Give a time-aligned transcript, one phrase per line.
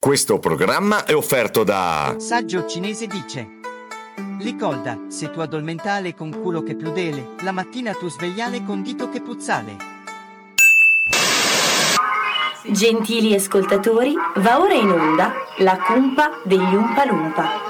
[0.00, 3.46] Questo programma è offerto da Saggio cinese dice
[4.38, 9.20] Licolda, se tu addormentale con culo che pludele, la mattina tu svegliale con dito che
[9.20, 9.76] puzzale.
[12.70, 17.69] Gentili ascoltatori, va ora in onda la cumpa degli Umpalumpa.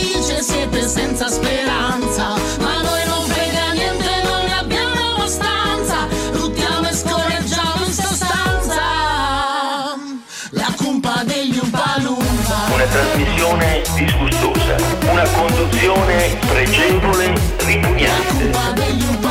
[0.19, 2.35] siete senza speranza.
[2.59, 6.07] Ma noi non frega niente, non ne abbiamo abbastanza.
[6.33, 8.81] Luttiamo e scorreggiamo in sostanza.
[10.51, 12.55] La cumpa degli Umpalumpa.
[12.73, 14.75] Una trasmissione disgustosa,
[15.09, 17.33] una conduzione pregevole,
[17.65, 19.30] ripugnante.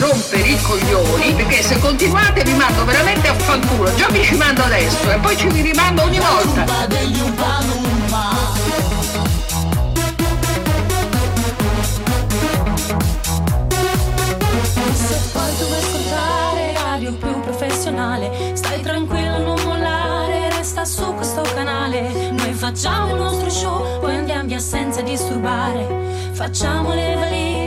[0.00, 3.94] rompere i coglioni perché se continuate vi mando veramente a fanculo.
[3.94, 6.64] Già vi ci mando adesso e poi ci vi rimando ogni volta.
[14.92, 22.30] Se poi tu ascoltare radio più professionale, stai tranquillo, non mollare, resta su questo canale.
[22.32, 25.86] Noi facciamo il nostro show, poi andiamo via senza disturbare.
[26.32, 27.59] Facciamo le valigie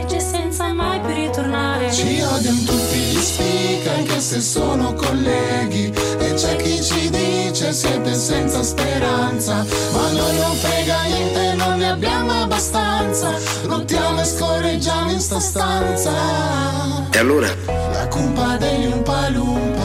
[1.04, 1.92] più ritornare.
[1.92, 5.94] Ci odiano tutti gli speaker anche se sono colleghi.
[6.20, 9.66] E c'è chi ci dice siete senza speranza.
[9.92, 13.34] Ma a noi non frega niente, non ne abbiamo abbastanza.
[13.64, 16.12] Lottiamo e scorreggiamo in sta stanza.
[17.12, 17.48] E allora?
[17.66, 19.83] La cumpa degli Umpalumpa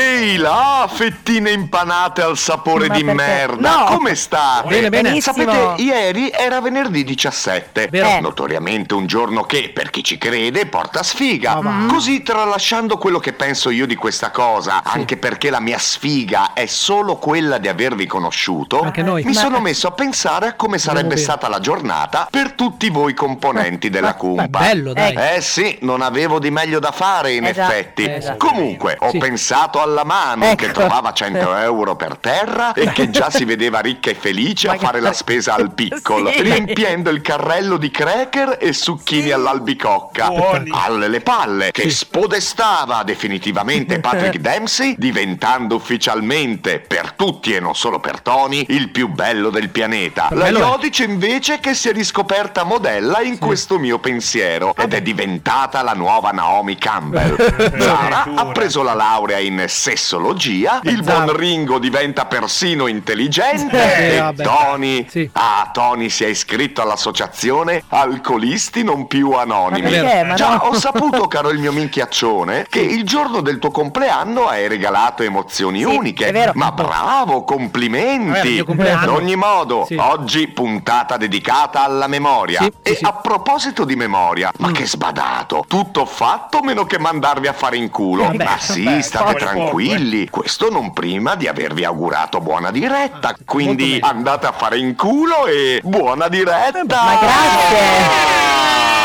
[0.00, 3.20] Ehi là, fettine impanate al sapore Ma di perché?
[3.22, 3.76] merda!
[3.80, 3.84] No.
[3.96, 4.64] Come sta?
[4.66, 5.20] Bene, bene.
[5.20, 5.74] Sapete, Benissimo.
[5.76, 7.88] ieri era venerdì 17.
[7.90, 8.06] Vero.
[8.08, 8.20] Eh.
[8.20, 11.60] Notoriamente un giorno che, per chi ci crede, porta sfiga.
[11.60, 11.92] Ma va.
[11.92, 16.64] Così, tralasciando quello che penso io di questa cosa, anche perché la mia sfiga è
[16.64, 19.22] solo quella di avervi conosciuto, Anche noi.
[19.24, 21.20] mi Ma- sono messo a pensare a come sarebbe bene.
[21.20, 24.46] stata la giornata per tutti voi componenti della Beh, cumpa.
[24.46, 25.14] bello, dai.
[25.36, 27.64] Eh sì, non avevo di meglio da fare in Eh già.
[27.68, 28.04] effetti.
[28.04, 28.36] Eh già.
[28.36, 29.18] Comunque, ho Sì.
[29.18, 30.66] pensato alla mano Ecco.
[30.66, 34.76] che trovava 100 euro per terra e che già si vedeva ricca e felice a
[34.78, 36.42] fare la spesa al piccolo, Sì.
[36.42, 40.30] riempiendo il carrello di cracker e succhini all'albicocca.
[40.70, 47.98] Alle le palle, che spodestava definitivamente Patrick Dempsey, diventando ufficialmente, per tutti e non solo
[48.00, 50.28] per Tony, il più bello del pianeta.
[50.32, 50.48] La.
[50.48, 55.92] Iodice invece che si è riscoperta modella in questo mio pensiero ed è diventata la
[55.94, 57.36] nuova Naomi Campbell.
[57.80, 61.24] Zara ha preso la laurea in sessologia, il Esatto.
[61.24, 64.42] buon Ringo diventa persino intelligente Eh, e vabbè.
[64.42, 65.06] Tony...
[65.08, 65.28] Sì.
[65.32, 69.98] Ah, Tony si è iscritto all'associazione Alcolisti Non Più Anonimi.
[70.24, 70.68] Ma Già, no.
[70.68, 75.82] ho saputo, caro il mio minchiaccione, che il giorno del tuo compleanno hai regalato emozioni
[75.84, 76.26] uniche.
[76.26, 76.52] è vero.
[76.54, 78.58] Ma bravo, complimenti!
[78.60, 79.94] Ad ogni modo, Sì.
[79.96, 82.60] oggi puntata dedicata alla memoria.
[82.62, 83.04] Sì, e sì, sì.
[83.04, 85.64] a proposito di memoria, ma che sbadato!
[85.66, 88.24] Tutto fatto meno che mandarvi a fare in culo.
[88.24, 90.28] Vabbè, ma sì, vabbè, state poco, tranquilli.
[90.28, 93.28] Questo non prima di avervi augurato buona diretta.
[93.28, 97.02] Ah, Quindi andate a fare in culo e buona diretta!
[97.02, 98.99] Ma grazie.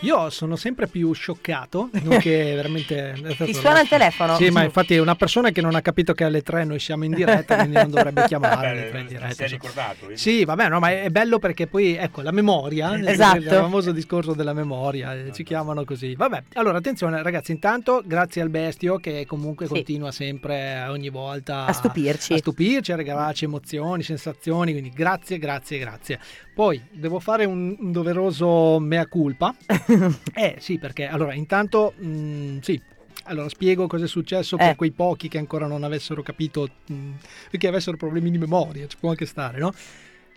[0.00, 3.14] Io sono sempre più scioccato, nonché veramente...
[3.38, 4.36] Ti suona il telefono?
[4.36, 7.04] Sì, ma infatti è una persona che non ha capito che alle 3 noi siamo
[7.04, 9.26] in diretta, quindi non dovrebbe chiamare alle 3 in si diretta.
[9.26, 9.48] è insomma.
[9.50, 10.06] ricordato.
[10.06, 10.18] vedi?
[10.18, 13.38] Sì, vabbè, no, ma è bello perché poi, ecco, la memoria, Esatto.
[13.38, 16.14] il famoso discorso della memoria, eh, ci chiamano così.
[16.14, 19.72] Vabbè, allora attenzione ragazzi, intanto grazie al bestio che comunque Sì.
[19.72, 22.34] continua sempre eh, ogni volta A stupirci.
[22.34, 26.20] a stupirci, a regalarci emozioni, sensazioni, quindi grazie, grazie, grazie.
[26.56, 29.54] Poi devo fare un, un doveroso mea culpa.
[30.32, 32.80] eh sì, perché allora intanto mh, sì.
[33.24, 34.74] Allora spiego cosa è successo per Eh.
[34.76, 37.10] quei pochi che ancora non avessero capito, mh,
[37.58, 39.70] che avessero problemi di memoria, ci può anche stare, no?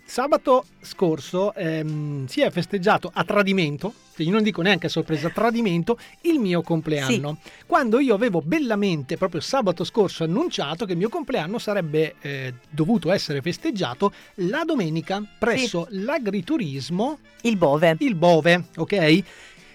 [0.10, 5.28] Sabato scorso ehm, si è festeggiato a tradimento, cioè io non dico neanche a sorpresa,
[5.28, 7.38] a tradimento, il mio compleanno.
[7.68, 13.12] Quando io avevo bellamente, proprio sabato scorso, annunciato che il mio compleanno sarebbe eh, dovuto
[13.12, 17.98] essere festeggiato la domenica presso l'agriturismo Il Bove.
[18.00, 19.24] il Bove, ok?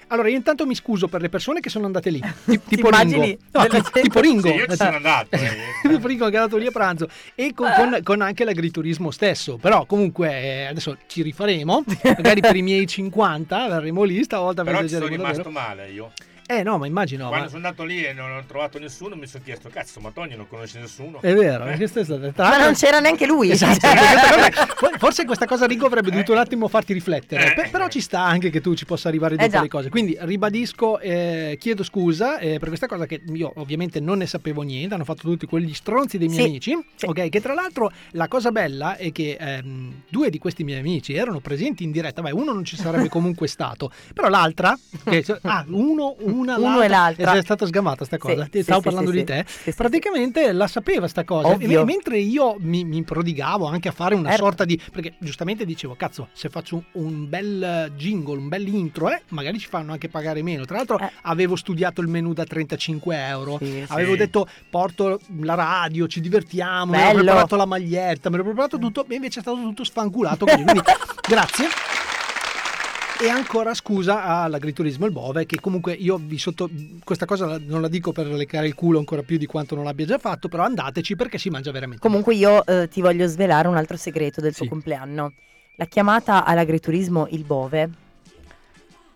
[0.08, 3.38] Allora, io intanto mi scuso per le persone che sono andate lì, ti- tipo immagini
[3.52, 3.74] Ringo.
[3.74, 4.48] No, tipo Ringo.
[4.48, 5.28] Sì, io ci sono andato.
[5.36, 5.50] eh.
[5.88, 9.56] tipo Ringo che è andato lì a pranzo e con, con- con anche l'agriturismo stesso.
[9.56, 14.80] Però comunque eh, adesso ci rifaremo, magari per i miei 50 verremo lì stavolta Però
[14.82, 15.50] ci sono rimasto davvero.
[15.50, 16.12] male io.
[16.46, 17.28] Eh no, ma immagino.
[17.28, 20.10] Quando ma- sono andato lì e non ho trovato nessuno, mi sono chiesto, cazzo, ma
[20.10, 21.20] Tony non conosce nessuno.
[21.22, 21.74] È vero, Eh?
[21.76, 21.88] è
[22.32, 23.50] tra Ma non c'era neanche lui.
[23.50, 23.86] Esatto,
[24.98, 27.54] forse questa cosa Rico avrebbe dovuto un attimo farti riflettere, Eh.
[27.54, 29.60] Pe- però ci sta anche che tu ci possa arrivare dopo già.
[29.62, 29.88] le cose.
[29.88, 34.62] Quindi ribadisco, eh, chiedo scusa eh, per questa cosa che io ovviamente non ne sapevo
[34.62, 36.48] niente, hanno fatto tutti quegli stronzi dei miei Sì.
[36.72, 37.28] amici, ok?
[37.28, 41.40] Che tra l'altro la cosa bella è che ehm, due di questi miei amici erano
[41.40, 46.16] presenti in diretta, beh uno non ci sarebbe comunque stato, però l'altra, che, ah, uno,
[46.38, 47.32] una, Uno e l'altra.
[47.34, 49.44] è stata sgamata sta cosa, Sì, stavo sì, parlando sì, di te,
[49.76, 51.80] praticamente la sapeva sta cosa, Ovvio.
[51.80, 54.44] e mentre io mi, mi prodigavo anche a fare una Certo.
[54.44, 59.22] sorta di perché giustamente dicevo cazzo se faccio un, bel jingle un bel intro eh,
[59.28, 61.10] magari ci fanno anche pagare meno tra l'altro Eh.
[61.22, 63.58] avevo studiato il menù da 35 euro
[63.88, 67.22] avevo detto porto la radio ci divertiamo mi ero Bello.
[67.24, 70.80] preparato la maglietta mi ero preparato tutto e invece è stato tutto sfanculato così quindi
[71.28, 71.66] grazie
[73.20, 76.68] e ancora scusa all'agriturismo il Bove, che comunque io vi sotto.
[77.02, 80.06] Questa cosa non la dico per leccare il culo ancora più di quanto non l'abbia
[80.06, 82.00] già fatto, però andateci perché si mangia veramente.
[82.00, 84.70] Comunque io eh, ti voglio svelare un altro segreto del tuo Sì.
[84.70, 85.32] compleanno.
[85.76, 87.90] La chiamata all'agriturismo Il Bove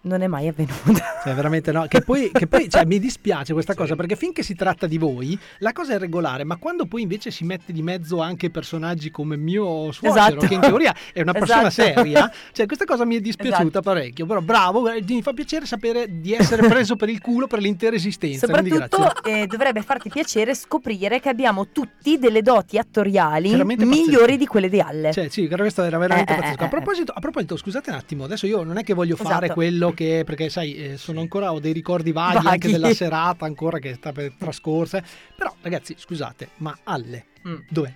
[0.03, 1.18] non è mai avvenuta.
[1.23, 1.87] Cioè, veramente no.
[1.89, 5.39] Che poi, che poi cioè, mi dispiace questa cosa perché finché si tratta di voi,
[5.59, 9.37] la cosa è regolare, ma quando poi invece si mette di mezzo anche personaggi come
[9.37, 10.47] mio suocero, Esatto.
[10.47, 12.01] che in teoria è una persona Esatto.
[12.01, 13.81] seria, cioè questa cosa mi è dispiaciuta Esatto.
[13.83, 14.27] parecchio.
[14.27, 17.97] Però bravo, eh, mi fa piacere sapere di essere preso per il culo per l'intera
[17.97, 18.47] esistenza.
[18.47, 24.69] Soprattutto eh, dovrebbe farti piacere scoprire che abbiamo tutti delle doti attoriali migliori di quelle
[24.69, 25.13] di Alle.
[25.13, 26.63] Cioè, sì, questo era veramente Eh, eh, pazzesco.
[26.63, 29.45] eh, A proposito, a proposito, scusate un attimo, adesso io non è che voglio fare
[29.47, 29.55] Esatto.
[29.55, 30.23] quello che.
[30.25, 32.47] Perché, sai, eh, sono ancora, ho dei ricordi vaghi, Vaghi.
[32.49, 35.03] anche della serata ancora che sta per trascorsa.
[35.35, 37.57] Però, ragazzi, scusate, ma Alle, Mm.
[37.71, 37.95] dov'è?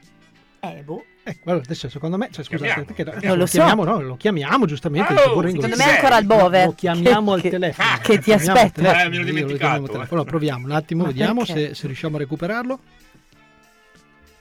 [0.61, 1.05] Eh, boh.
[1.25, 2.85] Eh, guarda, adesso secondo me, cioè, scusate, Chiamiamo.
[2.95, 3.53] perché, Non eh, lo so.
[3.53, 5.13] chiamiamo, no, lo chiamiamo giustamente.
[5.13, 5.19] Oh.
[5.47, 6.65] Secondo me è ancora al Bove.
[6.65, 7.89] Lo chiamiamo al Che- telefono.
[8.03, 9.03] che lo ti al aspetta.
[9.03, 9.83] Eh, me l'ho lo dimenticato.
[9.83, 10.07] al telefono.
[10.11, 12.79] Allora, proviamo un attimo, Ma vediamo se, se riusciamo a recuperarlo.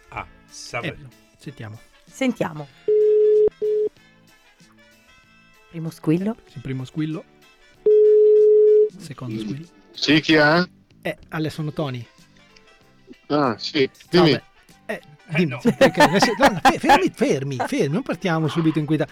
[0.10, 0.26] Ah,
[0.82, 0.96] Eh,
[1.38, 1.78] sentiamo.
[2.06, 2.68] Sentiamo.
[5.70, 6.36] Primo squillo.
[6.54, 7.24] Il primo squillo.
[9.02, 9.66] Secondo squillo.
[9.92, 10.64] Sì, chi è?
[11.02, 12.06] Eh, Ale, sono Tony.
[13.28, 14.32] Ah, sì, No, dimmi.
[14.86, 15.02] beh, eh,
[15.36, 19.08] dimmi, perché- eh, se- no, fe- fermi, fermi, fermi, non partiamo subito in guida.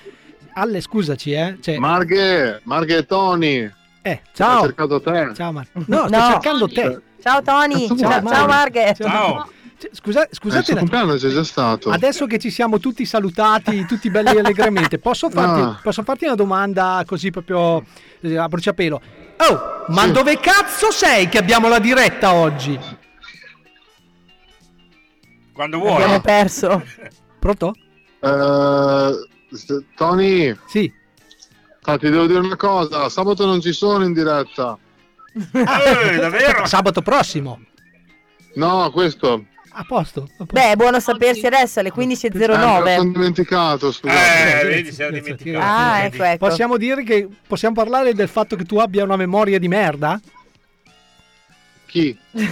[0.53, 1.57] Alle, scusaci, eh.
[1.61, 4.61] Cioè, Marghe, Marghe e Tony, eh, ho ciao.
[4.61, 5.31] cercato te.
[5.35, 6.25] Ciao, Mar- No, sto No.
[6.31, 7.01] cercando te.
[7.21, 7.87] Ciao Tony.
[7.87, 8.93] Ciao, ciao Marghe.
[8.97, 9.51] Ciao.
[9.77, 11.89] Cioè, Scusa, Eh, il scusate, stato.
[11.89, 15.79] adesso che ci siamo tutti salutati, tutti belli allegramente, posso farti, Ah.
[15.81, 17.83] posso farti una domanda così proprio eh,
[18.21, 19.01] a bruciapelo?
[19.37, 20.11] Oh, ma Sì.
[20.11, 22.77] dove cazzo sei che abbiamo la diretta oggi?
[25.53, 25.93] Quando vuoi.
[25.93, 26.83] Abbiamo perso.
[27.39, 27.73] Pronto?
[29.51, 30.91] S- Tony, Sì.
[31.83, 34.77] ah, ti devo dire una cosa, sabato non ci sono in diretta.
[35.33, 36.65] Eh, davvero?
[36.65, 37.61] Sabato prossimo.
[38.55, 39.45] No, questo.
[39.79, 40.27] A posto.
[40.51, 42.95] Beh, è buono sapersi adesso alle Eh, me lo 15.09.
[42.97, 44.59] sono dimenticato, scusate.
[44.61, 45.65] Eh, vedi, si era dimenticato.
[45.65, 46.47] Ah, ecco, ecco.
[46.47, 50.19] Possiamo dire che possiamo parlare del fatto che tu abbia una memoria di merda?
[51.85, 52.15] Chi?
[52.31, 52.43] tu,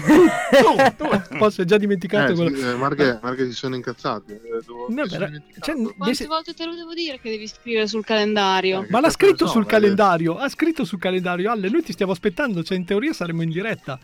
[0.97, 1.37] tu.
[1.37, 2.55] Posso, hai già dimenticato Eh, quello.
[2.57, 4.31] sì, eh, Marche, Marche si sono incazzati.
[4.31, 5.27] Eh, devo- No, però-
[5.59, 8.85] cioè, Quante dei- volte te lo devo dire che devi scrivere sul calendario?
[8.89, 9.67] Ma l'ha scritto so, sul eh.
[9.67, 13.49] calendario, ha scritto sul calendario, Alle, noi ti stiamo aspettando, cioè in teoria saremo in
[13.49, 13.99] diretta.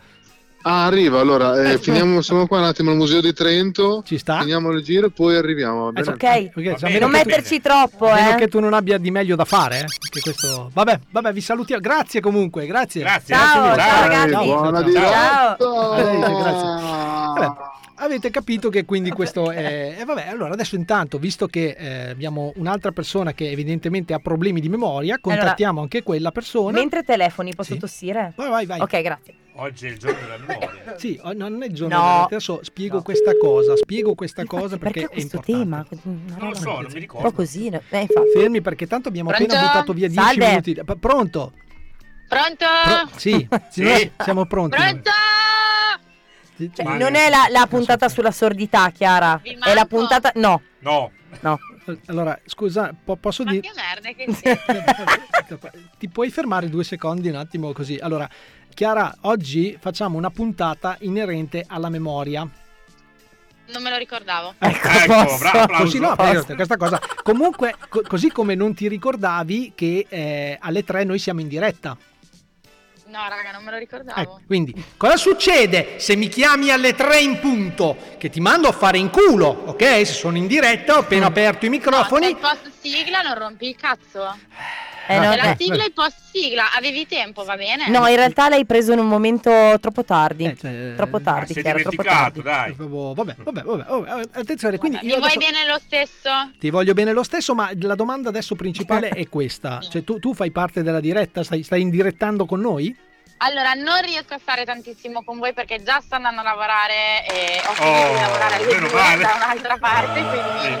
[0.66, 4.02] Ah, arriva, allora, eh, finiamo, siamo qua un attimo al Museo di Trento.
[4.02, 4.38] Ci sta?
[4.40, 5.84] Finiamo il giro e poi arriviamo.
[5.84, 6.08] va bene?
[6.08, 8.34] Ok, Ok, a meno non che tu- metterci troppo, a meno eh.
[8.36, 10.70] che tu non abbia di meglio da fare, eh, che questo...
[10.72, 11.82] Vabbè, vabbè, vi salutiamo.
[11.82, 13.02] Grazie comunque, grazie.
[13.02, 13.34] Grazie.
[13.34, 13.76] Ciao, mille.
[13.82, 14.30] ciao, ragazzi.
[14.30, 14.88] Dai, buona ciao.
[14.88, 15.56] diretta.
[15.98, 16.82] Eh, grazie.
[17.34, 17.52] Vabbè,
[18.04, 19.96] avete capito che quindi questo è...
[19.98, 24.60] E vabbè, allora adesso intanto, visto che eh, abbiamo un'altra persona che evidentemente ha problemi
[24.60, 26.78] di memoria, contattiamo anche quella persona.
[26.78, 27.78] Mentre telefoni, posso Sì.
[27.78, 28.32] tossire?
[28.36, 28.80] Vai, vai, vai.
[28.80, 29.34] Ok, grazie.
[29.56, 30.96] Oggi è il giorno della memoria.
[30.96, 32.02] Sì, oh, no, non è il giorno No.
[32.02, 36.00] della- Adesso spiego questa cosa, spiego questa cosa perché, Perché è questo importante.
[36.02, 36.36] tema?
[36.38, 37.32] Non lo so, non mi un po' ricordo.
[37.32, 37.68] così.
[37.70, 37.80] no?
[37.90, 38.28] Eh, infatti.
[38.34, 39.52] Fermi perché tanto abbiamo Pronto?
[39.54, 40.48] appena buttato via 10 Salve.
[40.48, 40.74] minuti.
[40.74, 41.52] P- Pronto?
[42.28, 42.64] Pronto?
[42.84, 44.76] Pro- sì, sì, noi siamo pronti.
[44.76, 44.88] noi.
[44.88, 45.10] Pronto?
[45.10, 46.03] Sì,
[46.56, 49.40] Cioè, Ma- non è la, la puntata sulla sordità, Chiara.
[49.42, 50.30] È la puntata.
[50.36, 51.58] No, No, no.
[52.06, 53.60] Allora, scusa, po- posso dire...
[53.60, 54.84] che merda che siete?
[55.98, 57.98] Ti puoi fermare due secondi un attimo così?
[58.00, 58.28] Allora,
[58.72, 62.48] Chiara, oggi facciamo una puntata inerente alla memoria.
[63.66, 64.54] Non me lo ricordavo.
[64.58, 65.74] Ecco, ecco, bravo.
[65.76, 67.00] Così no, prego, questa cosa.
[67.22, 71.96] Comunque, co- così come non ti ricordavi che eh, alle 3 noi siamo in diretta.
[73.14, 74.20] No, raga, non me lo ricordavo.
[74.20, 77.96] Ecco, quindi, cosa succede se mi chiami alle 3 in punto?
[78.18, 79.82] Che ti mando a fare in culo, ok?
[80.04, 82.26] Se sono in diretta, ho appena aperto i No, microfoni.
[82.26, 84.36] se post sigla non rompi il cazzo.
[85.06, 85.56] Eh, no, la eh.
[85.58, 87.88] sigla è post sigla, avevi tempo, va bene?
[87.88, 90.44] No, in realtà l'hai preso in un momento troppo tardi.
[90.44, 92.42] Eh, cioè, troppo ah, tardi, è Chiara, troppo tardi.
[92.42, 92.74] dai.
[92.76, 96.30] Vabbè, vabbè, vabbè, vabbè, attenzione, quindi Mi io vuoi adesso- bene lo stesso?
[96.58, 99.80] ti voglio bene lo stesso, ma la domanda adesso principale è questa.
[99.80, 101.42] Cioè, tu, tu fai parte della diretta?
[101.42, 102.96] Stai, stai indirettando con noi?
[103.38, 107.60] Allora, non riesco a stare tantissimo con voi perché già sto andando a lavorare e
[107.66, 109.22] ho finito Oh, di lavorare alle meno due male.
[109.22, 110.78] da un'altra parte, quindi...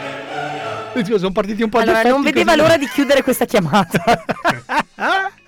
[0.94, 4.02] Eh, scusa, Sono partiti un po' Allora, non vedeva l'ora di chiudere questa chiamata.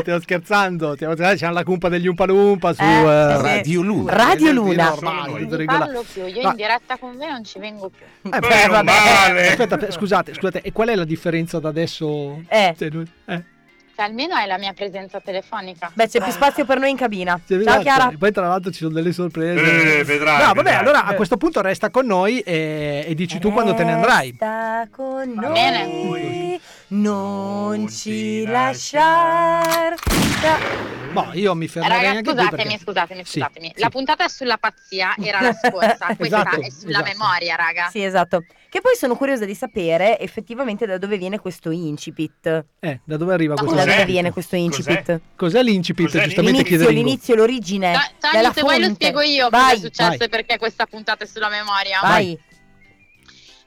[0.00, 3.36] Stiamo scherzando, stiamo scherzando, c'è la cumpa degli Umpalumpa su Eh, eh.
[3.42, 4.12] Radio Luna.
[4.14, 4.88] Radio Luna.
[4.90, 8.04] normale, Non parlo più, io Ma- in diretta con voi non ci vengo più.
[8.32, 8.82] Eh, Meno vabbè.
[9.26, 9.48] male.
[9.48, 12.42] Aspetta, scusate, scusate, e qual è la differenza da adesso?
[12.48, 12.74] Eh.
[12.78, 12.88] Cioè,
[13.26, 13.44] eh,
[14.02, 15.90] almeno è la mia presenza telefonica.
[15.94, 17.38] Beh, c'è più spazio per noi in cabina.
[17.44, 17.80] sì, Ciao, esatto.
[17.82, 18.10] Chiara.
[18.10, 19.98] E poi tra l'altro ci sono delle sorprese.
[20.00, 20.76] Eh, vedrai, No, vabbè, vedrai.
[20.76, 24.32] allora a questo punto resta con noi e, e dici tu quando te ne andrai.
[24.34, 25.52] Sta con noi.
[25.52, 26.60] bene.
[26.88, 29.94] Non ci lasciar.
[31.12, 32.78] Boh, io mi fermerei Raga, anche qui scusatemi, perché...
[32.84, 33.72] scusatemi, scusatemi.
[33.74, 33.80] sì.
[33.80, 36.06] La puntata è sulla pazzia, era la scorsa.
[36.16, 37.04] Questa Esatto, è sulla esatto.
[37.18, 37.88] memoria, raga.
[37.90, 38.44] Sì, esatto.
[38.70, 42.64] Che poi sono curiosa di sapere effettivamente da dove viene questo incipit.
[42.78, 43.74] Eh, da dove arriva questo?
[43.74, 43.96] Da Cos'è?
[43.96, 45.20] dove viene questo incipit?
[45.34, 46.06] Cos'è l'incipit?
[46.06, 47.92] Cos'è Giustamente L'inizio, chiede l'inizio, l'origine.
[48.20, 50.26] Tony, della se vuoi lo spiego io Vai, cosa è successo vai.
[50.26, 51.98] e perché questa puntata è sulla memoria.
[52.00, 52.38] Vai.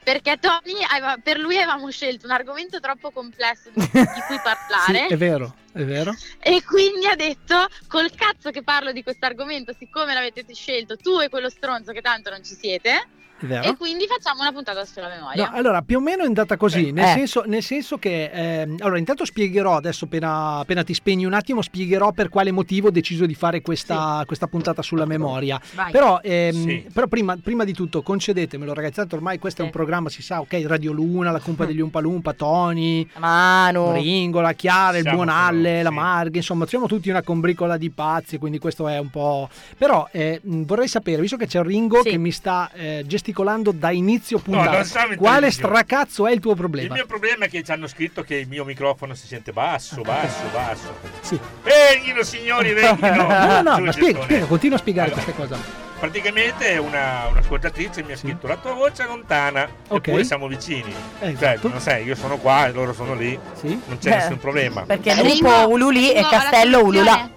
[0.02, 4.40] Perché Tony, aveva- per lui avevamo scelto un argomento troppo complesso di, di cui Sì,
[4.42, 6.14] parlare è vero, è vero.
[6.40, 11.20] e quindi ha detto col cazzo che parlo di questo argomento, siccome l'avete scelto tu
[11.20, 13.06] e quello stronzo che tanto non ci siete,
[13.40, 13.68] vero.
[13.68, 15.48] e quindi facciamo una puntata sulla memoria.
[15.50, 17.12] No, allora, più o meno è andata così, nel, Eh.
[17.12, 21.62] senso, nel senso che, ehm, allora, intanto spiegherò, adesso appena, appena ti spegni un attimo,
[21.62, 25.60] spiegherò per quale motivo ho deciso di fare questa, questa puntata sulla memoria.
[25.74, 25.90] Vai.
[25.90, 26.86] Però, ehm, Sì.
[26.92, 29.76] però prima, prima di tutto, concedetemelo ragazzi, tanto ormai questo è un Sì.
[29.76, 33.92] programma, si sa, ok, Radio Luna, la cumpa degli Umpalumpa, Tony, Mano.
[33.92, 35.94] Ringo, la Chiara, il buon Alle, la sì.
[35.94, 39.48] Marghe, insomma, siamo tutti una combricola di pazzi, quindi questo è un po'...
[39.76, 42.10] Però eh, vorrei sapere, visto che c'è Ringo Sì.
[42.10, 46.56] che mi sta eh, gesticolando da inizio puntata, in quale stracazzo è il tuo Il
[46.58, 46.94] problema?
[46.94, 50.42] mio problema è che ci hanno scritto che il mio microfono si sente basso, basso,
[50.52, 50.94] basso.
[51.22, 51.38] Sì.
[51.62, 53.12] Venghino signori, venghino.
[53.24, 55.82] No, no, no, Su, ma spiega, spiega, continua a spiegare Allora, questa cosa.
[55.98, 60.08] Praticamente una, un'ascoltatrice mi ha scritto la tua voce è lontana, Ok.
[60.08, 60.92] eppure siamo vicini.
[61.18, 61.68] Cioè, esatto.
[61.68, 63.80] non sai, io sono qua e loro sono lì, Sì?
[63.86, 64.82] non c'è Beh, nessun problema.
[64.82, 67.32] Perché lupo ululì e castello soluzione?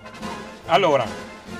[0.66, 1.06] Allora,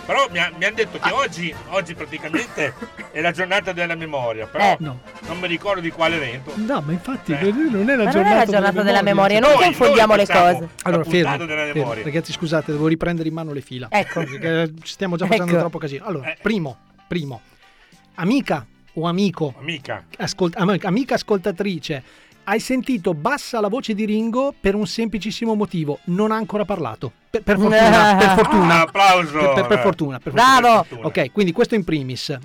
[0.08, 2.74] però mi, ha- mi hanno detto che oggi, oggi praticamente
[3.12, 4.78] è la giornata della memoria, però Eh.
[4.80, 5.02] No.
[5.28, 6.54] non mi ricordo di quale evento.
[6.56, 7.52] No, ma infatti Eh.
[7.52, 9.48] non è la Ma non giornata, è la giornata della memoria, cioè.
[9.48, 10.70] non Noi- confondiamo noi le cose.
[10.84, 11.74] Allora, della fermi.
[11.74, 12.04] memoria.
[12.04, 13.88] ragazzi, scusate, devo riprendere in mano le fila.
[13.92, 14.24] Ecco.
[14.24, 15.60] Perché stiamo già facendo Ecco.
[15.60, 16.06] troppo casino.
[16.06, 16.38] Allora, Eh.
[16.42, 17.42] primo, primo,
[18.16, 22.04] amica o amico, Amica, ascolt- am- amica ascoltatrice,
[22.46, 27.12] hai sentito bassa la voce di Ringo per un semplicissimo motivo, non ha ancora parlato.
[27.42, 28.64] Per, per fortuna, per fortuna.
[28.64, 29.38] Un applauso.
[29.40, 30.84] Per, per- per fortuna, per Bravo.
[30.84, 31.06] fortuna.
[31.08, 32.38] Ok, quindi questo in primis.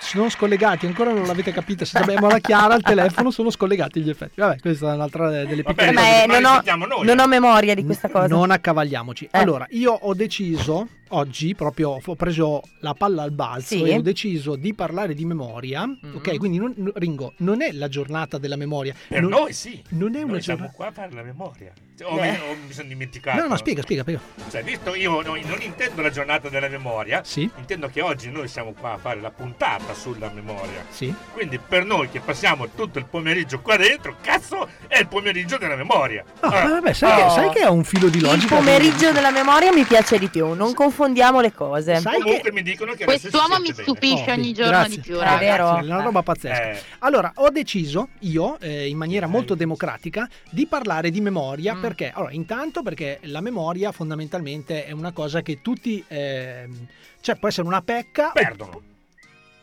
[0.00, 1.84] Sono scollegati, ancora non l'avete capito.
[1.84, 4.40] Se abbiamo la chiara al telefono, sono scollegati gli effetti.
[4.40, 6.22] Vabbè, questa è un'altra delle piccole Eh, ma cose.
[6.22, 6.44] è- non,
[6.90, 8.26] ho, non ho memoria di questa cosa.
[8.26, 9.26] Non accavagliamoci.
[9.30, 9.38] Eh.
[9.38, 13.82] Allora, io ho deciso oggi, proprio ho preso la palla al balzo Sì.
[13.82, 15.86] e ho deciso di parlare di memoria.
[15.86, 16.16] Mm-hmm.
[16.16, 18.94] Ok, quindi non- no- Ringo, non è la giornata della memoria.
[19.08, 19.82] Per non, noi sì.
[19.90, 20.76] Non è una Noi siamo giornata.
[20.76, 21.72] qua fare la memoria.
[22.04, 22.30] O, Eh.
[22.30, 23.40] mi, o mi sono dimenticato.
[23.40, 24.20] No, no, spiega, spiega, spiega.
[24.50, 27.48] Cioè, visto io no- non intendo la giornata della memoria, Sì.
[27.56, 30.84] intendo che oggi noi siamo qua a fare la puntata sulla memoria.
[30.90, 31.14] Sì.
[31.32, 35.76] Quindi per noi che passiamo tutto il pomeriggio qua dentro, cazzo, è il pomeriggio della
[35.76, 36.24] memoria.
[36.40, 36.68] Ah, Ah.
[36.68, 37.30] vabbè, sai, che, Oh.
[37.30, 38.56] sai che ho un filo di Il logica.
[38.56, 42.00] pomeriggio della memoria mi piace di più, non confondiamo le cose.
[42.02, 43.82] Comunque mi dicono che Quest'uomo mi sente bene.
[43.84, 44.94] stupisce Oh, ogni sì, giorno grazie.
[44.96, 45.44] di più, È ragazzi.
[45.44, 45.76] vero.
[45.78, 46.70] È una roba pazzesca.
[46.70, 46.82] Eh.
[47.00, 52.32] Allora, ho deciso io, eh, in maniera molto democratica, di parlare di memoria perché, allora,
[52.32, 56.88] intanto perché la memoria fondamentalmente è una cosa che tutti, ehm,
[57.20, 58.32] cioè può essere una pecca.
[58.32, 58.82] Perdono.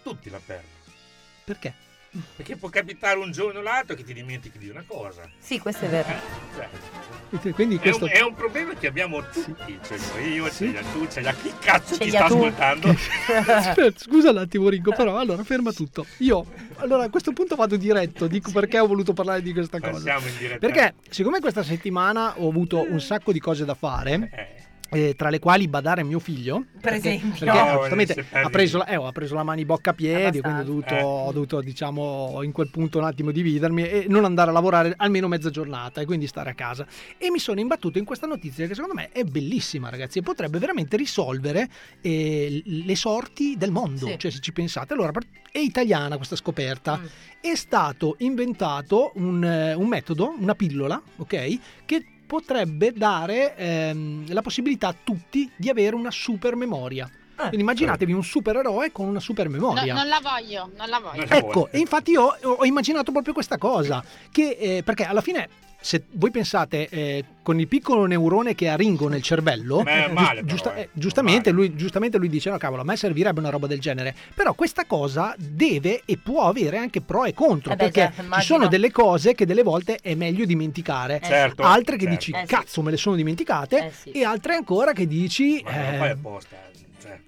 [0.01, 0.77] Tutti la perdono.
[1.43, 1.73] Perché?
[2.35, 5.29] Perché può capitare un giorno o l'altro che ti dimentichi di una cosa.
[5.37, 6.07] Sì, questo è vero.
[7.41, 8.05] Cioè, Quindi è, questo...
[8.05, 9.77] un, è un problema che abbiamo tutti.
[9.85, 10.73] Cioè io, Sì.
[10.73, 12.33] c'è tu, c'è chi cazzo C'è ti sta tu.
[12.35, 12.89] ascoltando.
[13.47, 16.05] Aspetta, Scusa un attimo Ringo, però allora ferma tutto.
[16.19, 16.45] Io
[16.77, 19.91] allora a questo punto vado diretto, dico perché ho voluto parlare di questa cosa.
[19.91, 20.59] Passiamo in diretta.
[20.67, 24.58] Perché siccome questa settimana ho avuto un sacco di cose da fare, eh,
[25.15, 27.45] tra le quali badare a mio figlio, Per perché- esempio.
[27.45, 29.93] perché No, si parli ha preso, la, eh, ha preso la mano in bocca a
[29.93, 31.01] piedi, quindi ho dovuto, Eh.
[31.01, 35.27] ho dovuto, diciamo, in quel punto un attimo dividermi e non andare a lavorare almeno
[35.27, 36.87] mezza giornata e quindi stare a casa.
[37.17, 40.57] E mi sono imbattuto in questa notizia che secondo me è bellissima, ragazzi, e potrebbe
[40.59, 41.69] veramente risolvere
[42.01, 44.07] eh, le sorti del mondo.
[44.07, 44.15] Sì.
[44.17, 45.11] Cioè, se ci pensate, allora
[45.51, 46.97] è italiana questa scoperta.
[46.97, 47.05] Mm.
[47.41, 51.59] È stato inventato un, eh, un metodo, una pillola, ok?
[51.85, 57.09] Che potrebbe dare ehm, la possibilità a tutti di avere una super memoria.
[57.35, 59.95] Quindi immaginatevi un supereroe con una super No, memoria.
[59.95, 61.23] non la voglio, non la voglio.
[61.27, 65.49] Ecco, e infatti io ho ho immaginato proprio questa cosa, che, eh, perché alla fine,
[65.81, 70.11] se voi pensate, eh, con il piccolo neurone che ha Ringo nel cervello, Beh, è
[70.11, 70.81] male, giust- però, eh.
[70.81, 74.13] eh, giustamente, lui, giustamente lui dice, no cavolo, a me servirebbe una roba del genere,
[74.33, 78.39] però questa cosa deve e può avere anche pro e contro, Eh beh, perché già,
[78.39, 82.15] ci sono delle cose che delle volte è meglio dimenticare, Certo, altre che certo.
[82.17, 82.45] dici, Eh sì.
[82.45, 84.11] cazzo, me le sono dimenticate, Eh sì.
[84.11, 85.61] e altre ancora che dici...
[85.63, 86.55] Ma non eh, fai apposta.
[87.01, 87.19] Cioè,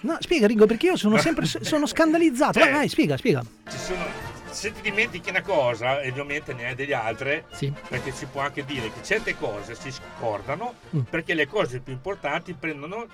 [0.00, 3.44] no, spiega Ringo, perché io sono sempre sono scandalizzato, vai, Cioè, vai, spiega, spiega.
[3.70, 7.72] ci sono- se ti dimentichi una cosa, e ovviamente ne hai delle altre, Sì.
[7.88, 11.00] perché si può anche dire che certe cose si scordano Mm.
[11.10, 13.06] perché le cose più importanti prendono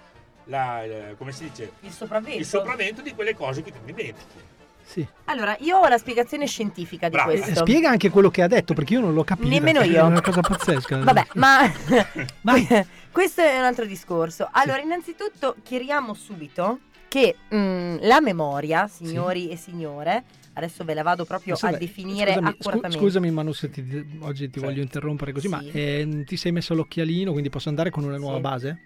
[0.45, 2.39] la, eh, come si dice, Il sopravvento.
[2.39, 4.49] il sopravvento di quelle cose che ti dimentichi.
[4.85, 5.07] Sì.
[5.27, 7.31] Allora, io ho la spiegazione scientifica di Brava.
[7.33, 7.61] Eh, questo.
[7.61, 9.47] Spiega anche quello che ha detto perché io non l'ho capito.
[9.49, 10.05] Nemmeno È io.
[10.05, 10.97] una cosa pazzesca.
[11.05, 11.61] Vabbè, ma
[13.13, 14.49] questo è un altro discorso.
[14.51, 20.25] Allora, innanzitutto chiariamo subito che mm, la memoria, signori e signore,
[20.65, 22.99] adesso ve la vado proprio Sai, a definire scusami, scu- accuratamente.
[22.99, 24.65] scusami Manu se ti- oggi ti Sì.
[24.65, 25.71] voglio interrompere così, ma Sì.
[25.73, 28.41] eh, ti sei messo l'occhialino quindi posso andare con una nuova Sì.
[28.43, 28.79] base?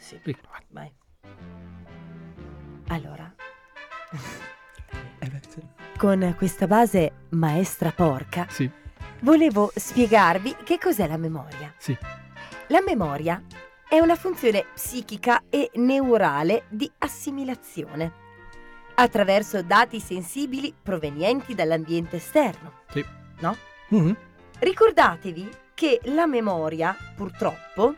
[0.00, 0.36] Sì, Sì.
[0.70, 0.90] vai.
[2.88, 3.34] Allora,
[5.18, 5.40] Eh beh,
[5.98, 8.70] con questa base maestra porca, Sì,
[9.20, 11.72] volevo spiegarvi che cos'è la memoria.
[11.78, 11.96] sì.
[12.68, 13.42] La memoria
[13.88, 18.24] è una funzione psichica e neurale di assimilazione
[18.96, 22.72] attraverso dati sensibili provenienti dall'ambiente esterno.
[22.88, 23.04] Sì.
[23.40, 23.56] No?
[23.90, 24.16] Mhm.
[24.58, 27.94] Ricordatevi che la memoria, purtroppo,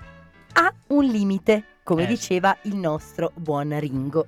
[0.55, 2.07] ha un limite, come Eh.
[2.07, 4.27] diceva il nostro buon Ringo.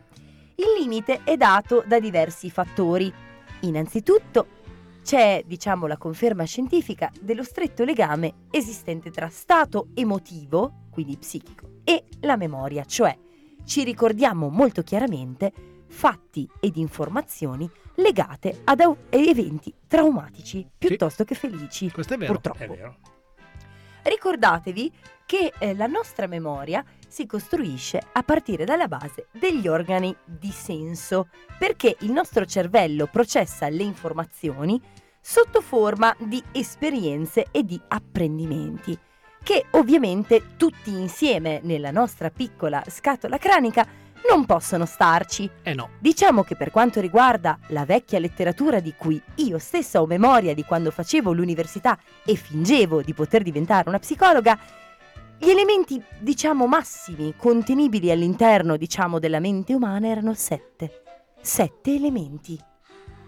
[0.55, 3.13] Il limite è dato da diversi fattori.
[3.61, 4.59] Innanzitutto
[5.03, 12.05] c'è, diciamo, la conferma scientifica dello stretto legame esistente tra stato emotivo, quindi psichico, e
[12.21, 13.17] la memoria, cioè
[13.65, 15.53] ci ricordiamo molto chiaramente
[15.91, 22.33] fatti ed informazioni legate ad au- eventi traumatici piuttosto che felici, Questo è vero.
[22.33, 22.63] purtroppo.
[22.63, 22.97] È vero.
[24.03, 24.93] Ricordatevi
[25.27, 31.29] che eh, la nostra memoria si costruisce a partire dalla base degli organi di senso,
[31.59, 34.81] perché il nostro cervello processa le informazioni
[35.21, 38.99] sotto forma di esperienze e di apprendimenti,
[39.43, 43.87] che ovviamente tutti insieme nella nostra piccola scatola cranica
[44.29, 45.49] non possono starci.
[45.63, 45.91] Eh no.
[45.99, 50.65] Diciamo che per quanto riguarda la vecchia letteratura di cui io stessa ho memoria di
[50.65, 54.59] quando facevo l'università e fingevo di poter diventare una psicologa,
[55.39, 61.03] gli elementi, diciamo, massimi contenibili all'interno, diciamo, della mente umana erano sette.
[61.41, 62.70] Sette elementi.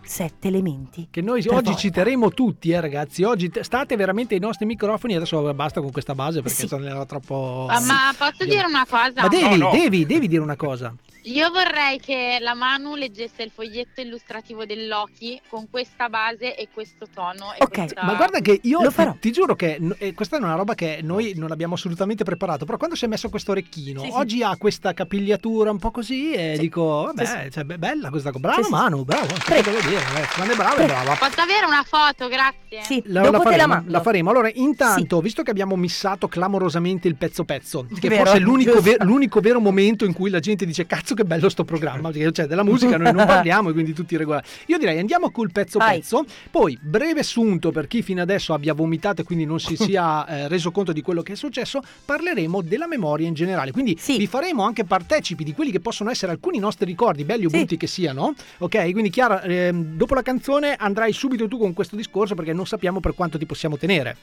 [0.05, 1.09] Sette elementi.
[1.11, 1.75] Che noi oggi volta.
[1.75, 3.23] citeremo tutti, eh, ragazzi.
[3.23, 5.15] Oggi t- state veramente ai nostri microfoni.
[5.15, 7.67] Adesso basta con questa base perché sono era troppo.
[7.69, 9.23] Ah, Ma posso dire una cosa?
[9.23, 10.95] Ma devi, devi, devi dire una cosa.
[11.27, 16.69] Io vorrei che la Manu leggesse il foglietto illustrativo del Loki con questa base e
[16.75, 17.53] questo tono.
[17.57, 19.17] E questa- Ma guarda che io Lo ti, farò.
[19.21, 22.65] ti giuro che n- eh, questa è una roba che noi non abbiamo assolutamente preparato.
[22.65, 24.13] Però quando si è messo questo orecchino, Sì, sì.
[24.17, 27.51] oggi ha questa capigliatura un po' così e dico, vabbè, Sì, sì.
[27.53, 28.41] cioè, be- bella questa cosa.
[28.43, 28.71] Bravo Sì, sì.
[28.73, 29.27] Manu, bravo.
[29.45, 29.71] Prego.
[29.71, 31.15] Devo dire, eh, quando è brava è brava.
[31.15, 32.83] Posso avere una foto, grazie?
[32.83, 33.91] Sì, La, dopo la te la faremo, mando.
[33.93, 34.31] la faremo.
[34.31, 38.73] Allora, intanto, visto che abbiamo missato clamorosamente il pezzo pezzo, che Vero, forse è l'unico,
[38.73, 38.91] giusto.
[38.99, 42.31] ve- l'unico vero momento in cui la gente dice cazzo che bello sto programma, perché
[42.33, 44.47] c'è della musica, noi non parliamo e quindi tutti regolari.
[44.67, 45.99] Io direi andiamo col pezzo Vai.
[45.99, 50.27] pezzo, poi breve sunto per chi fino adesso abbia vomitato e quindi non si sia
[50.27, 53.73] eh, reso conto di quello che è successo, parleremo della memoria in generale.
[53.73, 57.49] Quindi vi faremo anche partecipi di quelli che possono essere alcuni nostri ricordi, belli o
[57.49, 58.35] brutti che siano.
[58.59, 62.67] Ok, quindi Chiara, ehm, dopo la canzone andrai subito tu con questo discorso perché non
[62.67, 64.17] sappiamo per quanto ti possiamo tenere.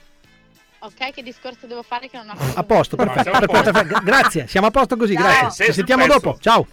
[0.82, 3.32] Ok, che discorso devo fare che non ho A posto, perfetto.
[3.32, 3.72] perfetto, posto.
[3.72, 4.02] perfetto.
[4.02, 5.24] Grazie, siamo a posto così, Ciao.
[5.24, 5.66] grazie.
[5.66, 6.38] Ci sentiamo dopo.
[6.40, 6.66] Ciao.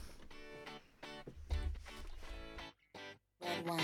[3.68, 3.74] Uh,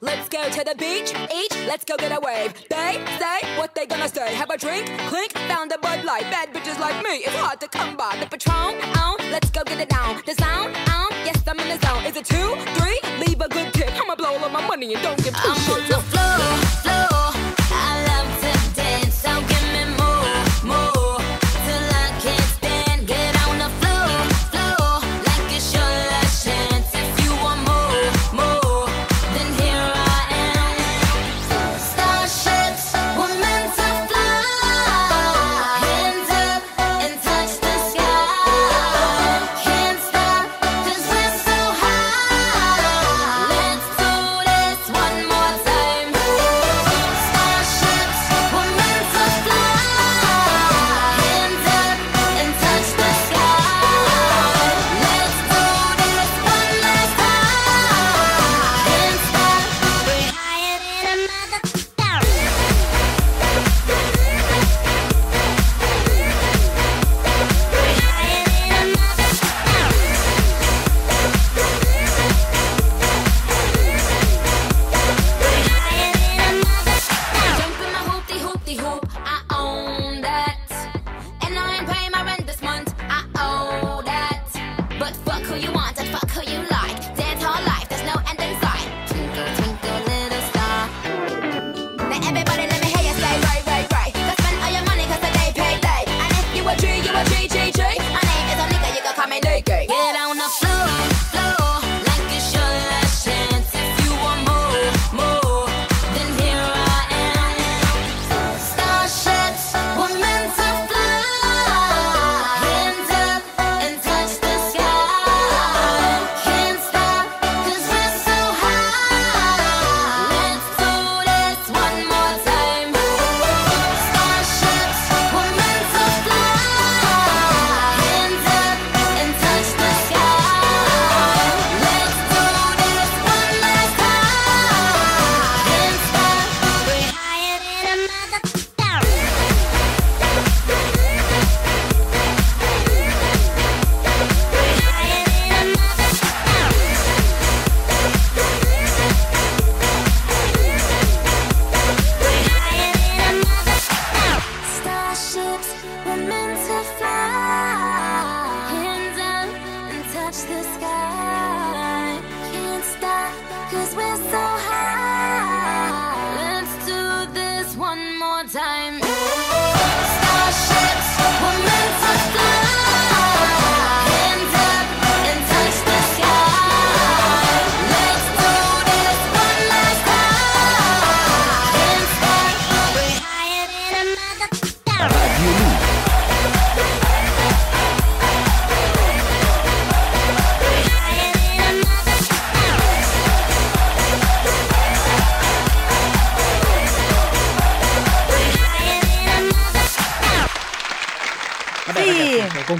[0.00, 2.54] let's go to the beach, each, let's go get a wave.
[2.70, 4.32] They say what they gonna say.
[4.34, 6.22] Have a drink, clink, found a Bud Light.
[6.30, 8.16] Bad bitches like me, it's hard to come by.
[8.20, 10.22] The Patron, on, let's go get it down.
[10.24, 12.04] The sound, on, yes, I'm in the zone.
[12.04, 13.00] Is it two, three?
[13.26, 13.90] Leave a good tip.
[14.00, 16.15] I'ma blow all of my money and don't give two shits.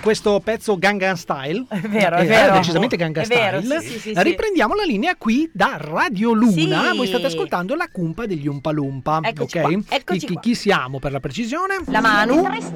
[0.07, 2.53] Questo pezzo Gangnam Style, è vero, è vero.
[2.53, 6.91] decisamente Gangnam È vero, Style, sì, sì, riprendiamo la linea qui da Radio Luna.
[6.93, 6.97] Sì.
[6.97, 9.65] Voi state ascoltando la cumpa degli Umpa Lumpa, Eccoci ok?
[9.65, 10.43] qua, eccoci chi, chi- qua.
[10.43, 11.79] chi siamo per la precisione?
[11.87, 12.41] La Manu.
[12.43, 12.73] Grazie,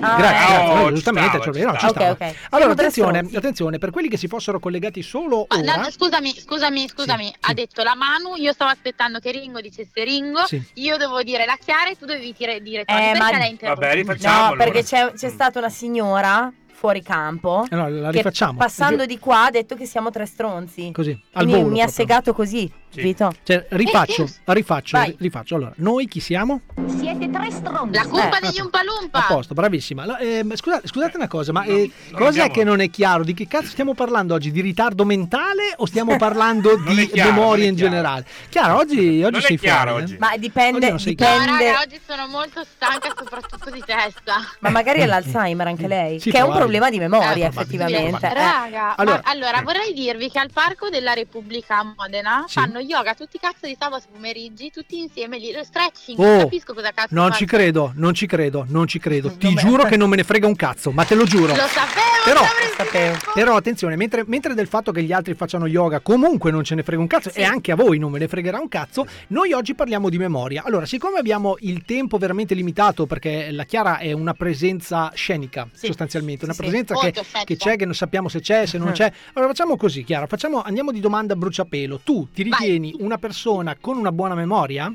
[0.00, 1.92] Ah, grazie, Oh, ci giustamente, stava, cioè, ci no, ci stava.
[1.94, 2.10] stava.
[2.10, 2.26] Ok, ok.
[2.28, 3.36] Siamo Allora, tre attenzione, stronzi.
[3.36, 7.54] attenzione, per quelli che si fossero collegati solo Ma, ora, no, scusami, scusami, scusami, ha
[7.54, 10.62] detto la Manu, io stavo aspettando che Ringo dicesse Ringo, Sì.
[10.74, 13.30] io dovevo dire la Chiara e tu dovevi dire, dire Tony, Eh, ma-?
[13.70, 14.64] Vabbè, rifacciamo No, allora.
[14.64, 16.52] perché c'è, c'è stata una signora
[16.84, 18.58] fuori campo Eh no, la che rifacciamo.
[18.58, 20.90] passando di qua ha detto che siamo tre stronzi.
[20.92, 22.70] così, al Quindi mi ha segato così,
[23.02, 23.32] Vito.
[23.42, 25.14] Cioè, rifaccio, rifaccio, Vai.
[25.18, 25.56] rifaccio.
[25.56, 26.60] Allora, noi chi siamo?
[26.98, 27.94] Siete tre stronzi.
[27.96, 29.18] La cumpa Eh, degli a- Umpa Lumpa.
[29.26, 30.04] A posto, bravissima.
[30.06, 33.24] La- eh, scusate, scusate una cosa, ma eh, non cos'è abbiamo- che non è chiaro?
[33.24, 34.50] Di che cazzo stiamo parlando oggi?
[34.50, 37.90] Di ritardo mentale o stiamo parlando Non di è chiaro, memoria non è in chiaro.
[37.90, 38.26] generale?
[38.48, 40.02] Chiaro, oggi, oggi Non è sei chiaro fuori.
[40.02, 40.04] eh?
[40.04, 40.16] oggi.
[40.18, 41.64] Ma dipende, non sei No, dipende.
[41.66, 44.34] raga, oggi sono molto stanca soprattutto di testa.
[44.60, 46.78] Ma magari è l'Alzheimer anche lei, Sì, che è un probabile.
[46.80, 48.26] problema di memoria, Eh, effettivamente.
[48.26, 48.34] Eh.
[48.34, 52.60] Raga, Allora- ma- allora vorrei dirvi che al Parco della Repubblica a Modena Sì.
[52.60, 56.38] fanno yoga tutti i cazzo di sabato pomeriggi, tutti insieme lì, lo stretching, Oh, non
[56.40, 57.38] capisco cosa cazzo Non faccio.
[57.38, 59.30] ci credo, non ci credo, non ci credo.
[59.36, 61.54] Ti Non me- giuro che non me ne frega un cazzo, ma te lo giuro.
[61.54, 62.42] Lo sapevo, Però-
[62.76, 63.16] Sapevo.
[63.34, 66.82] Però attenzione, mentre, mentre del fatto che gli altri facciano yoga comunque non ce ne
[66.82, 69.74] frega un cazzo e anche a voi non ve ne fregherà un cazzo, noi oggi
[69.74, 70.62] parliamo di memoria.
[70.64, 75.86] Allora, siccome abbiamo il tempo veramente limitato perché la Chiara è una presenza scenica Sì.
[75.86, 76.68] sostanzialmente, una Sì, sì.
[76.68, 77.12] presenza che,
[77.44, 79.12] che c'è, che non sappiamo se c'è, se non c'è.
[79.34, 82.00] Allora facciamo così, Chiara, facciamo, andiamo di domanda a bruciapelo.
[82.02, 82.63] Tu ti Vai.
[82.64, 84.92] Ritieni una persona con una buona memoria?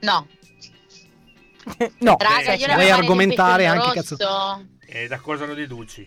[0.00, 0.26] No,
[2.00, 4.24] No, raga, eh, vuoi argomentare anche, pesce cazzo?
[4.24, 6.06] rosso, E da cosa lo deduci?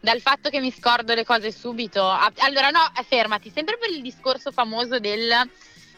[0.00, 2.02] Dal fatto che mi scordo le cose subito.
[2.04, 5.30] Ah, Allora, no, fermati, sempre per il discorso famoso del...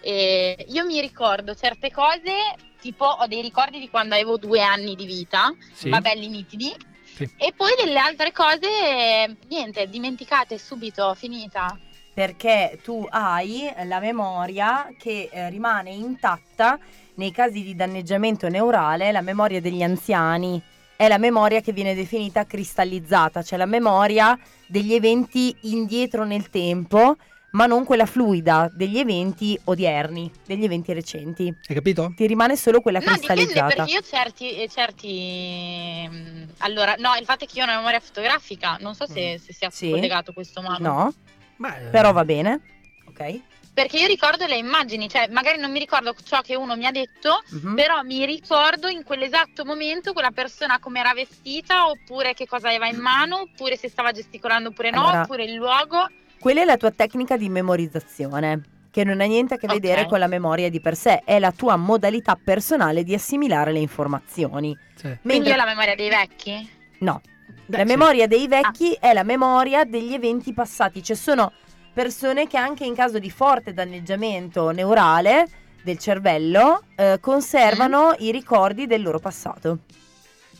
[0.02, 2.34] eh, io mi ricordo certe cose,
[2.82, 5.88] tipo ho dei ricordi di quando avevo due anni di vita, Sì.
[5.88, 6.74] ma belli nitidi.
[7.14, 7.22] Sì.
[7.38, 11.78] E poi delle altre cose, niente, dimenticate subito, finita.
[12.14, 16.78] Perché tu hai la memoria che eh, rimane intatta
[17.16, 20.62] nei casi di danneggiamento neurale, la memoria degli anziani
[20.96, 27.16] è la memoria che viene definita cristallizzata, cioè la memoria degli eventi indietro nel tempo,
[27.50, 31.52] ma non quella fluida degli eventi odierni, degli eventi recenti.
[31.68, 32.12] Hai capito?
[32.16, 33.74] Ti rimane solo quella No, dipende cristallizzata.
[33.74, 36.08] perché io certi, eh, certi...
[36.08, 39.38] mm, Allora, no, il fatto è che io ho una memoria fotografica, non so se,
[39.42, 39.90] se sia Sì.
[39.90, 40.82] collegato questo Manu.
[40.84, 41.12] No,
[41.56, 42.60] Ma, eh, però va bene.
[43.06, 43.40] Ok.
[43.74, 46.92] Perché io ricordo le immagini, cioè magari non mi ricordo ciò che uno mi ha
[46.92, 47.74] detto, Mhm.
[47.74, 52.86] però mi ricordo in quell'esatto momento quella persona come era vestita, oppure che cosa aveva
[52.86, 56.06] in mano, oppure se stava gesticolando oppure no, Allora- oppure il luogo.
[56.38, 58.62] Quella è la tua tecnica di memorizzazione,
[58.92, 59.72] che non ha niente a che Ok.
[59.72, 63.80] vedere con la memoria di per sé, è la tua modalità personale di assimilare le
[63.80, 64.76] informazioni.
[64.94, 65.02] sì.
[65.02, 66.70] Quindi Mentre- io ho la memoria dei vecchi.
[66.98, 67.20] No,
[67.66, 67.88] Beh, la sì.
[67.88, 71.52] memoria dei vecchi è la memoria degli eventi passati, cioè sono
[71.92, 75.48] persone che anche in caso di forte danneggiamento neurale
[75.82, 79.78] del cervello eh, conservano i ricordi del loro passato,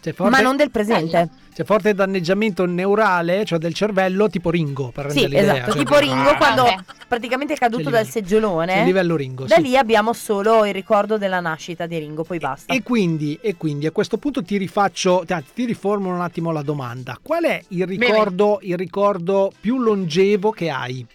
[0.01, 1.29] C'è forte, ma non del presente.
[1.55, 5.55] C'è forte danneggiamento neurale, cioè del cervello, tipo Ringo, per Sì, rendere l'idea.
[5.57, 6.37] esatto, cioè, tipo Ringo Ah.
[6.37, 6.83] quando Vabbè.
[7.07, 8.79] praticamente è caduto Che dal seggiolone.
[8.81, 9.45] il livello Ringo.
[9.45, 9.63] Da sì.
[9.63, 12.73] lì abbiamo solo il ricordo della nascita di Ringo, poi basta.
[12.75, 16.63] E quindi, e quindi a questo punto ti rifaccio, anzi, ti riformulo un attimo la
[16.63, 17.19] domanda.
[17.23, 21.07] Qual è il ricordo, il ricordo più longevo che hai?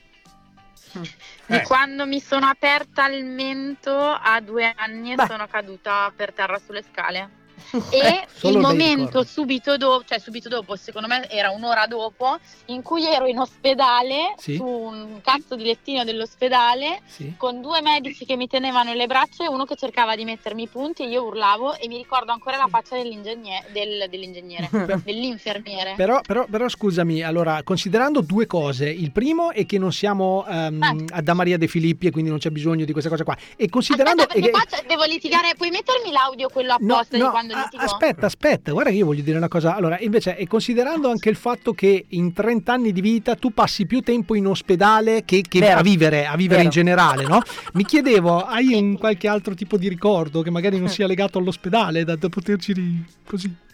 [0.92, 1.62] Di Eh.
[1.64, 5.26] quando mi sono aperta il mento a due anni e Beh.
[5.28, 7.30] sono caduta per terra sulle scale.
[7.92, 12.38] Eh, E solo il momento subito dopo, cioè subito dopo, secondo me era un'ora dopo,
[12.66, 14.56] in cui ero in ospedale, Sì.
[14.56, 17.34] su un cazzo di lettino dell'ospedale, Sì.
[17.38, 20.68] con due medici che mi tenevano le braccia e uno che cercava di mettermi i
[20.68, 24.70] punti e io urlavo e mi ricordo ancora la faccia dell'ingegnere, del- dell'ingegnere,
[25.04, 25.94] dell'infermiere.
[25.96, 30.82] Però, però, però scusami, allora, considerando due cose, il primo è che non siamo ehm,
[30.84, 31.06] Eh.
[31.16, 33.38] a Da Maria De Filippi e quindi non c'è bisogno di questa cosa qua.
[33.56, 34.24] E considerando...
[34.24, 37.49] Aspetta, perché e- qua devo litigare, puoi mettermi l'audio quello No, apposta no, di quando
[37.54, 37.84] a- litigo?
[37.84, 39.76] aspetta, aspetta, guarda che io voglio dire una cosa.
[39.76, 43.86] Allora, invece, e considerando anche il fatto che in 30 anni di vita tu passi
[43.86, 47.42] più tempo in ospedale che, che a vivere, a vivere in generale, no?
[47.74, 52.04] Mi chiedevo, hai un qualche altro tipo di ricordo che magari non sia legato all'ospedale
[52.04, 53.68] da, da poterci ri- così?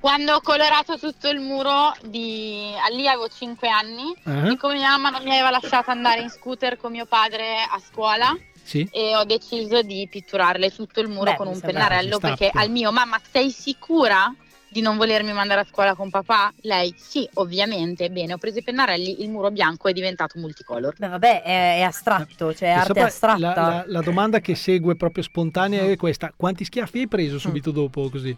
[0.00, 2.70] Quando ho colorato tutto il muro di...
[2.92, 4.52] lì avevo 5 anni Eh?
[4.52, 7.80] e come mia mamma non mi aveva lasciato andare in scooter con mio padre a
[7.80, 8.32] scuola
[8.68, 8.86] Sì?
[8.92, 12.92] e ho deciso di pitturarle tutto il muro Beh, con un pennarello perché al mio
[12.92, 14.30] mamma sei sicura
[14.68, 16.52] di non volermi mandare a scuola con papà?
[16.60, 18.10] Lei sì, ovviamente.
[18.10, 20.94] Bene, ho preso i pennarelli, il muro bianco è diventato multicolor.
[20.98, 23.38] Beh, vabbè, è, è astratto, cioè è E arte astratta.
[23.38, 27.70] La, la- la domanda che segue proprio spontanea è questa: quanti schiaffi hai preso subito
[27.70, 28.36] dopo così?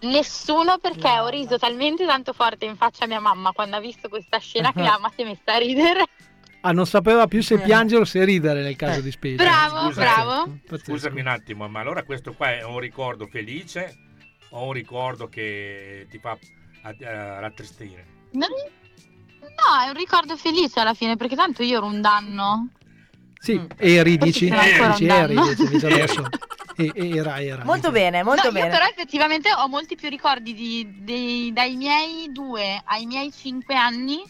[0.00, 4.08] Nessuno perché ho riso talmente tanto forte in faccia a mia mamma quando ha visto
[4.08, 6.04] questa scena che la mamma si è messa a ridere.
[6.68, 9.36] Ah, non sapeva più se piangere o se ridere nel caso di specie.
[9.36, 10.58] Bravo, Scusa, bravo.
[10.76, 13.96] Scusami un attimo, ma allora questo qua è un ricordo felice
[14.50, 16.36] o un ricordo che ti fa
[16.82, 18.04] a- a- rattristire?
[18.32, 22.68] No, è un ricordo felice alla fine perché tanto io ero un danno.
[23.40, 24.48] Sì, eri, dici?
[24.48, 26.28] Forse sono ancora Dici, un eri, dici, dici adesso.
[26.76, 27.64] E- Era, era.
[27.64, 28.66] Molto bene, molto No, bene.
[28.66, 33.74] Io però effettivamente ho molti più ricordi di- dei- dai miei due ai miei cinque
[33.74, 34.22] anni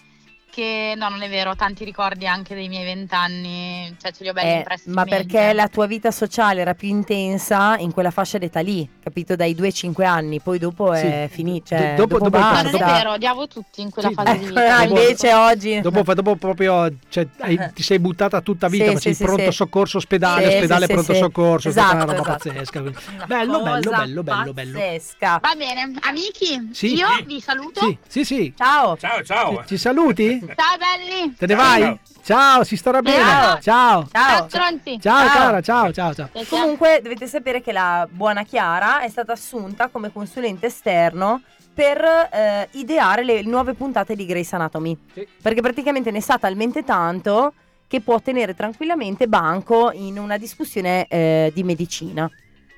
[0.50, 4.28] che no, non è vero, ho tanti ricordi anche dei miei vent'anni, cioè ce li
[4.28, 4.88] ho belli Eh, impressi.
[4.90, 9.36] ma perché la tua vita sociale era più intensa in quella fascia d'età lì, capito?
[9.36, 11.66] Dai 2-5 anni, poi dopo è finito.
[11.68, 12.70] Cioè, Do- dopo- dopo- basta.
[12.70, 14.76] non è vero, odiavo tutti in quella fase di Ecco, vita.
[14.76, 18.92] ah, invece oggi Dopo, fa- dopo proprio cioè, hai- ti sei buttata tutta vita, Sì,
[18.94, 19.56] facevi sì, sì, pronto sì.
[19.56, 21.24] soccorso, ospedale, Sì, ospedale, sì, pronto sì, sì.
[21.24, 22.50] soccorso, è stata una Esatto, roba esatto.
[22.52, 22.80] pazzesca.
[23.26, 24.78] Bello, bello, cosa bello, bello, bello.
[24.78, 25.38] Pazzesca.
[25.42, 26.94] Va bene, amici, Sì.
[26.94, 27.24] io Sì.
[27.24, 27.80] vi saluto.
[27.80, 28.54] Sì, sì, sì.
[28.56, 28.96] Ciao.
[28.96, 29.64] Ciao, ciao.
[29.66, 30.37] Ci saluti?
[30.40, 31.34] Ciao belli.
[31.36, 31.98] Te ne vai?
[32.22, 33.60] Ciao, si starà bene.
[33.60, 33.60] Ciao.
[33.60, 34.08] Ciao.
[34.10, 34.48] Ciao.
[34.48, 35.26] Ciao, Ciao.
[35.26, 36.28] cara, ciao, ciao, ciao.
[36.48, 42.68] Comunque dovete sapere che la buona Chiara è stata assunta come consulente esterno per eh,
[42.72, 44.96] ideare le nuove puntate di Grace Anatomy.
[45.40, 47.52] Perché praticamente ne sa talmente tanto
[47.86, 52.30] che può tenere tranquillamente banco in una discussione eh, di medicina.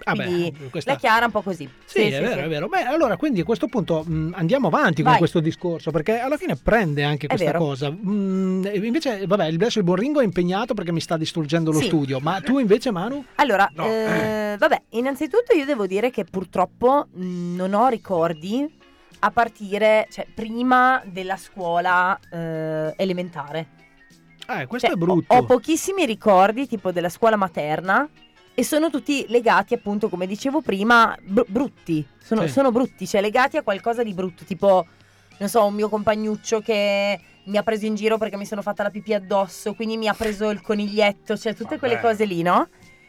[0.04, 1.68] Ah beh, questa- la Chiara è un po' così.
[1.84, 2.68] Sì, è vero, è vero.
[2.68, 5.18] Beh, allora, quindi a questo punto mh, andiamo avanti con Vai.
[5.18, 7.58] questo discorso, perché alla fine prende anche È questa vero.
[7.58, 7.90] cosa.
[7.90, 11.78] Mm, e invece, vabbè, adesso il buon Ringo è impegnato perché mi sta distruggendo lo
[11.80, 11.86] Sì.
[11.86, 13.24] studio, ma tu invece, Manu?
[13.36, 13.84] Allora, No.
[13.86, 18.78] eh, vabbè, innanzitutto io devo dire che purtroppo mh, non ho ricordi
[19.22, 23.66] a partire, cioè, prima della scuola eh, elementare.
[24.48, 25.32] Eh, questo Cioè, è brutto.
[25.34, 28.08] Ho, ho pochissimi ricordi, tipo della scuola materna,
[28.54, 32.06] e sono tutti legati, appunto, come dicevo prima, br- brutti.
[32.22, 32.52] Sono, Sì.
[32.52, 34.86] sono brutti, cioè legati a qualcosa di brutto, tipo,
[35.38, 38.82] non so, un mio compagnuccio che mi ha preso in giro perché mi sono fatta
[38.82, 42.06] la pipì addosso, quindi mi ha preso il coniglietto, cioè tutte quelle Vabbè.
[42.06, 42.68] cose lì, no?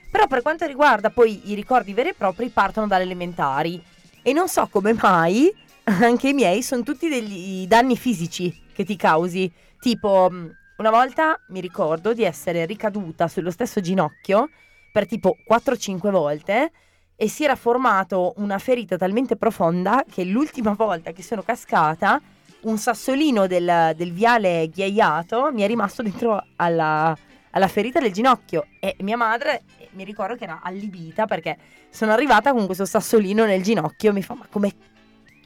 [0.09, 3.81] Però per quanto riguarda poi i ricordi veri e propri partono dalle elementari
[4.21, 8.95] e non so come mai anche i miei sono tutti degli danni fisici che ti
[8.95, 9.51] causi.
[9.79, 10.29] Tipo,
[10.77, 14.49] una volta mi ricordo di essere ricaduta sullo stesso ginocchio
[14.91, 16.71] per tipo 4-5 volte
[17.15, 22.19] e si era formato una ferita talmente profonda che l'ultima volta che sono cascata
[22.61, 27.15] un sassolino del, del viale ghiaiato mi è rimasto dentro alla,
[27.51, 31.57] alla ferita del ginocchio e mia madre eh, mi ricordo che era allibita perché
[31.89, 34.73] sono arrivata con questo sassolino nel ginocchio mi fa ma come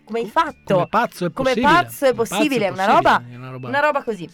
[0.05, 0.75] come hai fatto?
[0.75, 1.73] Come pazzo è Come possibile.
[1.73, 4.29] pazzo è Come pazzo possibile, è una, possibile, roba, è una roba- una roba così.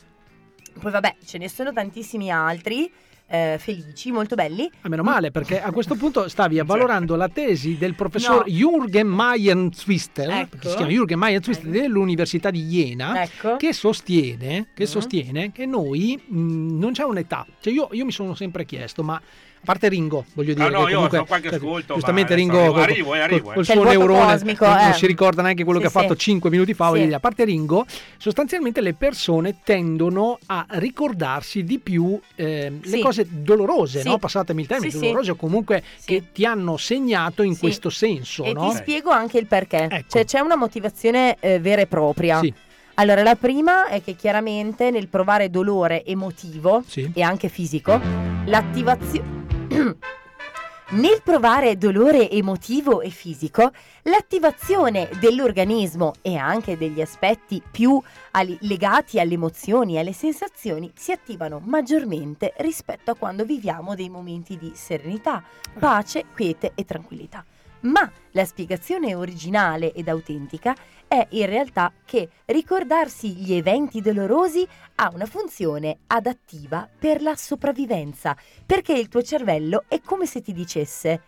[0.80, 2.92] Poi vabbè, ce ne sono tantissimi altri
[3.32, 4.70] eh, felici, molto belli.
[4.82, 8.54] Ah, meno male, perché a questo punto stavi avvalorando la tesi del professor No.
[8.54, 10.58] Jürgen Mayen-Zwister, Ecco.
[10.58, 13.56] che si chiama Jürgen Mayen-Zwister dell'Università di Jena, Ecco.
[13.58, 14.74] che sostiene, Mm.
[14.74, 17.46] che sostiene che noi mh, non c'è un'età.
[17.60, 19.20] Cioè io, io mi sono sempre chiesto, ma
[19.62, 22.34] a parte Ringo, voglio dire, Ah, no, che io comunque, so qualche cioè, ascolto, giustamente
[22.34, 23.56] Ringo col- arrivo, eh, arrivo, col, eh.
[23.56, 24.94] col C'è suo neurone cosmico, non, non eh.
[24.94, 26.20] si ricorda neanche quello Sì, che ha fatto sì.
[26.20, 27.04] 5 minuti fa, voglio Sì.
[27.06, 27.86] dire, a parte Ringo,
[28.18, 33.00] sostanzialmente le persone tendono a ricordarsi di più ehm, le Sì.
[33.02, 34.08] cose dolorose, Sì.
[34.08, 34.18] no?
[34.18, 35.04] passatemi il termine, Sì, sì.
[35.04, 37.60] dolorose o comunque che ti hanno segnato in Sì.
[37.60, 38.68] questo senso, E no?
[38.70, 39.88] ti spiego anche il perché.
[39.90, 40.06] Ecco.
[40.10, 42.40] Cioè c'è una motivazione eh, vera e propria.
[42.40, 42.52] Sì.
[42.96, 47.10] Allora, la prima è che chiaramente nel provare dolore emotivo Sì.
[47.14, 48.00] e anche fisico,
[48.46, 49.40] l'attivazione...
[50.92, 53.72] Nel provare dolore emotivo e fisico,
[54.04, 61.14] l'attivazione dell'organismo e anche degli aspetti più ali- legati alle emozioni e alle sensazioni si
[61.14, 65.42] attivano maggiormente rispetto a quando viviamo dei momenti di serenità,
[65.80, 67.46] pace, quiete e tranquillità.
[67.82, 70.76] Ma la spiegazione originale ed autentica
[71.08, 74.66] è in realtà che ricordarsi gli eventi dolorosi
[74.96, 80.54] ha una funzione adattiva per la sopravvivenza, perché il tuo cervello è come se ti
[80.54, 81.22] dicesse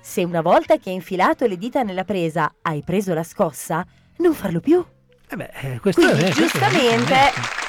[0.00, 3.84] se una volta che hai infilato le dita nella presa hai preso la scossa,
[4.18, 4.82] non farlo più.
[5.28, 7.14] Eh beh, eh, questo Quindi è questo è- giustamente,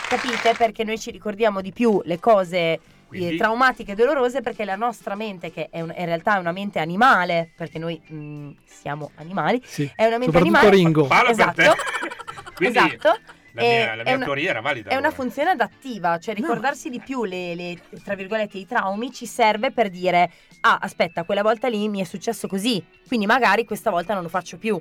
[0.07, 2.79] capite, perché noi ci ricordiamo di più le cose
[3.17, 6.51] Quindi- traumatiche e dolorose perché la nostra mente, che è un- in realtà è una
[6.51, 9.91] mente animale, perché noi mh, siamo animali, Sì.
[9.95, 10.69] è una mente animale.
[10.69, 11.05] Ringo.
[11.07, 11.61] Parla per te.
[11.63, 11.81] Esatto.
[12.55, 13.07] Quindi esatto.
[13.53, 14.89] la mia, la è mia una- teoria era valida.
[14.89, 15.15] È una allora.
[15.23, 19.89] funzione adattiva, cioè ricordarsi di più le, le- tra virgolette, i traumi ci serve per
[19.89, 24.23] dire ah aspetta quella volta lì mi è successo così, quindi magari questa volta non
[24.23, 24.79] lo faccio più,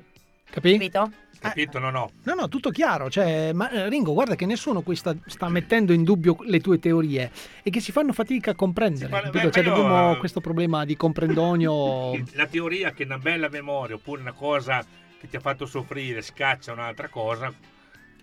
[0.51, 0.73] Capì?
[0.73, 1.11] capito?
[1.41, 1.79] Capito?
[1.79, 2.11] No, no.
[2.25, 3.09] No, no, tutto chiaro.
[3.11, 6.81] Cioè, ma eh, Ringo, guarda che nessuno qui sta, sta mettendo in dubbio le tue
[6.81, 7.31] teorie
[7.63, 9.09] e che si fanno fatica a comprendere.
[9.09, 9.47] fa- capito?
[9.47, 12.13] beh, Cioè, io, abbiamo eh, questo problema di comprendonio.
[12.35, 14.85] La teoria che una bella memoria oppure una cosa
[15.21, 17.53] che ti ha fatto soffrire scaccia un'altra cosa,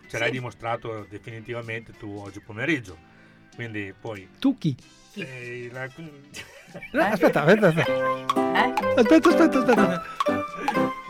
[0.10, 0.34] ce l'hai Sì.
[0.34, 2.98] dimostrato definitivamente tu oggi pomeriggio.
[3.56, 4.28] Quindi poi...
[4.40, 4.76] Tu chi?
[5.14, 7.94] eh, la- Eh, Aspetta, aspetta, aspetta.
[7.94, 8.74] Eh?
[9.00, 10.04] Aspetta, aspetta, aspetta.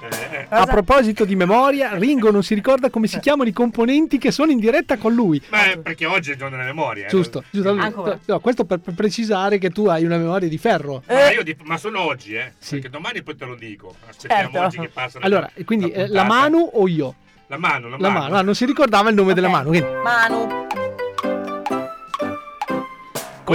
[0.10, 4.32] Eh, A proposito di memoria, Ringo non si ricorda come si chiamano i componenti che
[4.32, 5.42] sono in diretta con lui.
[5.50, 7.06] Ma è perché oggi è il giorno della memoria.
[7.06, 7.10] eh.
[7.10, 7.70] Giusto, giusto.
[7.72, 8.20] Ancora.
[8.26, 11.02] No, questo per, per precisare che tu hai una memoria di ferro.
[11.08, 12.54] Ma, io di- ma solo oggi, eh?
[12.58, 12.76] Sì.
[12.76, 13.96] Perché domani poi te lo dico.
[14.08, 14.60] Aspettiamo Certo.
[14.66, 16.26] oggi che passa la- Allora, quindi eh, la puntata.
[16.28, 17.16] Manu o io?
[17.48, 18.20] La mano, la, La mano.
[18.24, 19.70] mano, ah, non si ricordava il nome della mano.
[19.70, 20.85] quindi Manu.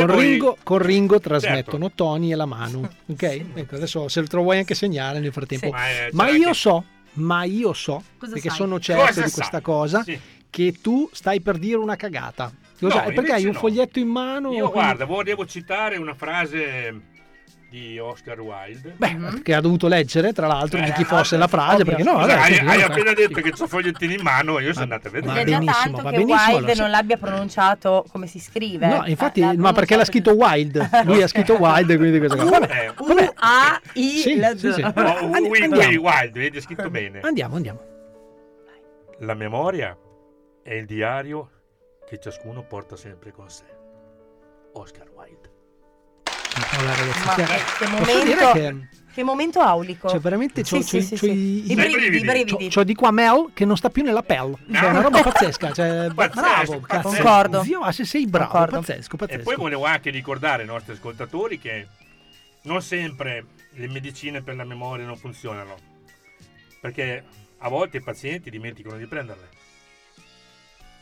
[0.06, 1.28] Con, poi- Ringo, con Ringo Certo.
[1.28, 2.88] trasmettono Tony e la Manu.
[3.06, 3.22] Ok?
[3.54, 5.66] Ecco, adesso se lo vuoi anche segnare nel frattempo.
[5.66, 5.72] Sì.
[5.72, 6.84] Ma, eh, Ma c'era io anche- so,
[7.14, 8.56] ma io so, Cosa perché sai?
[8.58, 9.30] sono certo Cosa di sai?
[9.32, 10.18] questa cosa, Sì.
[10.48, 12.52] che tu stai per dire una cagata.
[12.82, 13.58] Lo No, sai, perché hai un no.
[13.58, 14.48] foglietto in mano.
[14.52, 17.00] Io quindi- guarda, volevo citare una frase
[17.70, 18.94] di Oscar Wilde.
[18.96, 21.84] Beh, che ha dovuto leggere, tra l'altro, di chi Eh, fosse la frase, ovvio.
[21.84, 24.72] perché no, vabbè, hai, sì, hai appena detto che ho fogliettini in mano e io
[24.72, 25.40] sono andato a Ma Ed vedere.
[25.40, 28.86] è già benissimo, tanto che benissimo, Wilde allora, non l'abbia pronunciato come si scrive.
[28.88, 30.88] No, infatti, Eh, l'ha ma perché l'ha scritto Wild?
[31.06, 32.58] Lui ha scritto Wild, quindi questa cosa.
[32.58, 34.82] Vabbè, Eh, U-A-I Sì, sì, sì.
[34.82, 37.20] Will Wilde, vedi, è scritto bene.
[37.22, 37.80] andiamo, andiamo.
[39.20, 39.96] La memoria
[40.62, 41.50] è il diario
[42.08, 43.64] che ciascuno porta sempre con sé.
[44.72, 45.09] Oscar
[46.80, 50.08] Allora, ragazzi, Ma cioè, che posso momento, che che momento aulico.
[50.08, 51.30] cioè, veramente c'ho, Sì, c'ho- sì, c'ho sì.
[51.30, 52.52] i- I brividi, i brividi.
[52.68, 54.56] c'ho- c'ho di qua Mel che non sta più nella pelle.
[54.72, 55.72] Cioè, è una roba pazzesca.
[55.72, 57.08] Cioè, Pazzesco, bravo, cazzo.
[57.08, 57.62] Concordo.
[57.64, 58.78] Zio, ah, se sei bravo, Concordo.
[58.80, 59.42] pazzesco, E pazzesco.
[59.42, 61.86] poi volevo anche ricordare ai nostri ascoltatori che
[62.62, 65.74] non sempre le medicine per la memoria non funzionano.
[66.80, 67.24] Perché
[67.58, 69.48] a volte i pazienti dimenticano di prenderle.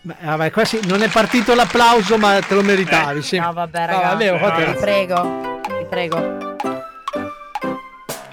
[0.08, 3.20] Beh, vabbè, qua sì, non è partito l'applauso, ma te lo meritavi.
[3.20, 3.36] Sì.
[3.38, 4.06] No, vabbè, No, ragazzi.
[4.08, 6.47] vabbè, ho fatto- vi prego, vi prego.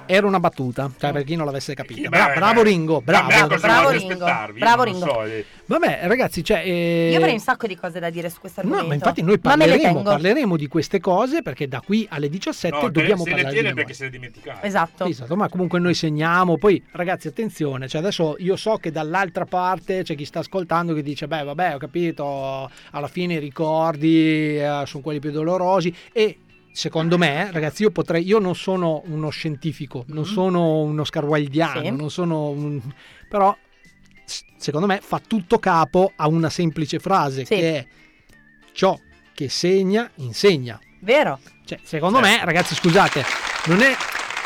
[0.08, 2.10] Era una battuta, cioè per chi non l'avesse capito.
[2.10, 2.62] Bra- bravo.
[2.62, 3.28] Ringo, bravo.
[3.28, 4.26] Bravo volete Ringo,
[4.58, 5.00] bravo Ringo.
[5.06, 5.46] so, eh.
[5.66, 6.62] Vabbè, ragazzi, cioè.
[6.66, 8.88] eh, Io avrei un sacco di cose da dire su questo No, argomento.
[8.90, 12.90] ma infatti noi le parleremo, parleremo di queste cose perché da qui alle 17 No,
[12.90, 13.74] dobbiamo se le parlare di tiene memoria.
[13.84, 14.68] perché se le dimenticate.
[14.68, 15.06] Esatto.
[15.06, 16.58] Esatto, ma comunque noi segniamo.
[16.58, 21.02] Poi, ragazzi, attenzione, cioè adesso io so che dall'altra parte c'è chi sta ascoltando che
[21.02, 25.94] dice: Beh, vabbè, ho capito, alla fine i ricordi eh, sono quelli più dolorosi.
[26.12, 26.38] E
[26.76, 28.26] secondo me, ragazzi, io potrei.
[28.26, 31.90] Io non sono uno scientifico, non sono uno scarwaldiano, Sì.
[31.90, 32.82] non sono un.
[33.30, 33.56] però.
[34.58, 37.56] Secondo me fa tutto capo a una semplice frase Sì.
[37.56, 37.88] che è
[38.74, 38.98] ciò
[39.34, 40.80] che segna insegna.
[41.02, 41.40] Vero?
[41.66, 43.24] Cioè, secondo me, ragazzi, scusate,
[43.68, 43.96] non è,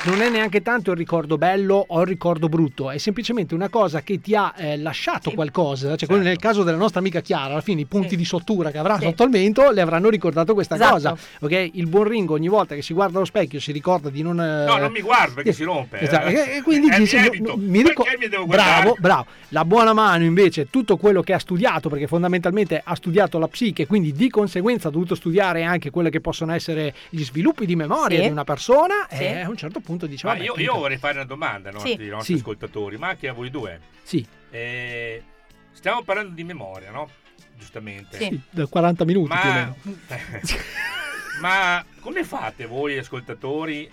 [0.06, 4.02] non è neanche tanto il ricordo bello o il ricordo brutto, è semplicemente una cosa
[4.02, 5.36] che ti ha eh, lasciato Sì.
[5.36, 5.97] qualcosa.
[5.97, 8.16] Cioè, quello nel caso della nostra amica Chiara, alla fine i punti Sì.
[8.16, 9.04] di sottura che avrà Sì.
[9.06, 10.93] sotto il mento le avranno ricordato questa Esatto.
[10.93, 11.18] cosa.
[11.41, 11.70] Ok?
[11.74, 14.39] Il buon Ringo ogni volta che si guarda allo specchio si ricorda di non.
[14.39, 16.00] eh, No, non mi guardo perché si rompe.
[16.00, 16.58] Esatto, eh.
[16.58, 18.82] e- quindi Eh, dice, mi no, mi ricor- Perché mi devo guardare?
[18.84, 19.26] bravo, bravo.
[19.50, 23.86] La buona mano invece tutto quello che ha studiato, perché fondamentalmente ha studiato la psiche,
[23.86, 28.20] quindi di conseguenza ha dovuto studiare anche quelli che possono essere gli sviluppi di memoria
[28.20, 28.26] Sì.
[28.26, 29.24] di una persona, Sì.
[29.24, 31.74] e a un certo punto dice, Ma vabbè, io, io vorrei fare una domanda ai
[31.76, 32.02] nostri, Sì.
[32.02, 32.40] ai nostri Sì.
[32.40, 33.80] ascoltatori, ma anche a voi due.
[34.04, 35.24] Sì, Eh,
[35.72, 37.10] stiamo parlando di memoria, no?
[37.58, 38.18] Giustamente.
[38.18, 38.40] Sì.
[38.50, 39.76] da 40 minuti più o Ma, meno.
[41.42, 43.90] ma come fate voi ascoltatori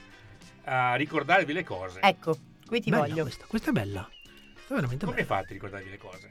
[0.64, 2.00] a ricordarvi le cose?
[2.00, 2.36] Ecco,
[2.66, 3.22] qui ti Bella voglio.
[3.22, 4.08] Questa, questa è bella.
[4.68, 5.26] È veramente Come bella.
[5.28, 6.30] fate a ricordarvi le cose?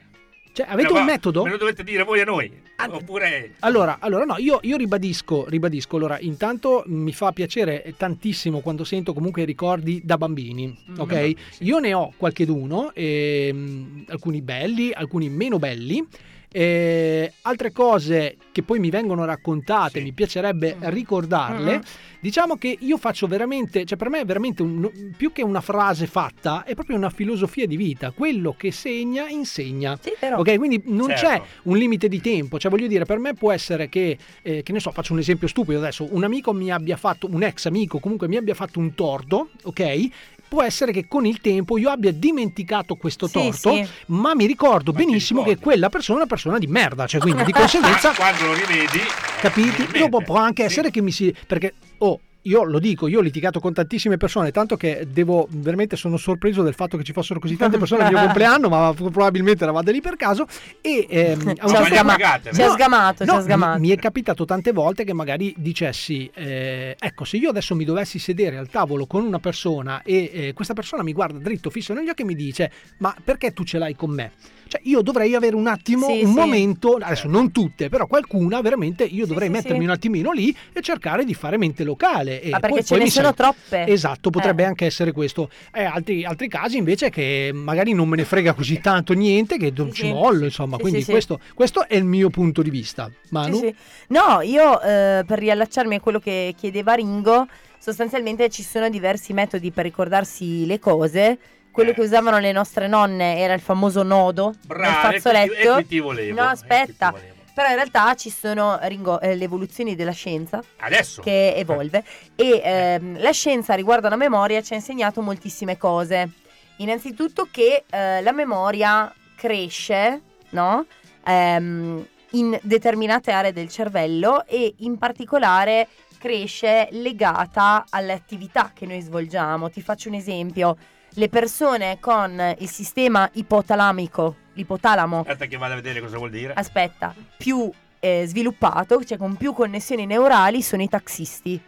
[0.56, 1.42] Cioè, avete Eh, un metodo?
[1.44, 2.50] Me lo dovete dire voi a noi.
[2.76, 3.56] Ah, Oppure...
[3.58, 9.12] Allora, allora no, io, io ribadisco, ribadisco, allora, intanto mi fa piacere tantissimo quando sento
[9.12, 10.94] comunque i ricordi da bambini, Mm.
[10.98, 11.12] ok?
[11.12, 11.64] bambini, sì.
[11.64, 16.02] Io ne ho qualcheduno, ehm, alcuni belli, alcuni meno belli,
[16.50, 20.04] e altre cose che poi mi vengono raccontate, Sì.
[20.04, 20.88] mi piacerebbe Mm.
[20.88, 21.76] ricordarle.
[21.78, 21.80] Mm.
[22.20, 26.06] Diciamo che io faccio veramente, cioè per me è veramente un- più che una frase
[26.06, 28.10] fatta, è proprio una filosofia di vita.
[28.10, 29.98] Quello che segna, insegna.
[30.00, 30.38] Sì, vero.
[30.38, 31.26] Ok, quindi non Certo.
[31.26, 34.72] c'è un limite di tempo, cioè voglio dire, per me può essere che, eh, che
[34.72, 37.98] ne so, faccio un esempio stupido adesso, un amico mi abbia fatto, un ex amico
[38.00, 40.08] comunque mi abbia fatto un torto, ok?
[40.48, 43.86] Può essere che con il tempo io abbia dimenticato questo Sì, torto, sì.
[44.06, 47.44] ma mi ricordo Ma benissimo che quella persona è una persona di merda, cioè quindi
[47.44, 49.00] di conseguenza quando lo rivedi...
[49.40, 49.98] capiti?
[49.98, 50.68] Dopo può anche Sì.
[50.68, 51.34] essere che mi si.
[51.46, 55.96] Perché, oh, io lo dico, io ho litigato con tantissime persone, tanto che devo veramente
[55.96, 59.64] sono sorpreso del fatto che ci fossero così tante persone al mio compleanno, ma probabilmente
[59.64, 60.46] eravate lì per caso.
[60.80, 63.80] E ehm, a un certo sgama- pagate, No, sgamato, No, sgamato.
[63.80, 67.84] Mi, mi è capitato tante volte che magari dicessi, eh, ecco, se io adesso mi
[67.84, 71.94] dovessi sedere al tavolo con una persona e eh, questa persona mi guarda dritto fisso
[71.94, 74.30] negli occhi e mi dice, ma perché tu ce l'hai con me?
[74.68, 76.38] Cioè io dovrei avere un attimo, Sì, un sì.
[76.38, 79.84] momento, adesso non tutte, però qualcuna veramente io dovrei sì, mettermi sì.
[79.84, 82.94] un attimino lì e cercare di fare mente locale e, e Ma perché poi- ce
[82.96, 83.86] poi ne sono sai- troppe.
[83.86, 84.66] Esatto, potrebbe Eh.
[84.66, 85.50] anche essere questo.
[85.72, 89.72] Eh, altri, altri casi invece che magari non me ne frega così tanto niente, che
[89.76, 90.12] non Sì, ci sì.
[90.12, 90.74] mollo, insomma.
[90.76, 91.10] Sì, Quindi sì, sì.
[91.12, 93.08] questo, questo è il mio punto di vista.
[93.30, 93.58] Manu?
[93.58, 93.74] Sì, sì.
[94.08, 97.46] No, io eh, per riallacciarmi a quello che chiedeva Ringo,
[97.78, 101.38] sostanzialmente ci sono diversi metodi per ricordarsi le cose.
[101.76, 105.84] Quello che usavano le nostre nonne era il famoso nodo Brava, nel fazzoletto.
[105.86, 107.12] qui volevo, No, aspetta.
[107.52, 111.20] Però in realtà ci sono Ringo, eh, le evoluzioni della scienza Adesso.
[111.20, 112.02] che evolve
[112.34, 116.30] e ehm, la scienza riguardo alla memoria ci ha insegnato moltissime cose.
[116.76, 120.86] Innanzitutto che eh, la memoria cresce, no?
[121.26, 129.02] Ehm, in determinate aree del cervello e in particolare cresce legata alle attività che noi
[129.02, 129.68] svolgiamo.
[129.68, 130.76] Ti faccio un esempio.
[131.18, 136.52] Le persone con il sistema ipotalamico, l'ipotalamo, Aspetta che vado a vedere cosa vuol dire.
[136.52, 141.58] aspetta, più eh, sviluppato, cioè con più connessioni neurali, sono i taxisti.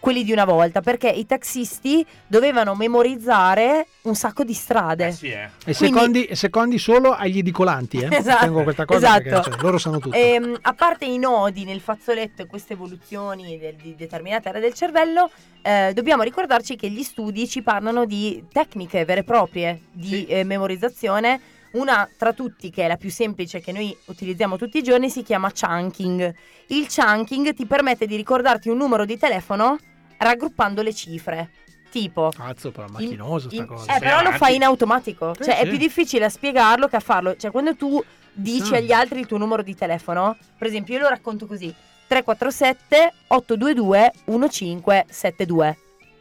[0.00, 5.10] Quelli di una volta, perché i taxisti dovevano memorizzare un sacco di strade.
[5.12, 5.48] Sì, eh.
[5.64, 8.08] E Quindi- secondi, e secondi solo agli edicolanti, eh?
[8.16, 9.50] Esatto, Tengo questa cosa perché esatto.
[9.50, 10.16] cioè, loro sanno tutto.
[10.16, 14.74] Ehm, a parte i nodi nel fazzoletto e queste evoluzioni del- di determinate aree del
[14.74, 15.30] cervello,
[15.62, 20.44] eh, dobbiamo ricordarci che gli studi ci parlano di tecniche vere e proprie di eh,
[20.44, 21.40] memorizzazione.
[21.72, 25.22] Una tra tutti, che è la più semplice che noi utilizziamo tutti i giorni, si
[25.22, 26.34] chiama chunking.
[26.68, 29.76] Il chunking ti permette di ricordarti un numero di telefono
[30.16, 31.50] raggruppando le cifre.
[31.90, 33.96] Tipo, Cazzo, però macchinoso sta in- cosa.
[33.96, 35.32] eh, però lo fai in automatico.
[35.38, 35.68] Sì, cioè, è sì.
[35.70, 37.34] più difficile a spiegarlo che a farlo.
[37.36, 38.02] Cioè, quando tu
[38.32, 38.76] dici Ah.
[38.78, 41.74] agli altri il tuo numero di telefono, per esempio, io lo racconto così:
[42.06, 45.78] 347 822 1572.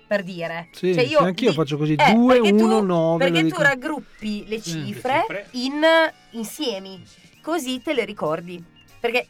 [0.08, 0.70] Per dire.
[0.72, 3.24] Sì, Cioè, io anch'io di- faccio così, eh, 2, perché tu- 1, 9.
[3.26, 3.62] Perché tu dico.
[3.62, 5.48] raggruppi le cifre, cifre.
[5.52, 5.82] in
[6.32, 7.04] insiemi,
[7.42, 8.64] così te le ricordi.
[9.00, 9.28] Perché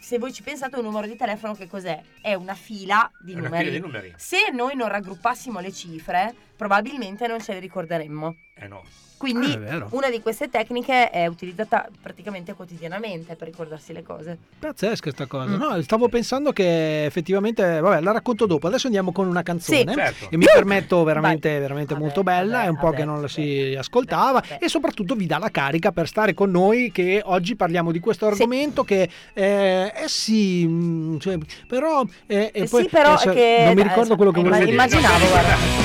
[0.00, 2.00] se voi ci pensate un numero di telefono che cos'è?
[2.20, 3.64] È una fila di È una numeri.
[3.66, 4.12] fila di numeri.
[4.16, 8.36] Se noi non raggruppassimo le cifre, probabilmente non ce le ricorderemmo.
[8.54, 8.82] Eh no.
[9.16, 14.36] Quindi Ah, una di queste tecniche è utilizzata praticamente quotidianamente per ricordarsi le cose.
[14.58, 15.50] Pazzesca sta cosa.
[15.50, 15.60] Mm.
[15.60, 18.66] No, stavo pensando che effettivamente, vabbè, la racconto dopo.
[18.66, 19.78] Adesso andiamo con una canzone.
[19.86, 19.94] Sì.
[19.94, 20.26] Certo.
[20.28, 22.64] E mi permetto veramente, veramente molto bella.
[22.64, 24.42] è un po' vabbè, che non la si ascoltava.
[24.58, 26.90] E soprattutto vi dà la carica per stare con noi.
[26.90, 28.82] Che oggi parliamo di questo argomento.
[28.82, 31.38] Che eh, eh sì, mm, cioè,
[31.68, 32.02] però.
[32.26, 34.42] eh, e Eh poi, sì, però adesso che- non mi eh, ricordo quello che eh,
[34.42, 34.72] volevo dire.
[34.72, 35.81] immaginavo, guarda.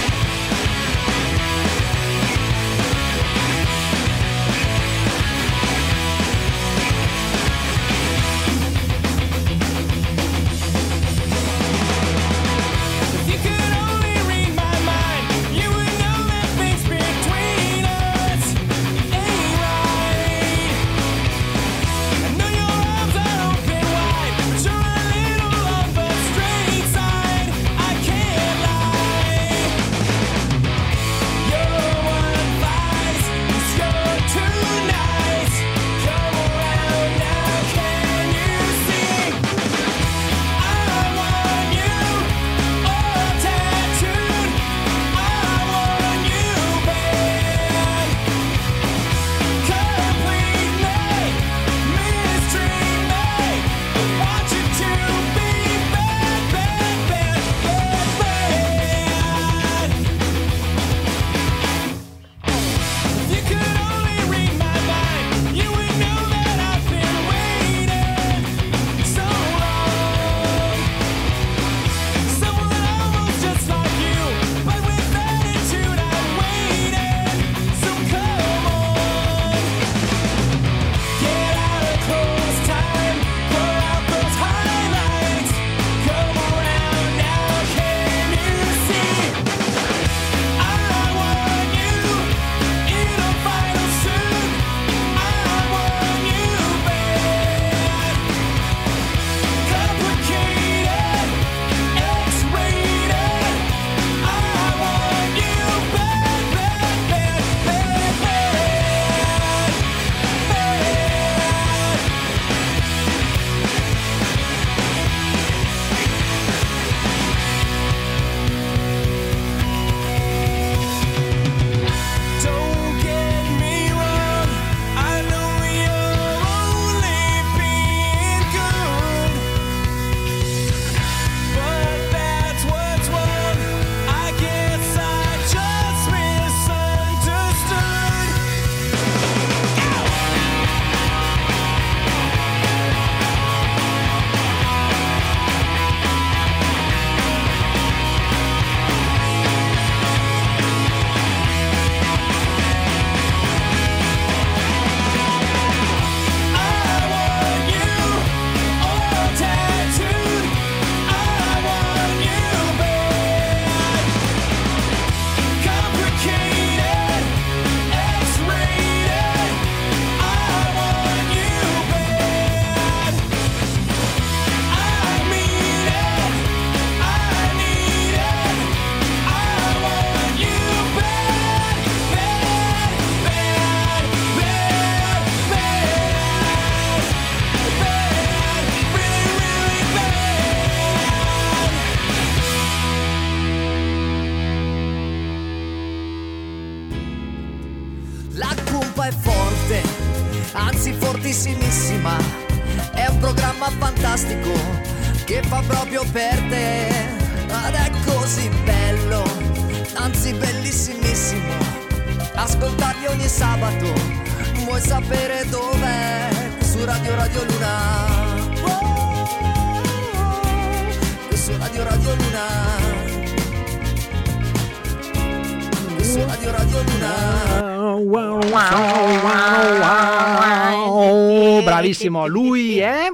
[232.09, 233.07] Bravissimo, lui è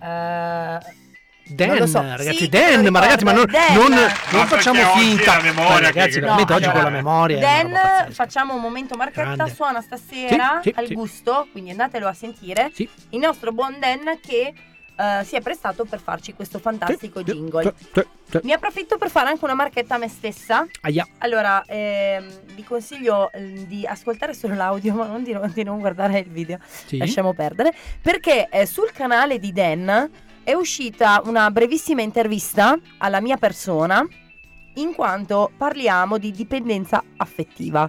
[0.00, 0.78] Eh,
[1.50, 2.00] Dan, so.
[2.02, 5.40] ragazzi, Sì, Dan, ma ragazzi, ma non, non- non facciamo oggi finta.
[5.54, 7.38] Ma ragazzi, che- veramente oggi allora, con la memoria.
[7.38, 9.54] Dan, facciamo un momento marchetta, Grande.
[9.54, 12.70] suona stasera Sì, sì, al gusto, quindi andatelo a sentire.
[12.76, 14.52] Il nostro buon Dan che
[14.98, 17.72] eh, si è prestato per farci questo fantastico jingle.
[18.42, 20.66] Ne approfitto per fare anche una marchetta a me stessa.
[20.82, 21.06] Aia.
[21.18, 25.78] Allora, ehm, vi consiglio eh, di ascoltare solo l'audio, ma non di, non- di non
[25.78, 26.58] guardare il video.
[26.66, 26.96] Sì.
[26.98, 27.72] Lasciamo perdere.
[28.02, 30.10] Perché eh, sul canale di Dan
[30.42, 34.04] è uscita una brevissima intervista alla mia persona,
[34.74, 37.88] in quanto parliamo di dipendenza affettiva.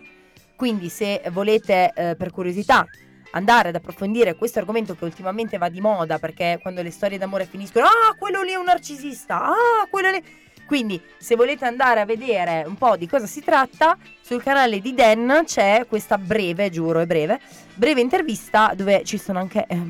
[0.55, 2.85] Quindi, se volete, eh, per curiosità,
[3.31, 7.45] andare ad approfondire questo argomento che ultimamente va di moda, perché quando le storie d'amore
[7.45, 10.23] finiscono, ah, quello lì è un narcisista, ah, quello lì.
[10.65, 14.93] Quindi, se volete andare a vedere un po' di cosa si tratta, sul canale di
[14.93, 17.39] Dan c'è questa breve, giuro, è breve,
[17.73, 19.65] breve intervista dove ci sono anche.
[19.67, 19.81] eh.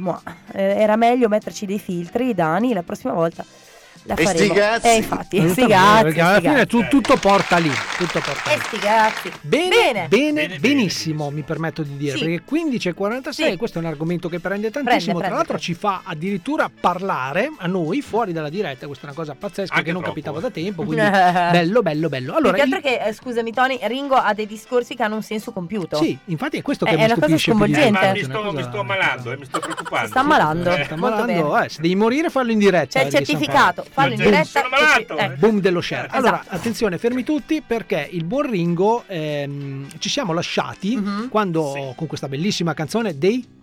[0.53, 3.45] Eh, era meglio metterci dei filtri, Dani, la prossima volta
[4.09, 4.87] la E sti cazzi.
[4.87, 7.71] Eh, infatti, sti Perché cazzi, alla sti fine tu- tutto porta lì.
[7.97, 8.61] Tutto porta Eh, lì.
[8.63, 9.31] sti cazzi.
[9.41, 10.07] Bene, Bene.
[10.07, 12.23] bene, benissimo, mi permetto di dire, Sì.
[12.25, 13.57] perché 15.46, Sì.
[13.57, 17.67] questo è un argomento che prende tantissimo, Prende, tra l'altro ci fa addirittura parlare a
[17.67, 20.41] noi fuori dalla diretta, questa è una cosa pazzesca Anche che non troppo, capitava eh.
[20.41, 22.35] da tempo, quindi bello, bello, bello.
[22.35, 25.15] Allora, Più che altro il- che, eh, scusami Tony, Ringo ha dei discorsi che hanno
[25.15, 25.97] un senso compiuto.
[25.97, 27.99] sì, infatti è questo È- che è mi una cosa sconvolgente.
[27.99, 30.05] è mi una sto, cosa- mi sto ammalando, eh, mi sto preoccupando.
[30.05, 30.69] Si sta ammalando.
[30.75, 31.65] Eh, sta ammalando, bene.
[31.65, 32.99] eh, se devi morire fallo in diretta.
[32.99, 34.29] C'è il eh, certificato, fallo in Boom.
[34.29, 34.59] diretta.
[34.59, 35.29] Sono malato, ci- eh.
[35.37, 36.07] Boom dello share.
[36.11, 36.55] Allora, Esatto.
[36.55, 41.29] attenzione, fermi tutti perché il buon Ringo ehm, ci siamo lasciati Mhm.
[41.29, 43.57] quando con questa bellissima canzone dei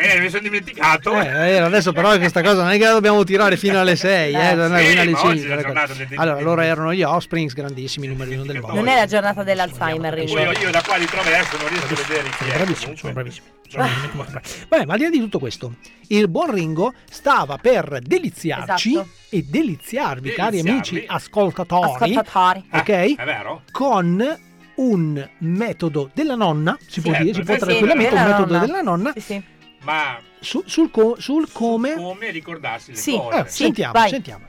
[0.00, 1.20] Eh, mi sono dimenticato.
[1.20, 4.32] Eh, eh, adesso però questa cosa non è che la dobbiamo tirare fino alle 6,
[4.32, 5.52] eh, non è Sì, fino alle ma oggi 5.
[5.52, 8.76] è la giornata del- del- Allora, loro erano gli Offsprings, grandissimi numeri uno del mondo.
[8.76, 12.28] Non è la giornata dell'Alzheimer, io, io da qua di traverso non riesco a vedere
[12.28, 12.54] chi Sono è.
[12.54, 13.12] bravissimi, sono comunque.
[13.12, 13.46] bravissimi.
[13.68, 14.48] Sono veramente molto bravi.
[14.68, 15.72] Vabbè, ma al di là di tutto questo,
[16.08, 19.08] il buon Ringo stava per deliziarci Esatto.
[19.30, 20.70] e deliziarvi, cari Deliziarvi.
[20.70, 22.64] amici ascoltatori, Ascoltatori.
[22.70, 22.88] Ah, ok?
[23.16, 23.62] È vero?
[23.72, 24.38] Con
[24.76, 28.58] un metodo della nonna, si può Certo, dire, si può sì, tranquillamente un metodo nonna.
[28.66, 29.42] della nonna Sì, sì.
[29.88, 31.94] Ma su- sul, co- sul come.
[31.94, 33.38] come ricordarsi le Sì, cose?
[33.38, 34.10] Eh, sì, sentiamo, vai.
[34.10, 34.46] sentiamo.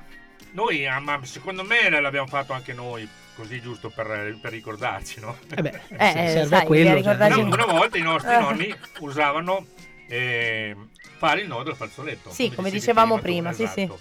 [0.51, 5.37] Noi, ah, ma secondo me l'abbiamo fatto anche noi, così giusto per, per ricordarci, no?
[5.55, 7.01] Eh beh, Eh, se- serve sai, a quello.
[7.01, 8.39] cioè, Una, una volta i nostri Eh.
[8.39, 9.65] nonni usavano
[10.09, 10.75] eh,
[11.17, 12.31] fare il nodo al fazzoletto.
[12.31, 13.97] Sì, come dicevi dicevamo tu, prima, sì, esatto.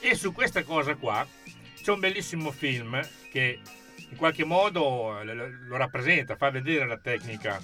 [0.00, 1.26] E su questa cosa qua
[1.82, 2.98] c'è un bellissimo film
[3.30, 3.58] che
[4.10, 7.60] in qualche modo lo rappresenta, fa vedere la tecnica.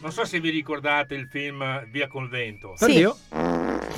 [0.00, 2.74] Non so se vi ricordate il film Via col vento.
[2.76, 2.86] Sì.
[2.86, 3.16] Dio.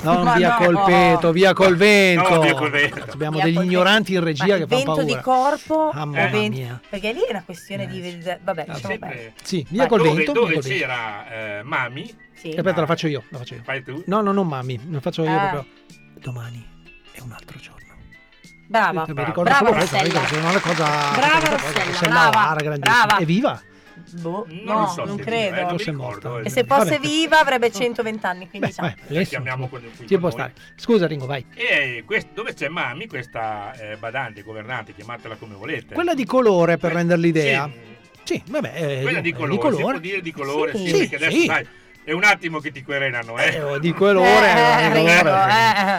[0.01, 0.65] Non Ma via no.
[0.65, 2.29] col peto, via col vento.
[2.29, 3.05] No, via col vento.
[3.11, 5.03] Abbiamo Via degli col ignoranti in Ma regia il che fanno vento paura.
[5.03, 6.81] di corpo Mamma o vento- mia.
[6.89, 8.01] Perché lì è una questione di
[8.41, 8.79] vabbè, Ah, bene.
[8.79, 9.87] sempre- Sì, via Vai.
[9.89, 10.31] col dove, vento.
[10.31, 10.79] dove via col vento.
[10.85, 12.49] c'era eh, Mami, Sì.
[12.57, 13.61] Aspetta, la faccio io, la faccio io.
[13.63, 14.03] fai tu?
[14.07, 15.47] No, no, non mammi, lo faccio io Ah.
[15.49, 15.65] proprio.
[16.19, 16.67] Domani
[17.11, 17.79] è un altro giorno.
[18.67, 19.03] Brava.
[19.05, 19.27] Mi Brava.
[19.27, 20.19] ricordo Brava solo questo, Rossella.
[20.19, 22.29] perché se no è una cosa Brava cosa- Rossella, Rossella brava.
[22.31, 23.05] Vara, grandissima.
[23.05, 23.21] Brava.
[23.21, 23.61] È viva?
[24.19, 25.55] Boh, Non no, so non credo.
[25.55, 26.43] viva, eh, Forse ricordo, morta.
[26.43, 26.47] eh.
[26.47, 26.99] E se fosse Vabbè.
[26.99, 28.93] viva avrebbe 120 anni, quindi Beh, diciamo.
[29.09, 30.31] adesso, chiamiamo quello qui ci può noi.
[30.31, 30.53] stare.
[30.75, 31.45] Scusa Ringo, vai.
[31.55, 35.93] E quest- dove c'è Mami, questa eh, badante, governante, chiamatela come volete.
[35.93, 37.69] Quella di colore per Que- rendere l'idea.
[38.23, 38.73] Sì, Sì, vabbè.
[38.75, 40.87] eh, quella di eh, colore, si può dire di colore, Sì.
[40.87, 41.45] sì, Sì, perché adesso sì.
[41.45, 41.67] sai,
[42.03, 43.55] è un attimo che ti querelano, eh.
[43.75, 45.51] Eh, di colore, Eh, di Ringo, colore.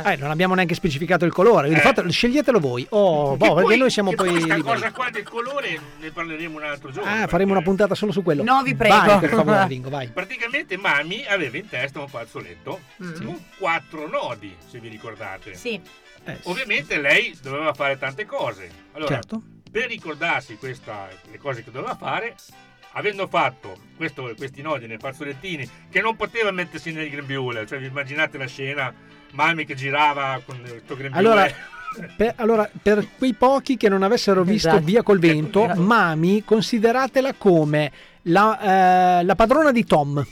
[0.04, 0.12] eh.
[0.12, 1.68] Eh, non abbiamo neanche specificato il colore.
[1.68, 1.76] Eh.
[1.76, 2.84] fatelo- sceglietelo voi.
[2.90, 4.28] Oh, boh, perché noi siamo poi.
[4.30, 4.62] questa liberi.
[4.62, 7.08] cosa qua del colore ne parleremo un altro giorno.
[7.08, 8.42] Ah, perché faremo una puntata solo su quello.
[8.42, 8.94] No, vi prego.
[8.96, 10.08] Vai, per favore, Ringo, vai.
[10.08, 13.24] Praticamente Mami aveva in testa un fazzoletto Mm.
[13.24, 15.54] con quattro nodi, se vi ricordate.
[15.54, 15.80] Sì.
[16.24, 16.48] Eh, sì.
[16.48, 18.68] Ovviamente lei doveva fare tante cose.
[18.92, 19.40] Allora, Certo.
[19.70, 22.34] per ricordarsi questa, le cose che doveva fare,
[22.92, 27.86] avendo fatto questo- questi nodi nei fazzolettini, che non poteva mettersi nel grembiule, cioè vi
[27.86, 28.92] immaginate la scena,
[29.32, 31.16] Mami che girava con questo grembiule.
[31.28, 31.48] Allora,
[32.16, 34.84] per, allora, per quei pochi che non avessero visto Esatto.
[34.84, 35.80] Via col vento, Esatto.
[35.80, 37.90] Mami, consideratela come
[38.22, 40.26] la, eh, la padrona di Tom.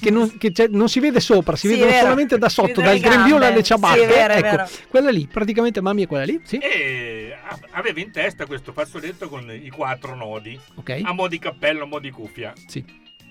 [0.00, 2.02] Che, non, che non si vede sopra, si Sì, vedono vero.
[2.02, 3.98] solamente da sotto, dal le grembiule alle ciabatte.
[3.98, 4.68] Sì, è vero, è ecco, vero.
[4.88, 6.40] quella lì, praticamente Mami è quella lì.
[6.44, 7.35] Sì, e
[7.70, 11.00] aveva in testa questo fazzoletto con i quattro nodi, ok.
[11.04, 12.84] a mo' di cappello, a mo' di cuffia, Sì.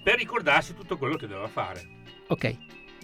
[0.03, 2.03] per ricordarsi tutto quello che doveva fare.
[2.27, 2.55] Ok.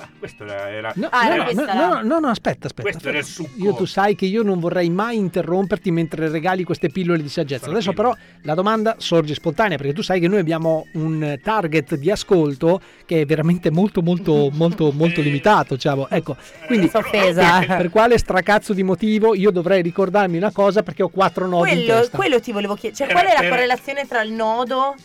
[0.02, 0.70] Ma questo era...
[0.70, 2.90] era- No, Ah, era no, no, no, no, no, aspetta, aspetta.
[2.90, 3.50] Questo era il succo.
[3.64, 7.70] Io tu sai che io non vorrei mai interromperti mentre regali queste pillole di saggezza.
[7.70, 12.10] Adesso però la domanda sorge spontanea perché tu sai che noi abbiamo un target di
[12.12, 16.08] ascolto che è veramente molto molto molto molto limitato, diciamo.
[16.10, 16.36] Ecco,
[16.68, 17.60] quindi Sono offesa.
[17.66, 21.76] per, quale stracazzo di motivo io dovrei ricordarmi una cosa perché ho quattro nodi in
[21.86, 22.18] Quello, testa.
[22.18, 22.96] quello ti volevo chiedere.
[23.06, 24.96] Cioè, Era- qual è la era- correlazione tra il nodo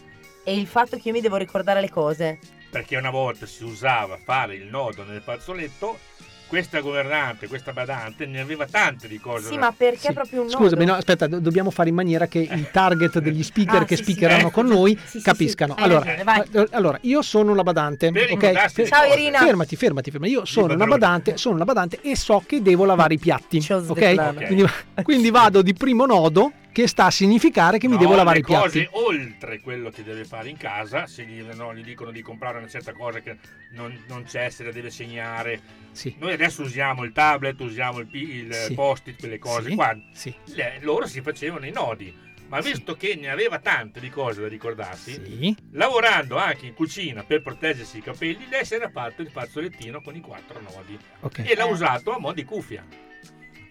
[0.44, 2.38] e il fatto che io mi devo ricordare le cose?
[2.76, 5.98] Perché una volta si usava fare il nodo nel fazzoletto,
[6.46, 9.46] questa governante, questa badante, ne aveva tante di cose.
[9.48, 10.58] Sì, da- ma perché proprio un nodo?
[10.58, 13.96] Scusami, no, aspetta, do- dobbiamo fare in maniera che il target degli speaker Ah, che
[13.96, 14.10] sì, sì.
[14.12, 15.74] speakeranno Eh, con noi sì, sì, capiscano.
[15.74, 16.14] sì, hai allora,
[16.52, 18.86] eh, allora, io sono una badante, Per ok?
[18.86, 19.10] Ciao.
[19.14, 19.38] Irina.
[19.38, 20.32] Fermati, fermati, fermati.
[20.32, 23.80] Io sono una badante, sono una badante e so che devo lavare i piatti, ok?
[23.80, 24.42] Svetlana.
[24.44, 24.64] Quindi,
[25.02, 28.42] quindi vado di primo nodo che sta a significare che mi No, devo lavare i
[28.44, 28.84] piatti.
[28.84, 32.58] cose oltre quello che deve fare in casa, se gli, no, gli dicono di comprare
[32.58, 33.38] una certa cosa che
[33.70, 35.58] non, non c'è, se la deve segnare.
[35.92, 36.14] Sì.
[36.18, 38.74] Noi adesso usiamo il tablet, usiamo il, il Sì.
[38.74, 39.96] post-it, quelle cose Sì, qua.
[40.12, 40.34] sì.
[40.48, 42.14] Le- loro si facevano i nodi.
[42.48, 47.40] Ma visto che ne aveva tante di cose da ricordarsi, lavorando anche in cucina per
[47.40, 51.38] proteggersi i capelli, lei si era fatto il fazzolettino con i quattro nodi Ok.
[51.38, 52.84] e l'ha usato a mo' di cuffia.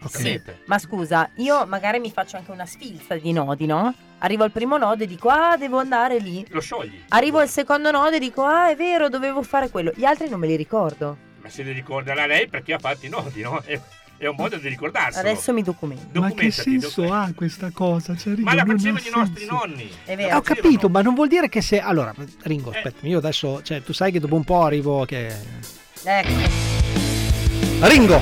[0.10, 0.62] Capite?
[0.66, 3.94] Ma scusa, io magari mi faccio anche una sfilza di nodi, no?
[4.20, 6.46] Arrivo al primo nodo e dico, ah, devo andare lì.
[6.50, 7.04] Lo sciogli.
[7.10, 9.92] Arrivo al secondo nodo e dico, ah, è vero, dovevo fare quello.
[9.96, 11.18] Gli altri non me li ricordo.
[11.42, 13.62] Ma se li ricorderà lei perché ha fatto i nodi, no?
[13.64, 13.80] È,
[14.18, 15.20] è un modo di ricordarselo.
[15.28, 16.20] Adesso mi documento.
[16.20, 18.16] Ma che Documentati, senso ha questa cosa?
[18.16, 19.54] Cioè, Ma Ringo, la non ha facevano i nostri senso.
[19.54, 19.92] nonni.
[20.06, 20.38] È vero.
[20.38, 21.80] ho capito, ma non vuol dire che se.
[21.82, 22.78] Allora, Ringo, Eh.
[22.78, 23.62] aspetta, io adesso.
[23.62, 25.36] Cioè, tu sai che dopo un po' arrivo che.
[26.04, 26.64] Ecco.
[27.82, 28.20] Ringo,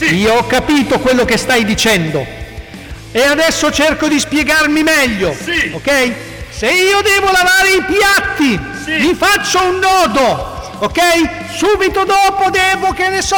[0.00, 2.24] io ho capito quello che stai dicendo.
[3.12, 5.34] E adesso cerco di spiegarmi meglio.
[5.34, 5.70] Sì.
[5.72, 6.12] Ok?
[6.50, 8.60] Se io devo lavare i piatti,
[9.00, 10.54] mi faccio un nodo.
[10.78, 11.00] Ok?
[11.54, 13.36] Subito dopo devo, che ne so,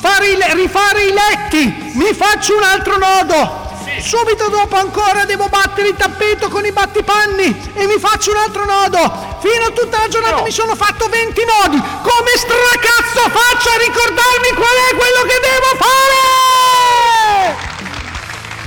[0.00, 1.92] fare i rifare i letti.
[1.94, 3.68] Mi faccio un altro nodo.
[3.98, 8.64] Subito dopo ancora devo battere il tappeto con i battipanni e mi faccio un altro
[8.64, 8.98] nodo.
[9.40, 11.78] Fino a tutta la giornata mi sono fatto 20 nodi.
[11.78, 16.18] Come stracazzo faccio a ricordarmi qual è quello che devo fare?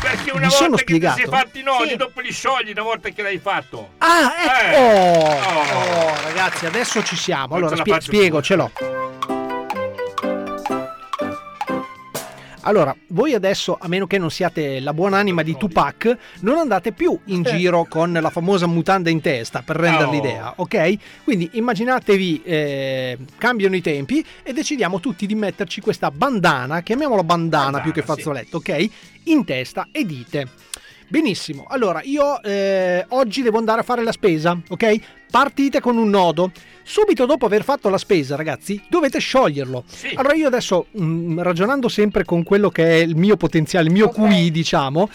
[0.01, 1.31] Perché una Mi sono volta che ti sei spiegato?
[1.31, 1.95] fatti i nodi, Sì.
[1.95, 3.89] dopo li sciogli una volta che l'hai fatto.
[3.99, 4.75] Ah, ecco.
[4.75, 4.75] Eh.
[4.77, 6.05] Oh, Oh.
[6.09, 7.47] oh, ragazzi, adesso ci siamo.
[7.57, 8.45] Non Allora, spie- spiego, più.
[8.45, 8.71] ce l'ho.
[12.65, 17.17] Allora, voi adesso, a meno che non siate la buonanima di Tupac, non andate più
[17.25, 20.11] in giro con la famosa mutanda in testa per rendere Oh.
[20.11, 20.93] l'idea, ok?
[21.25, 27.41] Quindi immaginatevi, eh, cambiano i tempi e decidiamo tutti di metterci questa bandana, chiamiamola bandana,
[27.63, 28.07] Bandana, più che sì.
[28.07, 28.89] fazzoletto, ok?
[29.23, 30.47] In testa e dite.
[31.09, 34.99] Benissimo, allora io eh, oggi devo andare a fare la spesa, ok?
[35.29, 36.51] Partite con un nodo.
[36.83, 39.83] Subito dopo aver fatto la spesa, ragazzi, dovete scioglierlo.
[39.87, 40.11] Sì.
[40.15, 44.07] Allora io adesso, mm, ragionando sempre con quello che è il mio potenziale, il mio
[44.07, 44.15] Ok.
[44.27, 45.09] QI, diciamo,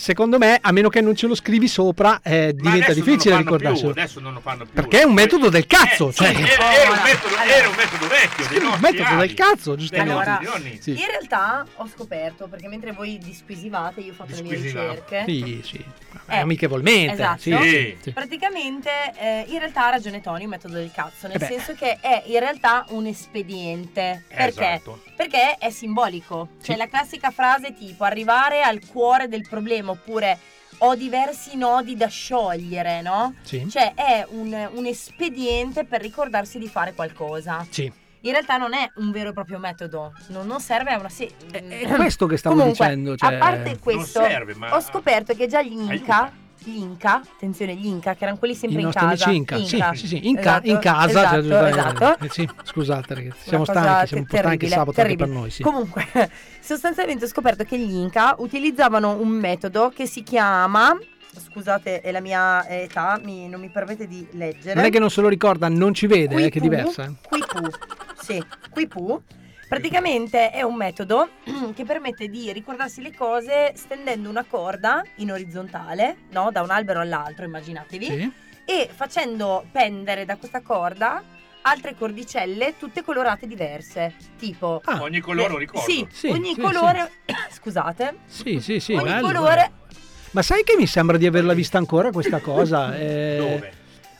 [0.00, 3.92] secondo me, a meno che non ce lo scrivi sopra, eh, diventa difficile ricordarselo.
[3.92, 4.72] Più, adesso non lo fanno più.
[4.72, 7.56] Perché è un metodo del cazzo, Eh, cioè- sì, era, era un metodo, allora.
[7.56, 8.46] era un metodo vecchio.
[8.48, 10.12] dei un metodo del avi, cazzo, giustamente.
[10.12, 10.40] Allora.
[10.80, 10.90] Sì.
[10.90, 15.24] In realtà ho scoperto, perché mentre voi disquisivate, io ho fatto le mie ricerche.
[15.26, 15.84] Sì, sì.
[16.26, 17.12] Eh, amichevolmente.
[17.14, 17.40] esatto.
[17.40, 17.96] sì, Sì.
[18.02, 18.10] sì.
[18.12, 21.98] Praticamente, eh, in realtà ha ragione Tony, un metodo del cazzo, nel Eh senso che
[22.00, 24.24] è in realtà un espediente.
[24.28, 24.72] Perché?
[24.74, 25.02] Esatto.
[25.20, 26.48] Perché è simbolico.
[26.62, 26.76] Cioè Sì.
[26.78, 30.38] la classica frase tipo arrivare al cuore del problema oppure
[30.78, 33.34] ho diversi nodi da sciogliere, no?
[33.42, 33.68] Sì.
[33.68, 37.66] Cioè è un, un espediente per ricordarsi di fare qualcosa.
[37.68, 37.92] Sì.
[38.22, 41.10] In realtà non è un vero e proprio metodo, non, non serve a una...
[41.10, 41.30] Sì.
[41.50, 43.14] È questo che stavo Comunque, dicendo.
[43.16, 43.34] Cioè...
[43.34, 46.32] a parte questo, serve, ma- ho scoperto che già gli Inca, Aiuta.
[46.62, 49.06] Gli Inca, attenzione gli Inca, che erano quelli sempre I in casa.
[49.06, 49.94] amici Inca, sì, Inca.
[49.94, 52.24] sì, sì, in, ca- Esatto, in casa, esatto, cioè, eh, esatto.
[52.24, 55.26] eh, sì, scusate ragazzi, siamo stanchi, siamo un po' stanchi sabato anche terribile.
[55.28, 55.62] per noi, sì.
[55.62, 56.06] Comunque,
[56.60, 60.96] sostanzialmente ho scoperto che gli Inca utilizzavano un metodo che si chiama
[61.32, 64.74] scusate, è la mia età, mi- non mi permette di leggere.
[64.74, 67.04] Non è che non se lo ricorda, non ci vede, eh, che è diversa.
[67.04, 67.12] eh.
[67.28, 67.68] Quipu,
[68.20, 69.22] sì, Quipu.
[69.70, 71.28] Praticamente è un metodo
[71.76, 76.50] che permette di ricordarsi le cose stendendo una corda in orizzontale, no?
[76.50, 78.32] Da un albero all'altro, immaginatevi, Sì.
[78.64, 81.22] e facendo pendere da questa corda
[81.62, 85.88] altre cordicelle tutte colorate diverse, tipo Ah, Ogni colore un ricordo.
[85.88, 87.08] Sì, Sì, ogni sì, colore
[87.52, 89.70] scusate, Sì, sì, sì, ogni bello, colore
[90.32, 92.98] Ma sai che mi sembra di averla vista ancora questa cosa?
[92.98, 93.72] Eh, Dove?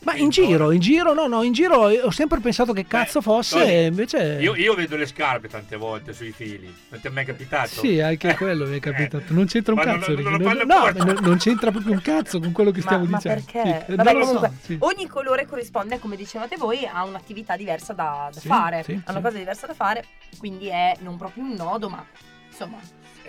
[0.02, 3.58] Ma in giro, in giro, no, no, in giro ho sempre pensato che cazzo fosse,
[3.58, 4.38] Tony, e invece...
[4.40, 6.74] Io, io vedo le scarpe tante volte sui fili.
[6.88, 7.68] Non ti è mai capitato?
[7.68, 9.24] Sì, anche quello mi è capitato.
[9.34, 10.12] Non c'entra un Ma cazzo.
[10.14, 13.42] non- non non- no, non, c'entra proprio un cazzo con quello che stiamo ma dicendo.
[13.44, 13.84] perché?
[13.88, 14.76] Sì, Vabbè, lo so, comunque, sì.
[14.80, 18.82] ogni colore corrisponde, come dicevate voi, a un'attività diversa da, da Sì, fare.
[18.82, 19.24] sì, a una sì.
[19.26, 20.04] cosa diversa da fare,
[20.38, 22.02] quindi è non proprio un nodo, ma
[22.48, 22.78] insomma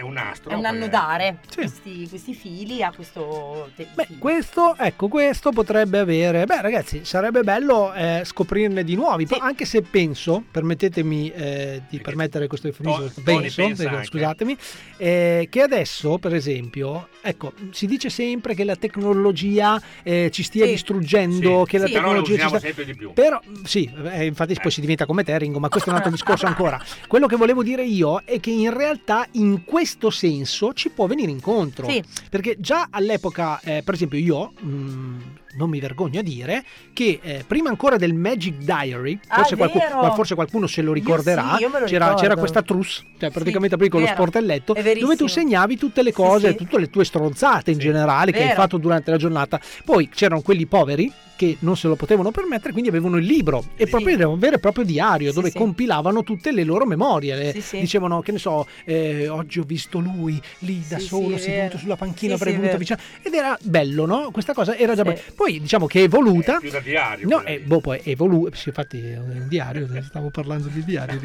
[0.01, 0.49] È un nastro.
[0.49, 4.17] è un annodare questi, questi fili a questo te- filo.
[4.17, 6.45] Questo, ecco, questo potrebbe avere.
[6.45, 9.27] Beh, ragazzi, sarebbe bello eh, scoprirne di nuovi.
[9.27, 14.05] però Anche se penso, permettetemi eh, di permettere questo eufemismo, To- penso, dico, anche.
[14.05, 14.57] scusatemi,
[14.97, 20.65] eh, che adesso, per esempio, ecco, si dice sempre che la tecnologia eh, ci stia
[20.65, 20.71] Sì.
[20.71, 21.69] distruggendo, Sì.
[21.69, 21.91] che la Sì.
[21.91, 22.59] Però lo tecnologia ci usiamo sta...
[22.65, 23.13] sempre di più.
[23.13, 26.09] Però, sì, eh, infatti poi si diventa come te, Ringo, ma questo è un altro
[26.17, 26.83] discorso ancora.
[27.07, 31.31] Quello che volevo dire io è che in realtà in questo senso ci può venire
[31.31, 31.89] incontro.
[31.89, 32.03] Sì.
[32.29, 35.17] Perché già all'epoca, eh, per esempio io, mh,
[35.55, 39.57] non mi vergogno a dire, che eh, prima ancora del Magic Diary, Ah, forse, è
[39.57, 39.99] qualcu- vero.
[39.99, 43.75] qual- forse qualcuno se lo ricorderà, sì, io lo c'era, c'era questa trousse, cioè praticamente
[43.75, 44.17] aprivi con lo vero.
[44.17, 46.55] sportelletto, dove tu segnavi tutte le cose, sì.
[46.55, 48.61] tutte le tue stronzate in generale che hai Vero.
[48.61, 49.59] fatto durante la giornata.
[49.85, 53.87] Poi c'erano quelli poveri che non se lo potevano permettere, quindi avevano il libro e
[53.87, 55.57] proprio era un vero e proprio diario dove sì.
[55.57, 57.35] compilavano tutte le loro memorie.
[57.35, 57.79] Le- Sì, sì.
[57.79, 61.61] Dicevano, che ne so, eh, oggi ho visto lui lì da Sì, solo, sì, seduto
[61.63, 61.77] vero.
[61.79, 62.95] sulla panchina, Sì, avrei sì, voluto vero.
[62.95, 62.99] vicino.
[63.23, 64.29] Ed era bello, no?
[64.31, 65.19] Questa cosa era già bella.
[65.41, 66.59] Poi diciamo che è evoluta.
[66.59, 67.27] più da diario.
[67.27, 68.55] No, eh, boh, poi è evoluta.
[68.55, 71.19] Sì, infatti è un diario, stavo parlando di diario.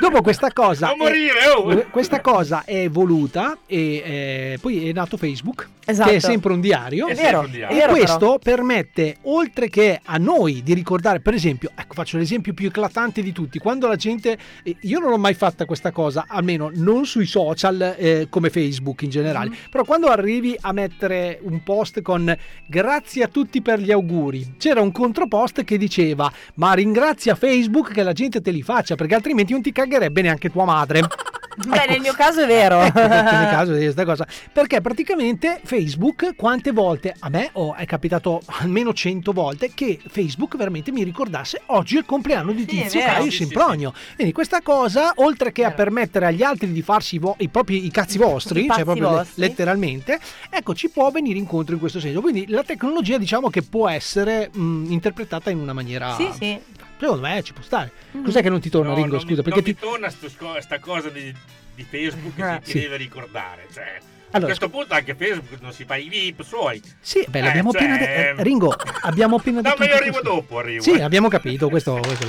[0.00, 0.86] Dopo questa cosa.
[0.94, 1.86] Non è- morire, oh!
[1.90, 6.10] Questa cosa è evoluta e eh, poi è nato Facebook, Esatto.
[6.10, 7.08] che è sempre un diario.
[7.08, 11.70] È vero, E è vero, questo permette, oltre che a noi di ricordare, per esempio,
[11.74, 15.34] ecco, faccio l'esempio più eclatante di tutti, quando la gente, eh, io non ho mai
[15.34, 19.52] fatta questa cosa, almeno non sui social eh, come Facebook in generale, Mm.
[19.70, 22.34] però quando arrivi a mettere un post con
[22.66, 28.02] grazie a tutti per gli auguri, c'era un contropost che diceva ma ringrazia Facebook che
[28.02, 31.02] la gente te li faccia perché altrimenti non ti cagherebbe neanche tua madre.
[31.56, 32.80] Beh, nel mio caso è vero.
[32.80, 34.26] Ecco, nel caso di questa cosa.
[34.52, 40.56] Perché praticamente Facebook, quante volte a me oh, è capitato almeno 100 volte che Facebook
[40.56, 43.00] veramente mi ricordasse oggi è il compleanno di Sì, è Tizio.
[43.00, 43.92] Caio Sì, sì, Sempronio.
[44.14, 47.84] Quindi questa cosa, oltre che a permettere agli altri di farsi i, vo- i propri
[47.84, 49.42] i cazzi vostri, I cioè proprio vostri.
[49.42, 50.18] letteralmente,
[50.50, 52.20] ecco, ci può venire incontro in questo senso.
[52.20, 56.14] Quindi la tecnologia diciamo che può essere mh, interpretata in una maniera...
[56.14, 56.60] Sì, sì.
[56.98, 57.90] Secondo me ci può stare.
[58.16, 58.24] Mm.
[58.24, 59.18] Cos'è che non ti torna, No, Ringo?
[59.18, 59.76] Scusa, mi, perché non ti...
[59.76, 61.32] torna sto sco- sta cosa di,
[61.74, 62.58] di Facebook che Ah.
[62.58, 62.80] ti Sì.
[62.80, 63.66] deve ricordare.
[63.72, 63.98] Cioè,
[64.30, 66.80] Allora, a questo punto anche Facebook non si fa i VIP suoi.
[67.00, 68.42] Sì, beh, Eh, l'abbiamo cioè, appena detto.
[68.42, 69.76] Ringo, abbiamo appena No, detto.
[69.78, 70.28] ma io arrivo questo.
[70.30, 70.82] dopo, arrivo.
[70.82, 72.00] Sì, abbiamo capito questo.
[72.00, 72.26] questo.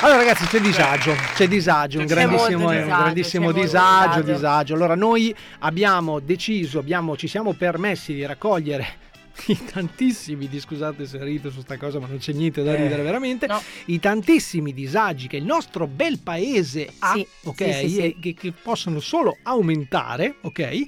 [0.00, 1.14] Allora, ragazzi, c'è disagio.
[1.34, 4.32] C'è disagio, un C'è grandissimo, molto un disagio, grandissimo disagio, disagio.
[4.32, 4.74] disagio.
[4.74, 9.02] Allora, noi abbiamo deciso, abbiamo, ci siamo permessi di raccogliere.
[9.46, 12.82] I tantissimi, di- scusate se rido su sta cosa, ma non c'è niente da Eh,
[12.82, 13.46] ridere veramente.
[13.46, 13.60] no.
[13.86, 17.74] I tantissimi disagi che il nostro bel paese ha, Sì, ok?
[17.74, 17.98] sì, sì.
[17.98, 20.86] E che, che possono solo aumentare, ok?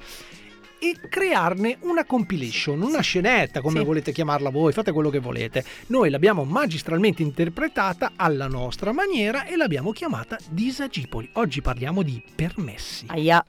[0.79, 3.85] e crearne una compilation, una scenetta, come Sì.
[3.85, 5.65] volete chiamarla voi, fate quello che volete.
[5.87, 11.31] Noi l'abbiamo magistralmente interpretata alla nostra maniera e l'abbiamo chiamata Disagipoli.
[11.33, 13.07] Oggi parliamo di permessi.
[13.09, 13.43] Aia.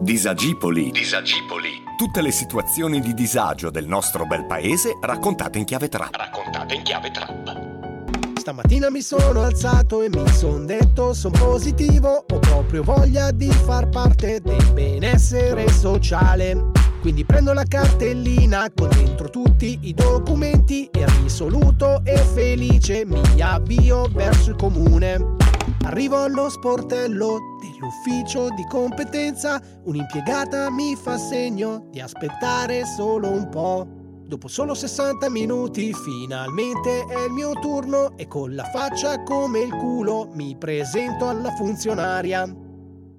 [0.00, 0.92] Disagipoli.
[0.92, 1.82] Disagipoli.
[1.96, 6.14] Tutte le situazioni di disagio del nostro bel paese raccontate in chiave trap.
[6.14, 8.36] Raccontate in chiave trap.
[8.38, 13.88] Stamattina mi sono alzato e mi son detto son positivo, ho proprio voglia di far
[13.88, 16.87] parte del benessere sociale.
[17.08, 24.10] Quindi prendo la cartellina con dentro tutti i documenti e risoluto e felice mi avvio
[24.12, 25.36] verso il comune.
[25.84, 33.88] Arrivo allo sportello dell'ufficio di competenza, un'impiegata mi fa segno di aspettare solo un po'.
[34.26, 39.70] Dopo solo 60 minuti finalmente è il mio turno e con la faccia come il
[39.70, 42.66] culo mi presento alla funzionaria.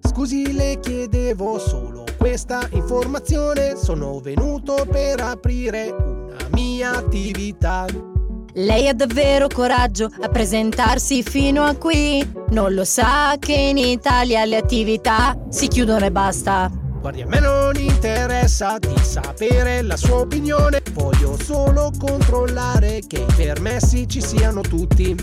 [0.07, 7.85] Scusi, le chiedevo solo questa informazione, sono venuto per aprire una mia attività.
[8.53, 12.27] Lei ha davvero coraggio a presentarsi fino a qui.
[12.49, 16.69] Non lo sa che in Italia le attività si chiudono e basta.
[16.99, 23.33] Guardi, a me non interessa di sapere la sua opinione, voglio solo controllare che i
[23.33, 25.15] permessi ci siano tutti.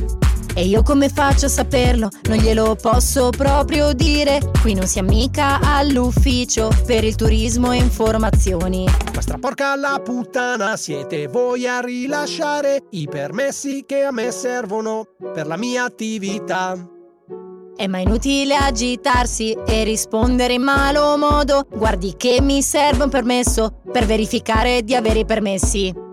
[0.58, 2.08] E io come faccio a saperlo?
[2.30, 4.40] Non glielo posso proprio dire.
[4.62, 8.86] Qui non siamo mica all'ufficio per il turismo e informazioni.
[9.14, 15.04] Ma stra porca la puttana, siete voi a rilasciare i permessi che a me servono
[15.34, 16.74] per la mia attività.
[17.76, 21.66] È ma inutile agitarsi e rispondere in malo modo.
[21.70, 26.05] Guardi che mi serve un permesso per verificare di avere i permessi.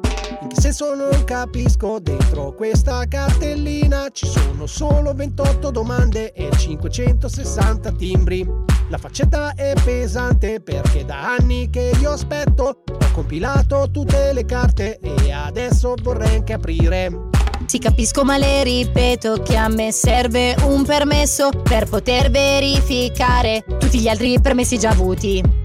[0.56, 8.48] Se solo non capisco, dentro questa cartellina ci sono solo 28 domande e 560 timbri.
[8.90, 15.00] La faccetta è pesante perché da anni che io aspetto, ho compilato tutte le carte
[15.00, 17.30] e adesso vorrei anche aprire.
[17.66, 24.00] Sì, capisco, ma le ripeto che a me serve un permesso per poter verificare tutti
[24.00, 25.63] gli altri permessi già avuti.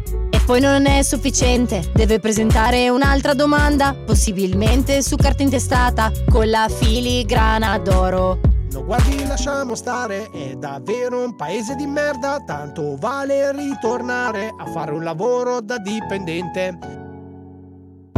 [0.49, 7.77] Poi non è sufficiente, deve presentare un'altra domanda, possibilmente su carta intestata, con la filigrana
[7.77, 8.41] d'oro.
[8.73, 14.93] No, guardi, lasciamo stare, è davvero un paese di merda, tanto vale ritornare a fare
[14.93, 16.79] un lavoro da dipendente.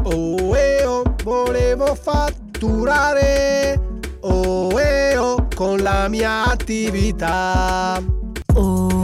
[0.05, 3.81] Oh, eh, oh, volevo fatturare,
[4.21, 8.20] oh, eh, oh, con la mia attività.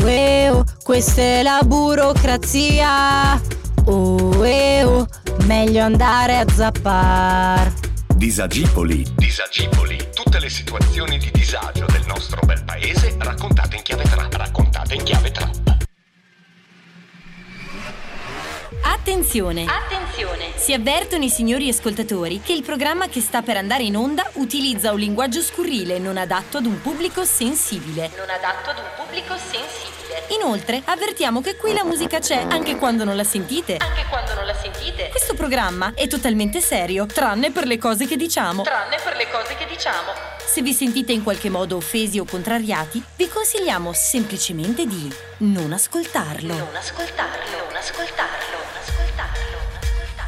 [0.09, 3.41] Oh, questa è la burocrazia.
[3.87, 5.09] Oh,
[5.47, 7.73] meglio andare a zappar.
[8.15, 9.05] Disagipoli.
[9.17, 9.99] Disagipoli.
[10.15, 14.33] Tutte le situazioni di disagio del nostro bel paese raccontate in chiave trap.
[14.33, 15.56] Raccontate in chiave trap.
[18.89, 19.65] Attenzione!
[19.65, 20.53] Attenzione!
[20.55, 24.93] Si avvertono i signori ascoltatori che il programma che sta per andare in onda utilizza
[24.93, 28.13] un linguaggio scurrile non adatto ad un pubblico sensibile.
[28.17, 30.06] Non adatto ad un pubblico sensibile.
[30.29, 33.77] Inoltre, avvertiamo che qui la musica c'è anche quando non la sentite.
[33.77, 35.09] Anche quando non la sentite.
[35.11, 38.63] Questo programma è totalmente serio, tranne per le cose che diciamo.
[38.63, 40.13] Tranne per le cose che diciamo.
[40.45, 46.55] Se vi sentite in qualche modo offesi o contrariati, vi consigliamo semplicemente di non ascoltarlo.
[46.55, 47.57] Non ascoltarlo.
[47.67, 48.57] Non ascoltarlo.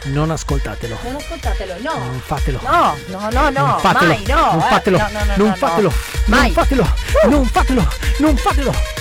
[0.04, 0.96] Non ascoltatelo.
[1.02, 1.98] Non ascoltatelo, no.
[1.98, 2.60] Non fatelo.
[2.62, 4.12] No, no, no, no, non fatelo.
[4.12, 4.50] mai, no.
[4.52, 4.68] Non eh.
[4.68, 4.98] fatelo.
[4.98, 5.92] No, no, no, non no, fatelo.
[6.24, 6.36] no.
[6.36, 6.86] Non fatelo.
[7.24, 7.46] Non fatelo.
[7.46, 7.88] Non fatelo.
[8.18, 8.97] Non fatelo.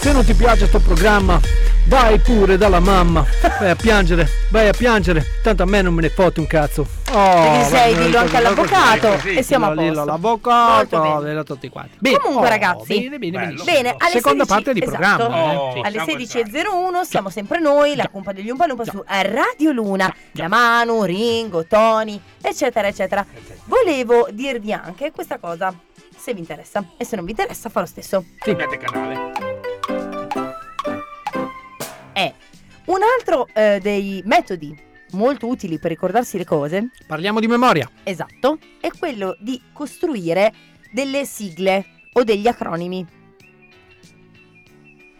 [0.00, 1.40] Se non ti piace sto programma,
[1.86, 3.24] vai pure dalla mamma.
[3.58, 5.24] Vai a piangere, vai a piangere.
[5.42, 6.86] Tanto a me non me ne fotte un cazzo.
[7.12, 9.80] Oh, Perché sei, dillo anche all'avvocato così, e siamo a posto.
[11.00, 11.28] bene.
[11.30, 11.98] dillo tutti quanti.
[12.18, 13.64] Comunque, Oh, ragazzi, Bene, bene, benissimo.
[13.64, 15.52] Bene, alle Seconda 16 parte di esatto, programma.
[15.52, 15.72] eh.
[15.74, 15.80] Sì.
[15.84, 21.02] Alle 16.01 siamo sempre noi, la cumpa degli Umpa Lumpa su Radio Luna, la Manu,
[21.04, 23.24] Ringo, Tony, eccetera, eccetera.
[23.64, 25.72] Volevo dirvi anche questa cosa,
[26.22, 26.92] se vi interessa.
[26.96, 28.24] E se non vi interessa, fa lo stesso.
[28.38, 29.32] Cambiate canale.
[32.12, 32.32] È
[32.86, 36.90] un altro eh, dei metodi molto utili per ricordarsi le cose.
[37.08, 37.90] Parliamo di memoria.
[38.04, 40.52] Esatto, è quello di costruire
[40.92, 43.04] delle sigle o degli acronimi.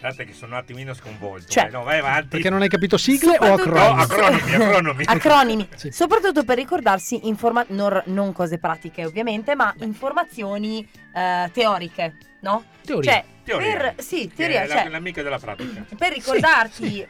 [0.02, 1.46] Guardate che sono un attimino sconvolto.
[1.48, 2.26] Cioè- eh, no, vai avanti.
[2.26, 3.94] Perché non hai capito sigle o acronimi?
[3.94, 5.04] No, acronimi, acronimi.
[5.06, 10.84] Acronimi, soprattutto per ricordarsi informa- non, non cose pratiche ovviamente, ma informazioni
[11.14, 12.64] eh, teoriche, no?
[12.84, 13.12] Teoria.
[13.12, 13.76] Cioè, Teoria.
[13.76, 15.84] per, sì, Che teoria, è la- cioè, l'amica della pratica.
[15.96, 17.00] per ricordarti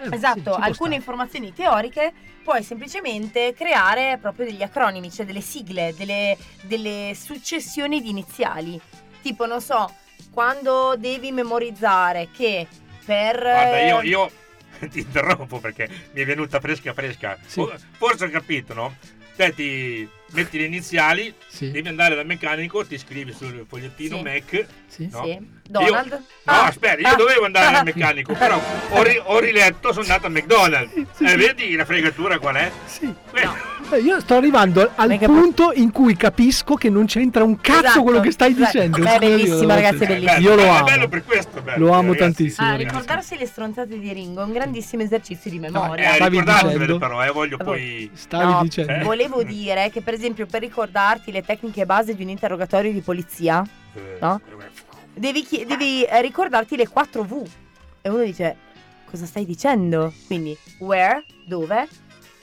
[0.00, 2.12] Eh, esatto, alcune informazioni teoriche,
[2.42, 8.80] puoi semplicemente creare proprio degli acronimi, cioè delle sigle, delle, delle successioni di iniziali.
[9.22, 9.92] Tipo, non so,
[10.30, 12.66] quando devi memorizzare che
[13.04, 13.38] per...
[13.38, 14.30] Guarda, io, eh, io
[14.90, 17.38] ti interrompo perché mi è venuta fresca fresca.
[17.40, 18.96] For- Forse ho capito, no?
[19.36, 24.22] Te ti metti le iniziali, devi andare dal meccanico, ti scrivi sul fogliettino Sì.
[24.22, 24.66] Mac.
[24.88, 25.08] Sì.
[25.12, 25.22] no?
[25.68, 25.84] Sì.
[25.84, 26.10] Donald?
[26.12, 26.62] Io- Ah.
[26.62, 28.58] no, aspetta, io dovevo andare dal meccanico, però
[28.90, 30.92] ho, ri- ho riletto, sono andato al McDonald's.
[31.20, 32.70] E vedi la fregatura qual è?
[32.86, 33.12] Sì.
[33.90, 38.02] Eh, Io sto arrivando al punto in cui capisco che non c'entra un cazzo Esatto,
[38.02, 38.70] quello che stai esatto.
[38.72, 38.98] dicendo.
[38.98, 40.40] Beh, è bellissimo, ragazzi, è bellissimo.
[40.40, 40.84] Io lo È amo.
[40.84, 41.86] bello per questo, bello.
[41.86, 42.66] Lo amo Ragazzi, tantissimo.
[42.66, 42.88] Ah, ragazzi.
[42.90, 46.12] ricordarsi le stronzate di Ringo è un grandissimo esercizio di memoria.
[46.12, 46.98] Eh, Stavi ricordatevele dicendo?
[46.98, 48.10] però, eh, voglio poi...
[48.14, 48.92] Stavi No, dicendo.
[48.92, 48.98] Eh?
[49.02, 53.62] volevo dire che per esempio per ricordarti le tecniche base di un interrogatorio di polizia,
[54.20, 54.40] no?
[55.18, 57.46] Devi, chie- devi, eh, ricordarti le 4 V.
[58.02, 58.56] E uno dice,
[59.04, 60.12] cosa stai dicendo?
[60.26, 61.88] Quindi, where, dove,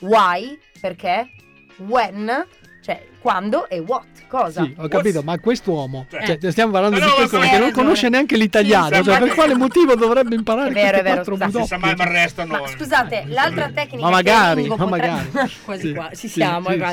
[0.00, 1.30] why, perché,
[1.78, 2.46] when,
[2.82, 4.06] cioè quando e what,
[4.36, 4.62] cosa.
[4.62, 8.08] Sì, ho capito, ma quest'uomo, Cioè- cioè, stiamo parlando Eh di questo che non conosce
[8.08, 11.76] neanche l'italiano, Sì, cioè, per quale motivo dovrebbe imparare È vero, è vero, quattro scusate.
[11.78, 12.58] mai mi arrestano.
[12.60, 15.50] Ma scusate, l'altra tecnica Ma magari, ma potrebbe- magari.
[15.64, 16.74] quasi Sì, qua, ci sì, siamo, eh.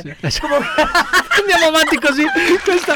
[1.44, 2.24] Andiamo avanti così.
[2.64, 2.96] Questa,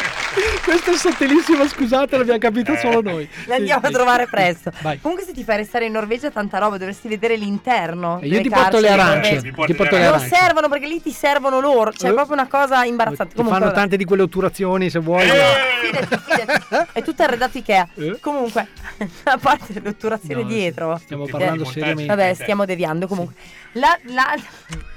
[0.64, 3.28] questa è sottilissima, scusate, l'abbiamo capito solo noi.
[3.46, 3.94] Le andiamo Sì, a sì.
[3.94, 4.72] trovare presto.
[4.82, 5.00] Vai.
[5.02, 8.20] Comunque, se ti fai restare in Norvegia, tanta roba, dovresti vedere l'interno.
[8.20, 9.42] E io delle ti porto le arance.
[9.42, 10.28] Ti porto le Non arance.
[10.36, 11.92] servono perché lì ti servono loro.
[11.92, 12.16] Cioè, è Eh.
[12.16, 13.36] proprio una cosa imbarazzante.
[13.36, 15.28] Ti fanno tante di quelle otturazioni se vuoi.
[15.28, 16.90] Fidati, fidati.
[16.94, 17.88] È tutto arredato Ikea.
[18.20, 18.68] Comunque,
[19.26, 20.44] a parte l'otturazione Eh?
[20.44, 20.98] No, dietro.
[20.98, 22.06] stiamo eh, parlando seriamente.
[22.16, 23.36] Vabbè, stiamo deviando comunque.
[23.74, 24.36] La, la-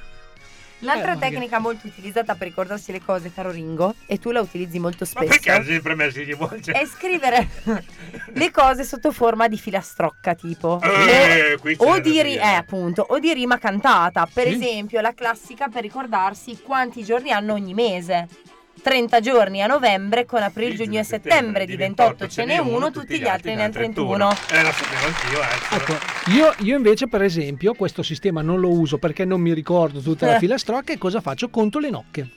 [0.83, 4.41] L'altra Eh, magari- tecnica molto utilizzata per ricordarsi le cose, caro Ringo, e tu la
[4.41, 6.73] utilizzi molto Ma perché spesso, ha sempre me si rivolge?
[6.73, 7.49] è scrivere
[8.33, 10.81] le cose sotto forma di filastrocca, tipo.
[10.81, 12.43] Eh, qui c'è o, di ri- dire.
[12.43, 14.27] eh, appunto, o di rima cantata.
[14.33, 14.55] Per Sì.
[14.55, 18.27] esempio, la classica per ricordarsi quanti giorni hanno ogni mese.
[18.83, 23.19] 30 giorni a novembre con aprile, giugno e settembre, di 28 ce n'è uno, tutti
[23.19, 24.31] gli altri ne hanno 31.
[24.31, 25.77] Eh, lo sapevo anch'io, eh.
[25.77, 30.01] Ecco, io, io invece per esempio questo sistema non lo uso perché non mi ricordo
[30.01, 31.49] tutta la filastrocca e cosa faccio?
[31.49, 32.21] Conto le nocche.
[32.21, 32.29] Eh,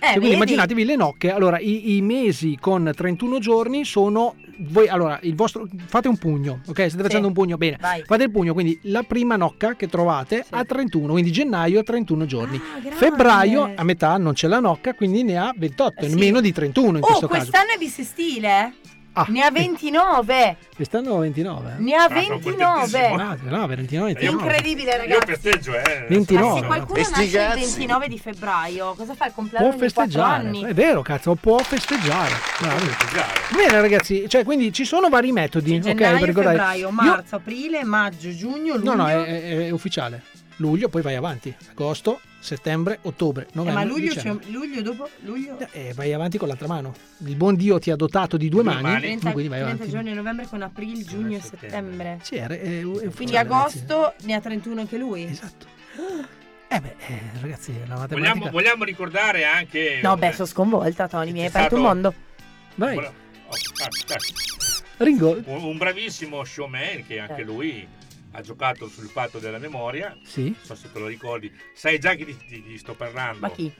[0.00, 0.34] Cioè, quindi vedi?
[0.34, 1.30] immaginatevi le nocche.
[1.30, 4.34] Allora, i, i mesi con 31 giorni sono.
[4.62, 5.66] Voi, allora, il vostro.
[5.86, 6.88] Fate un pugno, ok?
[6.88, 7.78] State facendo un pugno, bene.
[7.80, 8.02] Vai.
[8.04, 12.26] Fate il pugno, quindi la prima nocca che trovate a 31, quindi gennaio a 31
[12.26, 12.56] giorni.
[12.58, 12.90] Ah.
[12.90, 16.14] Febbraio a metà non c'è la nocca, quindi ne ha 28, Eh, sì.
[16.16, 17.40] meno di 31 in Oh, questo caso.
[17.50, 18.74] quest'anno è bisestile?
[19.12, 19.26] Ah.
[19.28, 20.56] Ne ha 29.
[20.76, 21.74] Quest'anno 29.
[21.78, 23.06] Ne ha Ah, sono 29.
[23.08, 24.24] Ah, no, 29, 29.
[24.24, 25.26] Incredibile, Io ragazzi.
[25.26, 26.06] festeggio, eh.
[26.08, 26.60] 29.
[26.60, 27.58] Se qualcuno sti nasce il cazzi.
[27.60, 30.62] 29 di febbraio, cosa fa il compleanno Può ogni 4 festeggiare, anni?
[30.64, 32.34] è vero, cazzo, può festeggiare.
[32.60, 32.88] Bravi.
[33.56, 35.80] Bene, ragazzi, cioè, quindi ci sono vari metodi, ok?
[35.80, 36.56] Gennaio, per ricordare.
[36.56, 38.94] febbraio, Io- marzo, aprile, maggio, giugno, luglio.
[38.94, 40.22] No, no, è, è- è ufficiale.
[40.60, 41.54] Luglio, poi vai avanti.
[41.70, 46.48] Agosto, settembre, ottobre, Eh, novembre, ma luglio, c'è- luglio dopo luglio E vai avanti con
[46.48, 46.94] l'altra mano.
[47.24, 49.90] Il buon Dio ti ha dotato di due, mani, 30, quindi vai 30 avanti.
[49.90, 52.18] giorni a novembre con aprile, giugno e settembre.
[52.22, 55.24] Sì, è, è- è Quindi agosto ne ha 31 anche lui.
[55.24, 55.66] Esatto.
[56.68, 58.16] Eh beh, eh, ragazzi, la matematica.
[58.34, 60.00] Vogliamo, vogliamo ricordare anche...
[60.02, 62.14] No, beh, sono sconvolta, Tony, mi hai aperto un mondo.
[62.74, 62.96] Vai.
[62.98, 63.12] Oh,
[63.48, 64.16] aspetta.
[64.98, 65.40] Ringo.
[65.46, 67.88] Un, un bravissimo showman che anche lui
[68.32, 70.16] ha giocato sul fatto della memoria.
[70.22, 70.44] Sì.
[70.44, 71.52] Non so se te lo ricordi.
[71.74, 73.40] Sai già chi di, di- di sto parlando.
[73.40, 73.72] Ma chi?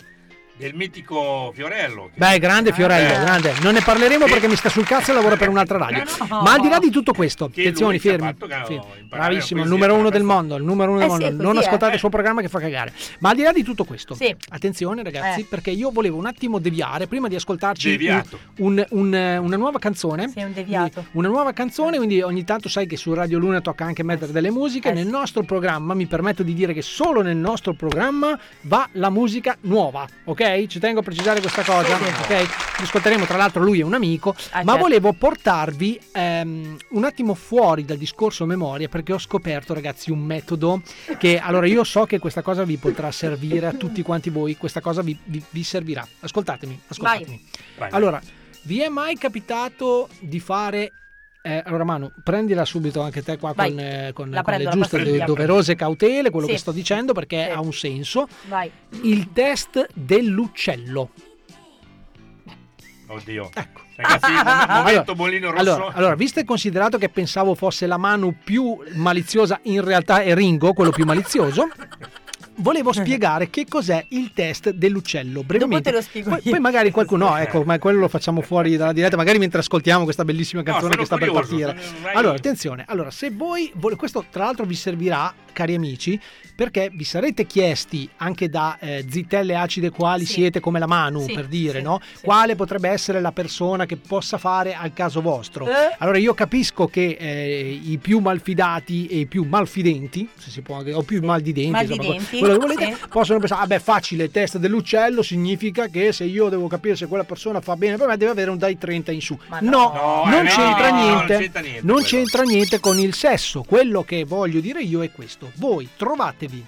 [0.61, 2.11] Del mitico Fiorello.
[2.15, 3.25] Beh, grande Fiorello, Eh.
[3.25, 3.55] grande.
[3.63, 6.03] Non ne parleremo perché mi sta sul cazzo e lavora per un'altra radio.
[6.29, 6.43] No.
[6.43, 8.35] Ma al di là di tutto questo, Che attenzione, fermi.
[8.67, 8.75] Sì.
[8.75, 11.37] imparare Bravissimo, il la numero uno del mondo, il numero uno del Eh sì, mondo.
[11.37, 11.65] così, non eh.
[11.65, 12.93] ascoltate il suo programma che fa cagare.
[13.21, 14.37] Ma al di là di tutto questo, Sì.
[14.51, 15.47] attenzione ragazzi, Eh.
[15.49, 18.23] perché io volevo un attimo deviare prima di ascoltarci un-
[18.59, 20.29] un- un, eh, una nuova canzone.
[20.29, 21.07] Sei un deviato.
[21.13, 24.51] Una nuova canzone, quindi ogni tanto sai che su Radio Luna tocca anche mettere delle
[24.51, 24.93] musiche.
[24.93, 29.57] Nel nostro programma, mi permetto di dire che solo nel nostro programma va la musica
[29.63, 30.49] nuova, ok?
[30.69, 32.81] Ci tengo a precisare questa cosa, ok?
[32.81, 34.79] Ascolteremo, tra l'altro lui è un amico, Ah, ma certo.
[34.79, 40.83] volevo portarvi ehm, un attimo fuori dal discorso memoria perché ho scoperto, ragazzi, un metodo
[41.19, 44.81] che allora io so che questa cosa vi potrà servire a tutti quanti voi, questa
[44.81, 46.07] cosa vi, vi- vi servirà.
[46.21, 47.45] Ascoltatemi, ascoltatemi.
[47.79, 47.89] Vai.
[47.93, 48.21] Allora,
[48.63, 50.93] vi è mai capitato di fare
[51.43, 53.71] eh, allora Manu, prendila subito anche te qua Vai.
[53.71, 55.25] con, eh, con- con prendo, le giuste via.
[55.25, 56.53] doverose cautele, quello Sì.
[56.53, 58.29] che sto dicendo perché ha un senso.
[58.49, 58.71] Vai.
[59.03, 61.11] Il test dell'uccello.
[63.09, 63.51] Oddio.
[63.53, 63.81] Ecco.
[63.97, 65.61] Ragazzi, mom- momento Allora, bollino rosso.
[65.75, 70.33] Allora, allora, visto e considerato che pensavo fosse la Manu più maliziosa, in realtà è
[70.35, 71.69] Ringo quello più malizioso.
[72.61, 75.91] Volevo spiegare che cos'è il test dell'uccello brevemente.
[75.91, 76.51] te lo spiego poi, io.
[76.53, 80.05] poi magari qualcuno, no, ecco, ma quello lo facciamo fuori dalla diretta, magari mentre ascoltiamo
[80.05, 81.83] questa bellissima No, canzone sono che sta per curioso, partire.
[81.87, 82.15] sono- vai.
[82.15, 86.19] Allora, attenzione, allora, se voi, questo tra l'altro vi servirà, cari amici,
[86.61, 90.35] perché vi sarete chiesti anche da eh, zitelle acide quali Sì.
[90.35, 92.03] siete come la Manu, Sì, per dire, sì, no?
[92.21, 95.67] Quale potrebbe essere la persona che possa fare al caso vostro?
[95.67, 95.97] Eh?
[95.97, 100.83] Allora io capisco che eh, i più malfidati e i più malfidenti, se si può,
[100.93, 103.09] o più Maldidenti, insomma, quello che volete, sì.
[103.09, 107.25] possono pensare, vabbè facile, il test dell'uccello significa che se io devo capire se quella
[107.25, 109.39] persona fa bene per me deve avere un dai 30 in su.
[109.49, 110.23] Ma no, no.
[110.27, 113.63] non, No, c'entra no, no, niente, non c'entra niente non c'entra niente con il sesso.
[113.63, 115.53] Quello che voglio dire io è questo.
[115.55, 115.89] Voi
[116.51, 116.67] trovatevi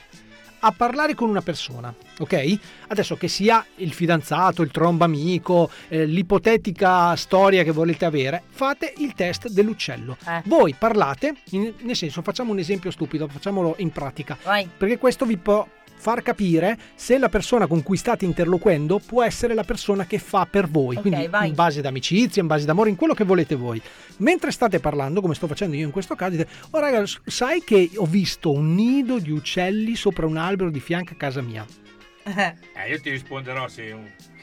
[0.65, 2.59] a parlare con una persona, ok?
[2.87, 8.95] Adesso che sia il fidanzato, il tromba amico, eh, l'ipotetica storia che volete avere, fate
[8.99, 10.17] il test dell'uccello.
[10.25, 10.43] Eh.
[10.45, 14.69] Voi parlate, in- nel senso, facciamo un esempio stupido, facciamolo in pratica, Vai.
[14.77, 15.67] perché questo vi può
[16.03, 20.47] far capire se la persona con cui state interloquendo può essere la persona che fa
[20.51, 21.49] per voi, Ok, quindi vai.
[21.51, 23.81] in base d'amicizia, in base d'amore, in quello che volete voi.
[24.17, 27.89] Mentre state parlando, come sto facendo io in questo caso, dite, oh raga, sai che
[27.95, 31.65] ho visto un nido di uccelli sopra un albero di fianco a casa mia?
[32.25, 33.97] Eh, io ti risponderò se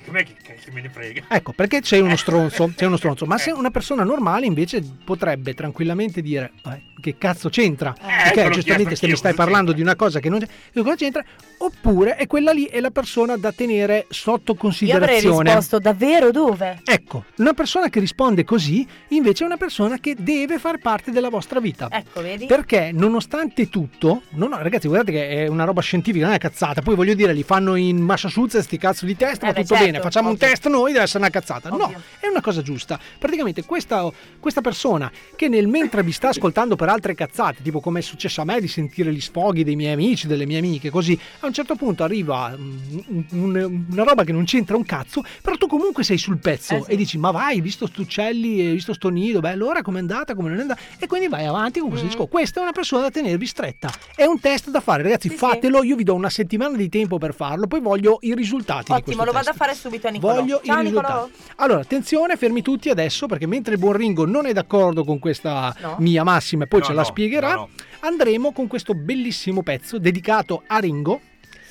[0.09, 0.15] un...
[0.15, 1.23] Com'è che, che me ne frega?
[1.29, 5.53] Ecco, perché c'è uno stronzo, c'è uno stronzo, ma se una persona normale invece potrebbe
[5.53, 7.93] tranquillamente dire "Eh, che cazzo c'entra?
[7.93, 10.47] te Perché giustamente se mi stai parlando di una cosa che non che
[10.81, 11.23] cosa c'entra?
[11.59, 15.43] Oppure è quella lì è la persona da tenere sotto Io avrei considerazione.
[15.43, 16.81] risposto davvero dove?
[16.85, 21.29] Ecco, una persona che risponde così invece è una persona che deve far parte della
[21.29, 21.87] vostra vita.
[21.91, 22.45] Ecco, vedi?
[22.45, 26.81] Perché nonostante tutto, no, no, ragazzi, guardate che è una roba scientifica, non è cazzata.
[26.81, 29.75] Poi voglio dire, li fanno in Massachusetts, sti cazzo di test, Eh ma beh, tutto
[29.75, 29.98] certo, bene.
[29.99, 30.47] Eh, facciamo un ovvio.
[30.47, 31.69] test noi, deve essere una cazzata.
[31.69, 32.99] No, è una cosa giusta.
[33.17, 34.09] Praticamente questa,
[34.39, 38.41] questa persona che nel mentre vi sta ascoltando per altre cazzate, tipo come è successo
[38.41, 41.53] a me di sentire gli sfoghi dei miei amici, delle mie amiche, così, a un
[41.53, 42.77] certo punto arriva mm,
[43.09, 46.85] un- un- una roba che non c'entra un cazzo, però tu comunque sei sul pezzo
[46.87, 50.49] e dici ma vai, visto sto uccelli, visto sto nido, beh allora com'è andata, come
[50.49, 52.29] non è andata, e quindi vai avanti con questo discorso.
[52.29, 55.95] Questa è una persona da tenervi stretta, è un test da fare, ragazzi, fatelo, io
[55.95, 59.33] vi do una settimana di tempo per farlo, poi voglio i risultati Ottimo, lo test.
[59.45, 60.35] vado a fare subito a Nicolò.
[60.35, 61.29] Voglio Ciao Nicolò.
[61.57, 65.73] Allora, attenzione, fermi tutti adesso perché mentre il buon Ringo non è d'accordo con questa
[65.81, 65.95] No.
[65.99, 67.69] mia massima e poi No, ce la no, spiegherà, no, no.
[68.01, 71.21] andremo con questo bellissimo pezzo dedicato a Ringo.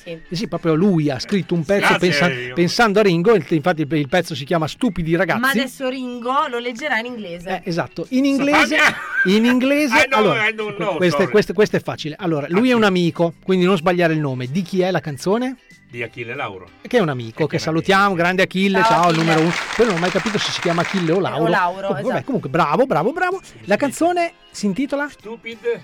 [0.01, 0.11] Sì.
[0.29, 4.33] Eh sì, proprio lui ha scritto un pezzo pensa- pensando a Ringo, infatti il pezzo
[4.33, 5.39] si chiama Stupidi ragazzi.
[5.41, 7.49] Ma adesso Ringo lo leggerà in inglese.
[7.63, 8.77] Eh, esatto, in inglese,
[9.25, 11.31] in inglese know, allora, I don't know, questo, è- sorry.
[11.31, 12.15] questo- questo è facile.
[12.17, 14.47] Allora, lui è un amico, quindi non sbagliare il nome.
[14.49, 15.57] Di chi è la canzone?
[15.89, 16.69] Di Achille Lauro.
[16.81, 19.51] Che è un amico, che salutiamo, grande Achille, Ciao, ciao, numero uno.
[19.75, 21.43] Poi non ho mai capito se si chiama Achille o Lauro.
[21.43, 22.25] o Lauro, comunque, vabbè, esatto.
[22.25, 23.41] comunque, bravo, bravo, bravo.
[23.65, 25.09] La canzone si intitola?
[25.09, 25.81] Stupid.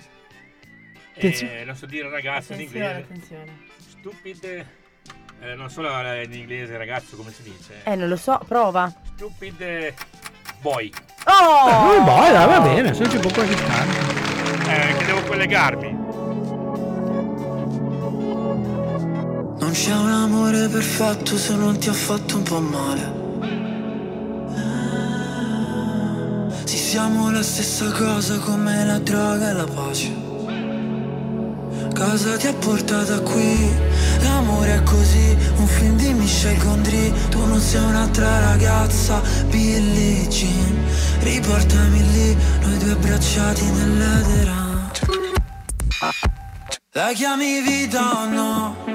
[1.16, 1.62] Attenzione.
[1.62, 2.86] Eh, non so dire ragazzo in inglese.
[2.86, 3.64] attenzione.
[3.88, 4.66] Stupid.
[5.42, 7.82] eh, non so in inglese ragazzo come si dice.
[7.84, 8.94] Eh, non lo so, prova.
[9.16, 9.94] Stupid eh,
[10.62, 10.92] boy.
[11.26, 11.94] Oh!
[11.94, 13.90] Eh, dai, va bene, se non ci può quasi stare.
[14.68, 16.05] Eh, che devo collegarmi.
[19.58, 23.24] Non c'è un amore perfetto se non ti ha fatto un po' male.
[26.66, 30.24] Sì, siamo la stessa cosa come la droga e la pace.
[31.96, 33.74] Cosa ti ha portato qui?
[34.22, 37.14] L'amore è così, un film di Michel Gondry.
[37.30, 40.84] Tu non sei un'altra ragazza, Billie Jean.
[41.20, 44.92] Riportami lì, noi due abbracciati nell'edera.
[46.92, 48.95] La chiami vita o no?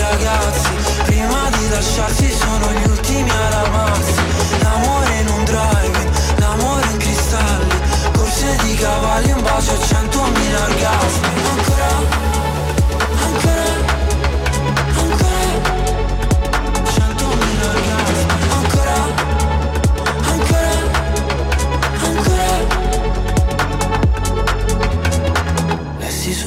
[0.00, 0.68] ragazzi
[1.04, 4.20] Prima di lasciarsi sono gli ultimi ad amarsi.
[4.62, 7.74] L'amore in un drive L'amore in cristalli
[8.12, 11.28] Corse di cavalli Un bacio e centomila orgasmi.
[11.50, 12.29] Ancora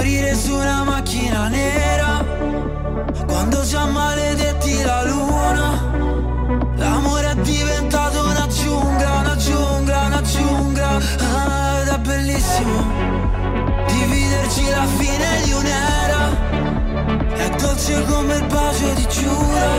[0.00, 2.24] Morire su una macchina nera.
[3.26, 5.92] Quando già maledetti la luna
[6.76, 11.00] L'amore è diventato una giungla, una giungla, una giungla.
[11.18, 12.82] Ah, è bellissimo
[13.88, 16.22] Dividerci la fine di un'era.
[17.34, 19.70] È dolce come il bacio di Giura.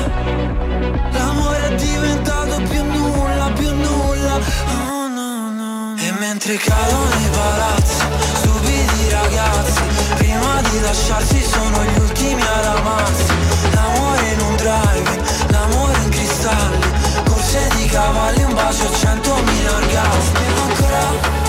[1.14, 4.40] L'amore è diventato più nulla, più nulla.
[4.68, 8.51] Oh no no E mentre cadono i palazzi
[9.12, 9.82] ragazzi.
[10.16, 13.34] Prima di lasciarsi sono gli ultimi ad amarsi.
[13.74, 16.86] L'amore in un drive L'amore in cristalli.
[17.26, 20.46] Corse di cavalli Un bacio e centomila orgasmi.
[20.64, 21.41] Ancora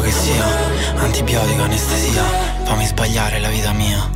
[0.00, 0.44] che sia?
[0.96, 2.22] Antibiotico, anestesia
[2.64, 4.13] Fammi sbagliare la vita mia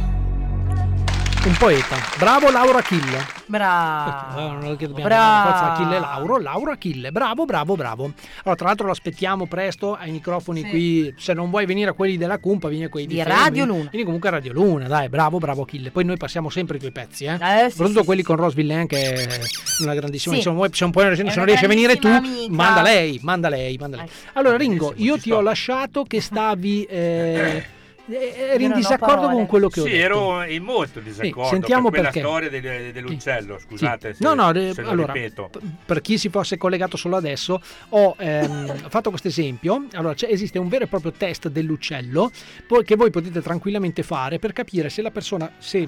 [1.44, 1.96] Un poeta.
[2.18, 3.24] Bravo Laura Achille.
[3.46, 4.38] Bravo.
[4.38, 5.48] Eh, non dobbiamo Bravo.
[5.50, 8.04] forza Achille Lauro, Lauro Achille, bravo, bravo, bravo.
[8.42, 10.68] Allora, tra l'altro lo aspettiamo presto ai microfoni Sì.
[10.68, 13.34] qui, se non vuoi venire a quelli della Cumpa, vieni a quelli di, Di Femme,
[13.34, 13.88] Radio Luna.
[13.88, 15.90] Vieni comunque a Radio Luna, dai, bravo, bravo Achille.
[15.90, 17.32] Poi noi passiamo sempre i tuoi pezzi, eh.
[17.40, 19.40] Eh, sì, Soprattutto sì, quelli con Rose Villain che è
[19.80, 20.40] una grandissima, Sì.
[20.40, 22.52] insomma, se non, riesci a venire tu, amica.
[22.52, 24.08] manda lei, manda lei, manda lei.
[24.34, 27.64] Allora Ringo, io ti ho lasciato che stavi eh, eh,
[28.08, 29.34] eri in non ho disaccordo parole.
[29.34, 30.04] con quello che ho Sì, detto.
[30.04, 32.18] ero in molto disaccordo sentiamo per perché.
[32.20, 34.22] storia del- dell'uccello, scusate Sì.
[34.22, 35.50] se, no, no, eh, se lo allora, ripeto.
[35.84, 37.60] per chi si fosse collegato solo adesso,
[37.90, 39.86] ho ehm, fatto questo esempio.
[39.92, 42.30] Allora, esiste un vero e proprio test dell'uccello
[42.84, 45.86] che voi potete tranquillamente fare per capire se la persona, se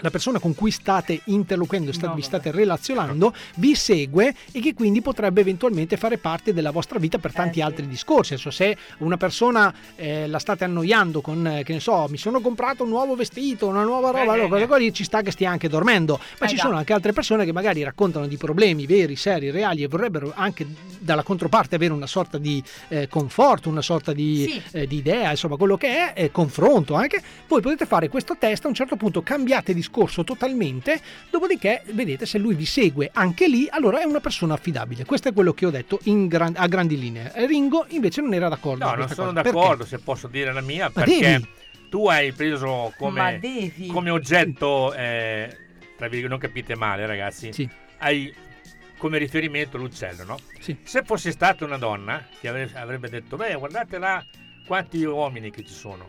[0.00, 5.00] la persona con cui state interloquendo, sta- vi state relazionando, vi segue e che quindi
[5.00, 8.34] potrebbe eventualmente fare parte della vostra vita per tanti altri discorsi.
[8.34, 12.40] Adesso, se una persona eh, la state annoiando con, eh, che ne so, mi sono
[12.40, 15.50] comprato un nuovo vestito, una nuova roba, allora quelle cose lì ci sta che stia
[15.50, 16.20] anche dormendo.
[16.38, 16.62] Ma Eh ci già.
[16.62, 20.66] sono anche altre persone che magari raccontano di problemi veri, seri, reali e vorrebbero anche
[20.98, 24.62] dalla controparte avere una sorta di eh, conforto, una sorta di, Sì.
[24.78, 27.22] eh, di idea, insomma, quello che è, eh, confronto anche.
[27.48, 31.00] Voi potete fare questo test, a un certo punto cambiate discorso totalmente,
[31.30, 35.04] dopodiché vedete se lui vi segue anche lì, allora è una persona affidabile.
[35.04, 37.32] Questo è quello che ho detto in gran- a grandi linee.
[37.46, 38.84] Ringo invece non era d'accordo.
[38.84, 39.42] No, non sono cosa.
[39.42, 39.58] Perché?
[39.58, 41.48] d'accordo se posso dire la mia, Ma perché devi.
[41.88, 43.40] tu hai preso come,
[43.92, 45.56] come oggetto, eh,
[45.96, 48.34] tra virgolette, non capite male ragazzi, hai
[48.98, 50.38] come riferimento l'uccello, no?
[50.58, 50.76] Sì.
[50.82, 54.24] Se fosse stata una donna che avrebbe detto, beh, guardate là
[54.66, 56.06] quanti uomini che ci sono.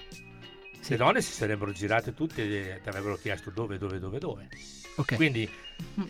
[0.89, 4.47] Le donne si sarebbero girate tutte e ti avrebbero chiesto dove, dove, dove, dove.
[4.95, 5.15] Ok.
[5.15, 5.47] Quindi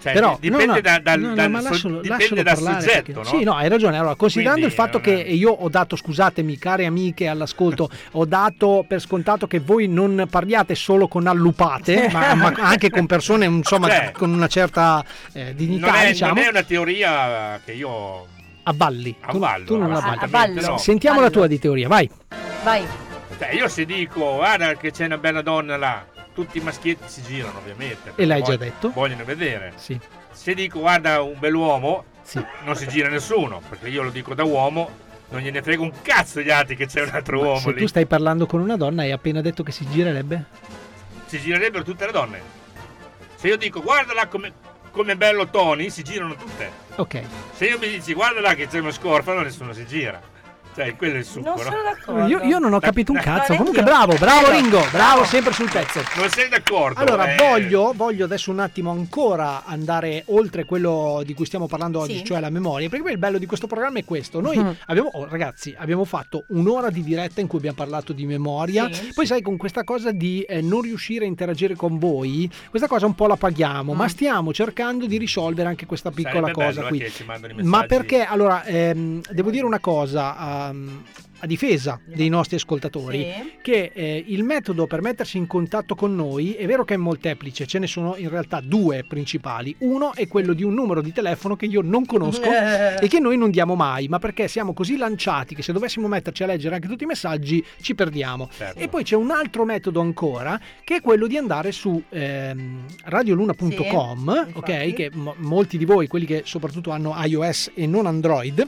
[0.02, 3.02] cioè, Però, dipende no, no, da- dal, no, no, dal lascialo- dipende lascialo dal soggetto,
[3.04, 3.24] perché- no?
[3.26, 3.98] Sì, no, hai ragione.
[3.98, 8.86] Allora, considerando Quindi, il fatto che io ho dato, scusatemi, care amiche all'ascolto, ho dato
[8.88, 13.90] per scontato che voi non parliate solo con allupate, ma, ma anche con persone, insomma,
[13.90, 16.34] Cioè, con una certa eh, dignità, non, è, diciamo.
[16.36, 18.26] non è una teoria che io
[18.64, 19.16] Avvalli.
[19.20, 19.66] Tu- avvallo.
[19.66, 20.62] tu non avvalli.
[20.62, 20.78] no.
[20.78, 22.10] Sentiamo la tua di teoria, vai.
[22.64, 22.86] Vai.
[23.38, 27.22] Cioè, io se dico, guarda che c'è una bella donna là, tutti i maschietti si
[27.22, 28.14] girano ovviamente.
[28.16, 28.92] E l'hai già detto?
[28.92, 29.74] Vogliono vedere.
[29.76, 30.00] Sì.
[30.32, 32.06] Se dico, guarda un bell'uomo,
[32.64, 34.90] non si gira nessuno, perché io lo dico da uomo,
[35.30, 37.80] non gliene frega un cazzo gli altri che c'è un altro uomo Se lì.
[37.80, 40.46] tu stai parlando con una donna hai appena detto che si girerebbe?
[41.26, 42.42] Si girerebbero tutte le donne.
[43.36, 44.52] Se io dico, guarda là come,
[44.92, 46.72] come bello Tony, si girano tutte.
[46.96, 47.22] Ok.
[47.54, 50.20] Se io mi dici, guarda là che c'è uno scorfano, nessuno si gira.
[50.78, 51.64] Cioè, quello è il succo, Non no?
[51.64, 52.28] sono d'accordo.
[52.28, 53.56] Io, io non ho capito un Ma cazzo.
[53.56, 56.02] Comunque, bravo, bravo Ringo, bravo sempre sul pezzo.
[56.18, 57.00] Non sei d'accordo?
[57.00, 57.36] Allora, eh?
[57.36, 62.24] voglio, voglio adesso un attimo ancora andare oltre quello di cui stiamo parlando oggi, Sì.
[62.26, 64.40] cioè la memoria, perché poi il bello di questo programma è questo.
[64.40, 64.76] Noi Mhm.
[64.86, 69.12] abbiamo, oh, ragazzi, abbiamo fatto un'ora di diretta in cui abbiamo parlato di memoria, Sì.
[69.16, 73.08] poi sai, con questa cosa di eh, non riuscire a interagire con voi, questa cosa
[73.08, 76.42] un po' la paghiamo, ma stiamo cercando di risolvere anche questa piccola Mm.
[76.44, 77.00] Sarebbe cosa bello, qui.
[77.00, 77.88] eh, che ci mandano i Ma messaggi.
[77.88, 80.36] perché, allora, ehm, devo dire una cosa...
[80.67, 80.67] ehm,
[81.40, 83.52] a difesa dei nostri ascoltatori Sì.
[83.62, 87.68] che eh, il metodo per mettersi in contatto con noi è vero che è molteplice,
[87.68, 89.76] ce ne sono in realtà due principali.
[89.80, 92.96] Uno è quello di un numero di telefono che io non conosco Eh.
[93.00, 96.44] e che noi non diamo mai, ma perché siamo così lanciati che se dovessimo metterci
[96.44, 98.50] a leggere anche tutti i messaggi ci perdiamo.
[98.56, 98.80] Certo.
[98.80, 104.46] E poi c'è un altro metodo ancora che è quello di andare su ehm, radioluna.com,
[104.48, 104.94] Sì, ok?
[104.94, 108.68] Che mo- molti di voi, quelli che soprattutto hanno iOS e non Android,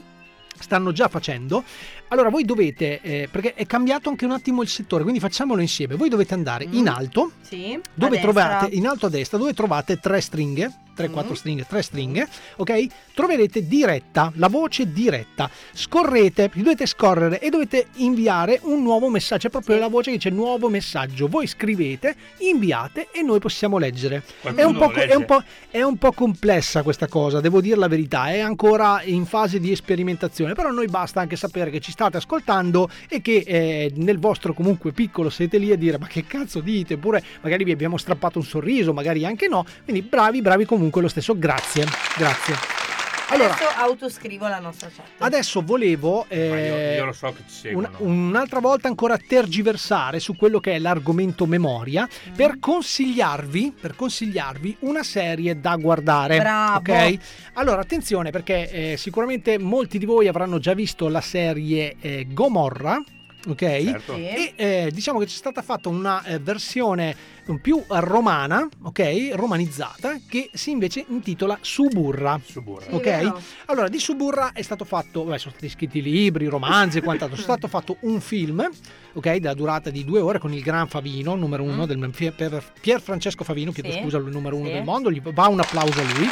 [0.60, 1.64] stanno già facendo.
[2.12, 5.94] Allora voi dovete, eh, perché è cambiato anche un attimo il settore, quindi facciamolo insieme.
[5.94, 7.78] Voi dovete andare in alto, Sì.
[7.94, 8.78] dove trovate, destra.
[8.78, 11.34] in alto a destra, dove trovate tre stringhe, 3-4 Mm.
[11.34, 12.86] stringhe, 3 stringhe, ok?
[13.14, 15.48] Troverete diretta, la voce diretta.
[15.72, 19.46] Scorrete, dovete scorrere e dovete inviare un nuovo messaggio.
[19.46, 21.26] È proprio la voce che dice nuovo messaggio.
[21.28, 24.22] Voi scrivete, inviate e noi possiamo leggere.
[24.42, 25.06] È un, po', legge?
[25.06, 28.28] è, un po', è un po' complessa questa cosa, devo dire la verità.
[28.30, 30.54] È ancora in fase di sperimentazione.
[30.54, 34.54] Però a noi basta anche sapere che ci state ascoltando e che eh, nel vostro
[34.54, 36.94] comunque piccolo siete lì a dire ma che cazzo dite?
[36.94, 39.66] Oppure magari vi abbiamo strappato un sorriso, magari anche no.
[39.84, 41.38] Quindi bravi, bravi comunque lo stesso.
[41.38, 41.84] Grazie,
[42.16, 42.89] grazie.
[43.32, 45.04] Allora, Adesso autoscrivo la nostra chat.
[45.18, 48.12] adesso volevo Ma io, eh, io lo so che ci una- seguono.
[48.12, 52.34] un'altra volta ancora tergiversare su quello che è l'argomento memoria Mm.
[52.34, 56.38] per consigliarvi, per consigliarvi una serie da guardare.
[56.38, 56.78] Bravo.
[56.78, 57.18] Ok?
[57.54, 63.00] Allora, attenzione perché eh, sicuramente molti di voi avranno già visto la serie eh, Gomorra.
[63.46, 63.56] ok?
[63.58, 64.14] Certo.
[64.16, 67.14] E eh, diciamo che c'è stata fatta una eh, versione
[67.58, 69.30] più romana, ok?
[69.32, 72.38] Romanizzata, che si invece intitola Suburra.
[72.44, 72.86] Suburra.
[72.94, 73.02] Ok?
[73.02, 73.40] vero.
[73.66, 77.40] Allora, di Suburra è stato fatto, beh, sono stati scritti libri, romanzi e quant'altro, è
[77.40, 78.68] stato fatto un film,
[79.14, 82.34] ok, della durata di due ore con il gran Favino, numero uno del Pier,
[82.80, 83.92] Pier- Francesco Favino, chiedo Mm.
[83.92, 84.00] Sì.
[84.02, 84.72] scusa, il numero uno Sì.
[84.74, 86.26] del mondo, gli va un applauso a lui,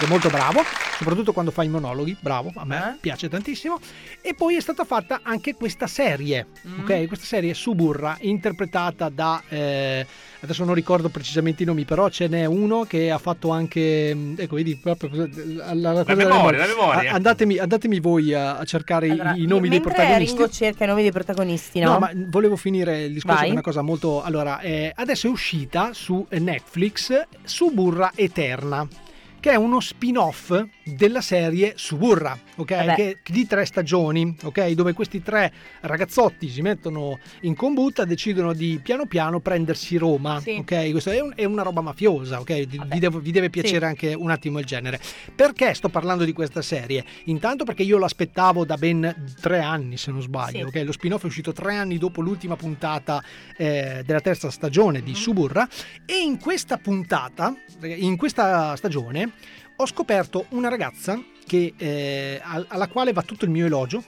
[0.00, 0.60] è molto bravo,
[0.98, 2.98] soprattutto quando fa i monologhi, bravo, a me Eh?
[3.00, 3.78] piace tantissimo.
[4.20, 6.80] E poi è stata fatta anche questa serie, Mm.
[6.80, 9.42] ok, questa serie Suburra, interpretata da...
[9.48, 10.06] eh,
[10.40, 14.14] Adesso non ricordo precisamente i nomi, però ce n'è uno che ha fatto anche.
[14.14, 17.12] mh, Ecco, vedi, proprio la, la- la della memoria, la memoria.
[17.12, 20.36] Andatemi, andatemi voi a, a cercare i- Allora, i, nomi dei mentre protagonisti.
[20.36, 21.92] Ringo cerca i nomi dei protagonisti, no?
[21.94, 23.44] No, ma volevo finire il discorso Vai.
[23.46, 24.22] con una cosa molto.
[24.22, 28.86] Allora, eh, adesso è uscita su Netflix Suburra Eterna,
[29.40, 30.50] che è uno spin-off
[30.94, 32.74] della serie Suburra, ok?
[32.74, 32.94] Vabbè.
[32.94, 34.68] Che di tre stagioni, ok?
[34.70, 40.56] Dove questi tre ragazzotti si mettono in combutta, decidono di piano piano prendersi Roma, Sì.
[40.60, 40.90] ok?
[40.90, 42.66] Questo è, un- è una roba mafiosa, ok?
[42.66, 43.84] Vi, devo- vi deve piacere Sì.
[43.84, 45.00] anche un attimo il genere.
[45.34, 47.04] Perché sto parlando di questa serie?
[47.24, 50.68] Intanto perché io l'aspettavo da ben tre anni, se non sbaglio.
[50.70, 50.76] Sì.
[50.78, 50.84] ok?
[50.86, 53.22] Lo spin-off è uscito tre anni dopo l'ultima puntata
[53.56, 55.68] eh, della terza stagione di Suburra.
[56.06, 59.32] E in questa puntata, eh, in questa stagione,
[59.80, 64.02] ho scoperto una ragazza che, eh, al- alla quale va tutto il mio elogio.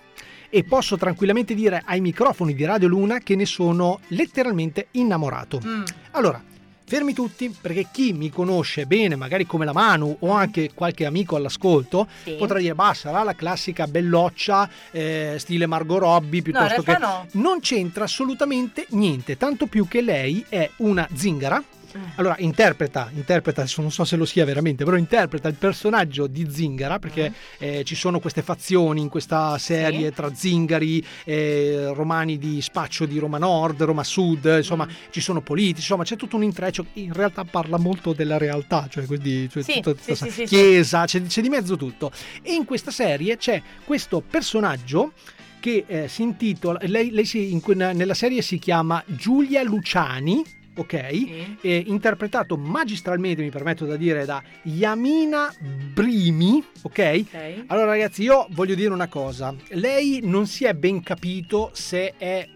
[0.52, 5.60] E posso tranquillamente dire ai microfoni di Radio Luna che ne sono letteralmente innamorato.
[5.64, 5.82] Mm.
[6.10, 6.42] Allora,
[6.84, 11.36] fermi tutti perché chi mi conosce bene, magari come la Manu o anche qualche amico
[11.36, 12.32] all'ascolto, Sì.
[12.32, 16.96] potrà dire, bah, sarà la classica belloccia eh, stile Margot Robbie piuttosto che...
[16.96, 17.26] realtà no.
[17.40, 21.62] Non c'entra assolutamente niente, tanto più che lei è una zingara.
[21.96, 22.02] Mm.
[22.16, 26.46] Allora, interpreta, interpreta, adesso non so se lo sia veramente, però interpreta il personaggio di
[26.50, 30.08] Zingara perché eh, ci sono queste fazioni in questa serie.
[30.08, 30.14] Sì.
[30.14, 35.10] tra zingari, eh, romani di spaccio di Roma Nord, Roma Sud, insomma, Mm.
[35.10, 36.86] ci sono politici, insomma, c'è tutto un intreccio.
[36.94, 41.22] In realtà parla molto della realtà, cioè, quindi, cioè Sì, tutta- tutta- sì, chiesa, c'è,
[41.22, 42.10] c'è di mezzo tutto.
[42.42, 45.12] E in questa serie c'è questo personaggio
[45.60, 47.60] che eh, si intitola, lei, lei si- in
[47.94, 50.42] nella serie si chiama Giulia Luciani.
[50.76, 51.56] Ok, eh,
[51.86, 55.52] interpretato magistralmente, mi permetto da dire, da Yamina
[55.92, 56.64] Brimi.
[56.82, 57.64] Ok, Ok.
[57.66, 59.54] allora ragazzi, io voglio dire una cosa.
[59.70, 62.48] Lei non si è ben capito se è...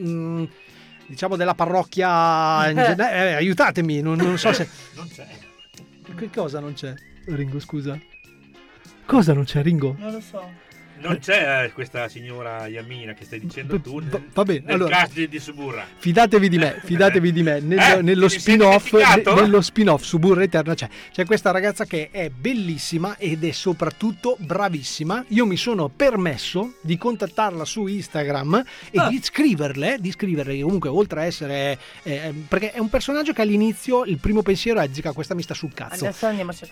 [0.00, 0.44] mm,
[1.06, 4.66] diciamo della parrocchia in gen- eh, aiutatemi non, non so se
[4.96, 5.26] Non c'è.
[6.14, 6.94] che cosa non c'è
[7.26, 7.98] Ringo scusa
[9.04, 10.50] cosa non c'è Ringo Non lo so.
[11.02, 14.74] Non c'è eh, questa signora Yamina che stai dicendo tu Va- nel, va bene, nel
[14.74, 15.84] allora- cast di, Suburra.
[15.96, 17.60] Fidatevi di me, fidatevi di me.
[17.60, 22.08] Nel- Eh, nello, spin-off, ne- nello spin-off su Burra Eterna c'è, c'è questa ragazza che
[22.10, 25.24] è bellissima ed è soprattutto bravissima.
[25.28, 29.08] Io mi sono permesso di contattarla su Instagram e Ah.
[29.08, 31.78] di scriverle, di scriverle comunque oltre a essere...
[32.04, 35.54] eh, perché è un personaggio che all'inizio il primo pensiero è zica, questa mi sta
[35.54, 36.04] sul cazzo.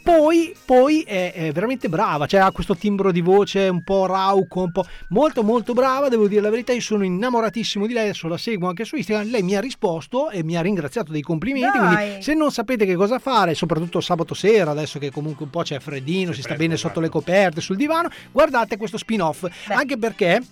[0.03, 4.63] Poi, poi è, è veramente brava, cioè ha questo timbro di voce un po' rauco,
[4.63, 8.29] un po' molto molto brava, devo dire la verità, io sono innamoratissimo di lei, adesso
[8.29, 11.79] la seguo anche su Instagram, lei mi ha risposto e mi ha ringraziato dei complimenti,
[11.79, 11.97] Dai.
[11.97, 15.63] quindi se non sapete che cosa fare, soprattutto sabato sera, adesso che comunque un po'
[15.63, 20.43] c'è freddino, si sta bene sotto le coperte, sul divano, guardate questo spin-off, anche perché...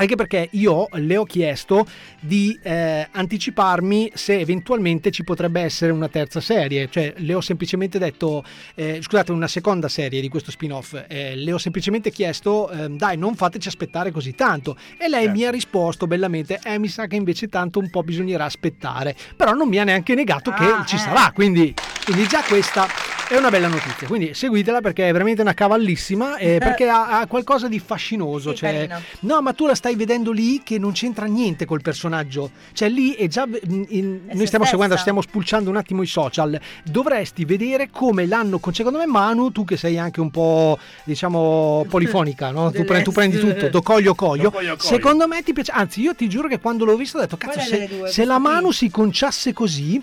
[0.00, 1.86] Anche perché io le ho chiesto
[2.20, 7.98] di eh, anticiparmi se eventualmente ci potrebbe essere una terza serie, cioè le ho semplicemente
[7.98, 8.42] detto,
[8.76, 13.18] eh, scusate, una seconda serie di questo spin-off, eh, le ho semplicemente chiesto, ehm, dai,
[13.18, 14.74] non fateci aspettare così tanto.
[14.96, 18.46] E lei mi ha risposto bellamente, eh, mi sa che invece tanto un po' bisognerà
[18.46, 20.98] aspettare, però non mi ha neanche negato che Ah, ci eh.
[20.98, 21.74] sarà, quindi,
[22.04, 22.86] quindi già questa
[23.28, 27.26] è una bella notizia, quindi seguitela perché è veramente una cavallissima e perché ha, ha
[27.28, 28.50] qualcosa di fascinoso.
[28.50, 28.88] Sì, cioè,
[29.20, 32.50] no, ma tu la stai vedendo lì che non c'entra niente col personaggio.
[32.72, 33.46] Cioè, lì è già.
[33.68, 36.58] in- in- È noi stiamo seguendo, stiamo spulciando un attimo i social.
[36.82, 38.58] Dovresti vedere come l'hanno.
[38.58, 42.72] con- Secondo me, Manu, tu che sei anche un po', diciamo, polifonica, no?
[42.72, 44.42] Tu, pre- tu prendi tutto, do coglio coglio.
[44.44, 44.88] Do coglio, coglio.
[44.88, 45.70] Secondo me ti piace.
[45.70, 48.08] Anzi, io ti giuro che quando l'ho visto ho detto, cazzo, se, due?
[48.10, 48.38] se la?
[48.40, 50.02] Manu si conciasse così.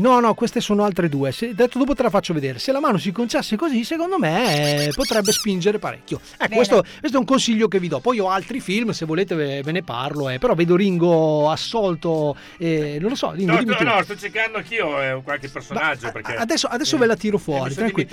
[0.00, 1.30] No, no, queste sono altre due.
[1.32, 2.58] Se, detto dopo te la faccio vedere.
[2.58, 6.20] Se la mano si conciasse così, secondo me eh, potrebbe spingere parecchio.
[6.38, 8.00] Ecco, questo, questo è un consiglio che vi do.
[8.00, 10.28] Poi ho altri film, se volete ve, ve ne parlo.
[10.30, 12.36] eh, però vedo Ringo assolto.
[12.58, 13.84] eh, non lo so, Ringo, No, dimmi no, tu.
[13.84, 17.74] no, sto cercando anch'io eh, qualche personaggio perché Adesso, adesso ve la tiro fuori, mi
[17.74, 18.06] sono Te-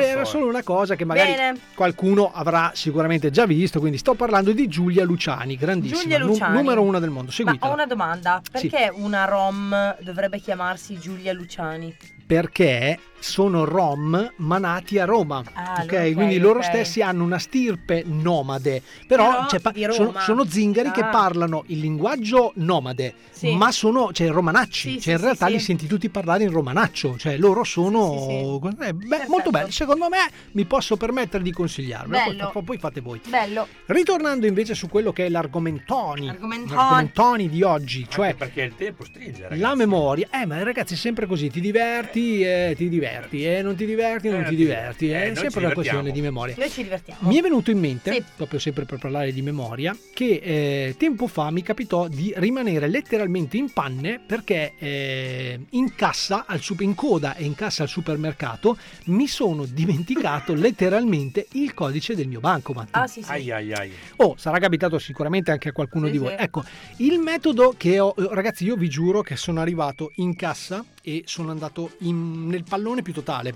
[0.00, 0.30] eh, Era so.
[0.32, 1.58] solo una cosa che magari Bene.
[1.74, 3.78] qualcuno avrà sicuramente già visto.
[3.80, 6.56] Quindi sto parlando di Giulia Luciani, grandissima, Giulia Luciani.
[6.56, 7.26] numero uno del mondo.
[7.28, 7.70] Ma Seguitela.
[7.70, 8.68] ho una domanda, Sì.
[8.68, 11.94] perché una rom dovrebbe chiamarsi Giulia Luciani?
[12.24, 15.92] perché sono rom manati a Roma, Ah, ok?
[15.92, 16.64] ok, Quindi loro ok.
[16.64, 21.08] stessi hanno una stirpe nomade, però, Però cioè, sono, sono zingari che Ah.
[21.10, 23.12] parlano il linguaggio nomade,
[23.42, 23.56] Sì.
[23.56, 25.64] ma sono cioè, romanacci, Sì, cioè in realtà sì, li sì.
[25.64, 30.18] senti tutti parlare in romanaccio, cioè loro sono eh, beh, molto belli, secondo me
[30.52, 32.50] mi posso permettere di consigliarvelo, Bello.
[32.52, 33.20] poi, poi fate voi.
[33.28, 33.66] Bello.
[33.86, 36.74] Ritornando invece su quello che è l'argomentoni, Argomentoni.
[36.76, 39.60] l'argomentoni di oggi, cioè Anche perché il tempo stringe, ragazzi.
[39.60, 43.74] la memoria, eh ma ragazzi è sempre così, ti diverti e ti diverti e non
[43.74, 44.56] ti diverti e non Eh, ti sì.
[44.56, 46.54] diverti, Eh, è noi ci sempre una questione di memoria.
[46.56, 47.28] Noi ci divertiamo.
[47.28, 48.22] Mi è venuto in mente, Sì.
[48.36, 53.30] proprio sempre per parlare di memoria, che eh, tempo fa mi capitò di rimanere letteralmente
[53.38, 58.76] in panne perché eh, in cassa, al in coda e in cassa al supermercato
[59.06, 62.88] mi sono dimenticato letteralmente il codice del mio bancomat.
[62.92, 63.30] Ah, sì, sì.
[63.30, 63.92] Ai ai ai.
[64.16, 66.30] Oh, sarà capitato sicuramente anche a qualcuno Sì, di voi.
[66.36, 66.42] sì.
[66.42, 66.64] Ecco,
[66.98, 71.50] il metodo che ho, ragazzi, io vi giuro che sono arrivato in cassa e sono
[71.50, 73.54] andato in- nel pallone più totale.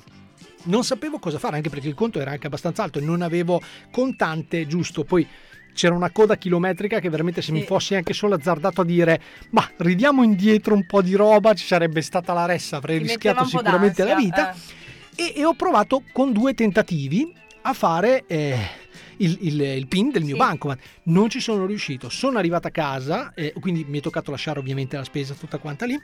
[0.65, 3.61] Non sapevo cosa fare, anche perché il conto era anche abbastanza alto e non avevo
[3.93, 5.05] contante giusto.
[5.05, 5.27] Poi
[5.77, 7.67] c'era una coda chilometrica che veramente se mi Sì.
[7.67, 9.21] fossi anche solo azzardato a dire
[9.51, 13.45] ma ridiamo indietro un po' di roba, ci sarebbe stata la ressa, avrei Ti rischiato
[13.45, 14.53] sicuramente la vita.
[14.53, 14.57] eh.
[15.19, 17.33] E, e ho provato con due tentativi
[17.63, 18.57] a fare eh,
[19.19, 20.41] il, il- il pin del mio Sì.
[20.41, 20.79] bancomat.
[21.05, 22.09] Non ci sono riuscito.
[22.09, 25.85] Sono arrivato a casa, eh, quindi mi è toccato lasciare ovviamente la spesa tutta quanta
[25.87, 25.99] lì.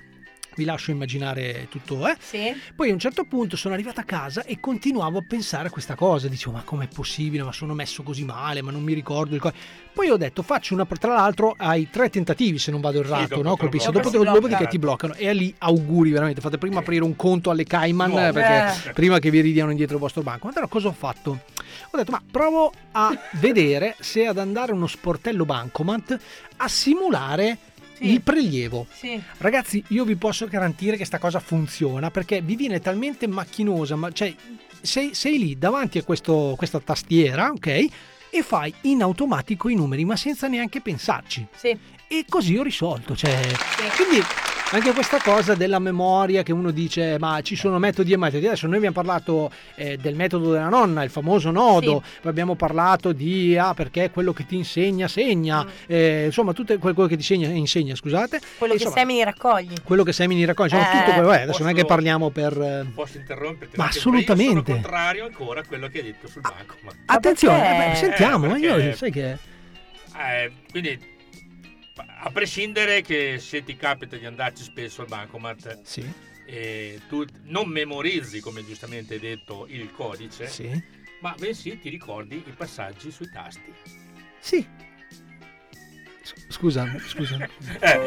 [0.55, 2.16] Vi lascio immaginare tutto, eh.
[2.20, 2.53] Sì.
[2.74, 5.95] Poi a un certo punto sono arrivato a casa e continuavo a pensare a questa
[5.95, 6.29] cosa.
[6.29, 7.43] Dicevo, ma com'è possibile?
[7.43, 9.53] Ma sono messo così male, ma non mi ricordo il co-".
[9.93, 10.85] Poi ho detto, faccio una.
[10.85, 13.57] Tra l'altro, hai tre tentativi se non vado errato, dopo no?
[13.57, 13.91] bloccano.
[13.93, 15.15] Dopo, dopodiché ti bloccano.
[15.15, 16.41] E lì auguri veramente.
[16.41, 18.33] Fate prima aprire un conto alle Cayman No.
[18.33, 18.93] perché Eh.
[18.93, 20.47] prima che vi ridiano indietro il vostro banco.
[20.47, 21.41] Ma allora cosa ho fatto?
[21.91, 26.19] Ho detto, ma provo a vedere se ad andare a uno sportello bancomat
[26.57, 27.57] a simulare
[28.03, 28.12] Sì.
[28.12, 28.87] il prelievo.
[28.93, 29.20] Sì.
[29.39, 34.11] Ragazzi, io vi posso garantire che sta cosa funziona perché vi viene talmente macchinosa, ma
[34.12, 34.35] cioè
[34.81, 37.66] sei, sei lì davanti a questo- questa tastiera, ok?
[38.35, 41.47] E fai in automatico i numeri, ma senza neanche pensarci.
[41.55, 41.77] Sì.
[42.09, 43.15] E così ho risolto.
[43.15, 43.41] Cioè,
[43.97, 44.23] Quindi
[44.74, 48.47] anche questa cosa della memoria che uno dice ma ci sono metodi e metodi.
[48.47, 53.12] Adesso noi abbiamo parlato eh, del metodo della nonna, il famoso nodo, poi abbiamo parlato
[53.12, 57.23] di ah perché quello che ti insegna segna, eh, insomma tutto quel- quello che ti
[57.23, 58.40] segna, insegna, scusate.
[58.57, 59.74] Quello che Insomma, semini raccogli.
[59.85, 62.31] quello che semini raccoglie, insomma, Eh, tutto quello, eh, adesso non è che posso- parliamo
[62.31, 62.53] per...
[62.61, 63.77] eh, Posso interromperti?
[63.77, 64.43] Ma assolutamente.
[64.44, 66.77] Io sono contrario ancora a quello che hai detto sul banco.
[66.82, 66.93] Ma...
[67.07, 67.74] Attenzione, perché?
[67.85, 69.36] eh, beh, sentiamo, Eh, io sai che...
[70.15, 70.99] Eh, quindi,
[71.94, 76.05] a prescindere che se ti capita di andarci spesso al bancomat Sì,
[76.47, 80.70] e tu non memorizzi, come giustamente hai detto, il codice, sì,
[81.20, 83.73] ma bensì ti ricordi i passaggi sui tasti.
[84.40, 84.66] sì.
[86.48, 87.36] Scusa, scusa.
[87.81, 87.98] Eh.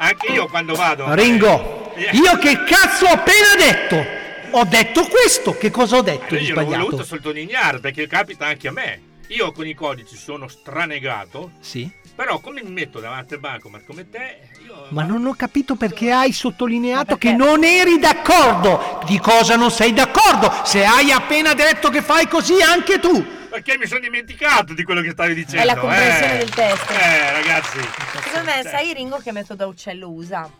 [0.00, 1.12] Anche io quando vado...
[1.14, 4.56] Ringo, Eh, io che cazzo ho appena detto?
[4.56, 6.84] Ho detto questo, che cosa ho detto Eh, di io l'ho sbagliato?
[6.84, 9.00] voluto sottolineare perché capita anche a me.
[9.28, 14.08] Io con i codici sono stranegato, Sì, però come mi metto davanti al bancomat come
[14.08, 14.86] te, io...
[14.88, 19.02] ma non ho capito perché hai sottolineato che non eri d'accordo.
[19.06, 20.50] Di cosa non sei d'accordo?
[20.64, 23.22] Se hai appena detto che fai così anche tu.
[23.50, 25.60] Perché mi sono dimenticato di quello che stavi dicendo.
[25.60, 26.38] È la comprensione eh.
[26.38, 26.92] del testo.
[26.92, 27.78] Eh, ragazzi.
[28.22, 30.50] Secondo me, sai Ringo che metodo a uccello usa?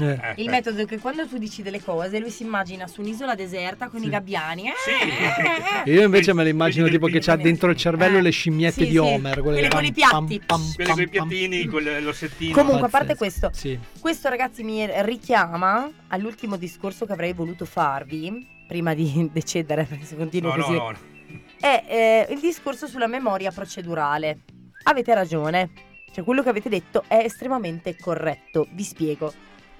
[0.00, 0.34] Eh.
[0.36, 3.88] Il metodo è che quando tu dici delle cose, lui si immagina su un'isola deserta
[3.88, 4.68] con i gabbiani.
[5.84, 8.86] Eh, Io invece me lo immagino tipo che c'ha dentro il cervello le scimmiette Sì,
[8.86, 9.40] di sì, Homer.
[9.40, 10.40] quelle quelle con i piatti.
[10.44, 12.54] pam, pam, Quelli con i piattini, con le- l'ossettino.
[12.54, 13.78] Comunque, a parte questo, Sì.
[14.00, 20.16] questo ragazzi mi richiama all'ultimo discorso che avrei voluto farvi, prima di decedere, perché se
[20.16, 20.76] continuo No, no, così.
[20.76, 20.90] no.
[20.90, 20.98] no.
[21.60, 21.84] È
[22.28, 24.40] eh, il discorso sulla memoria procedurale.
[24.84, 25.70] Avete ragione,
[26.12, 29.32] cioè quello che avete detto è estremamente corretto, vi spiego.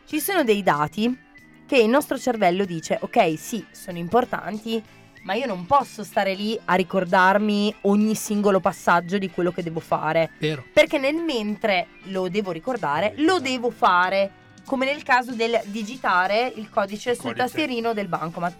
[0.06, 1.18] Ci sono dei dati
[1.66, 4.82] che il nostro cervello dice, ok, sì, sono importanti,
[5.22, 9.80] ma io non posso stare lì a ricordarmi ogni singolo passaggio di quello che devo
[9.80, 10.32] fare.
[10.38, 10.62] Vero.
[10.72, 14.42] Perché nel mentre lo devo ricordare, lo devo fare.
[14.66, 17.42] Come nel caso del digitare il codice sul Codice.
[17.42, 18.54] tastierino del bancomat.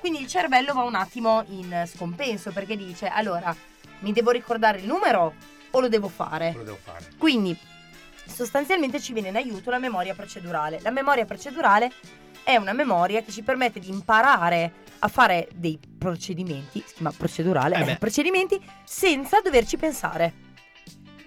[0.00, 3.54] Quindi il cervello va un attimo in scompenso perché dice: allora,
[4.00, 5.34] mi devo ricordare il numero
[5.70, 6.52] o lo devo fare?
[6.54, 7.06] Lo devo fare.
[7.16, 7.56] Quindi
[8.30, 10.80] sostanzialmente ci viene in aiuto la memoria procedurale.
[10.82, 11.90] La memoria procedurale
[12.42, 17.76] è una memoria che ci permette di imparare a fare dei procedimenti, si chiama procedurale,
[17.76, 20.48] Eh eh, procedimenti senza doverci pensare.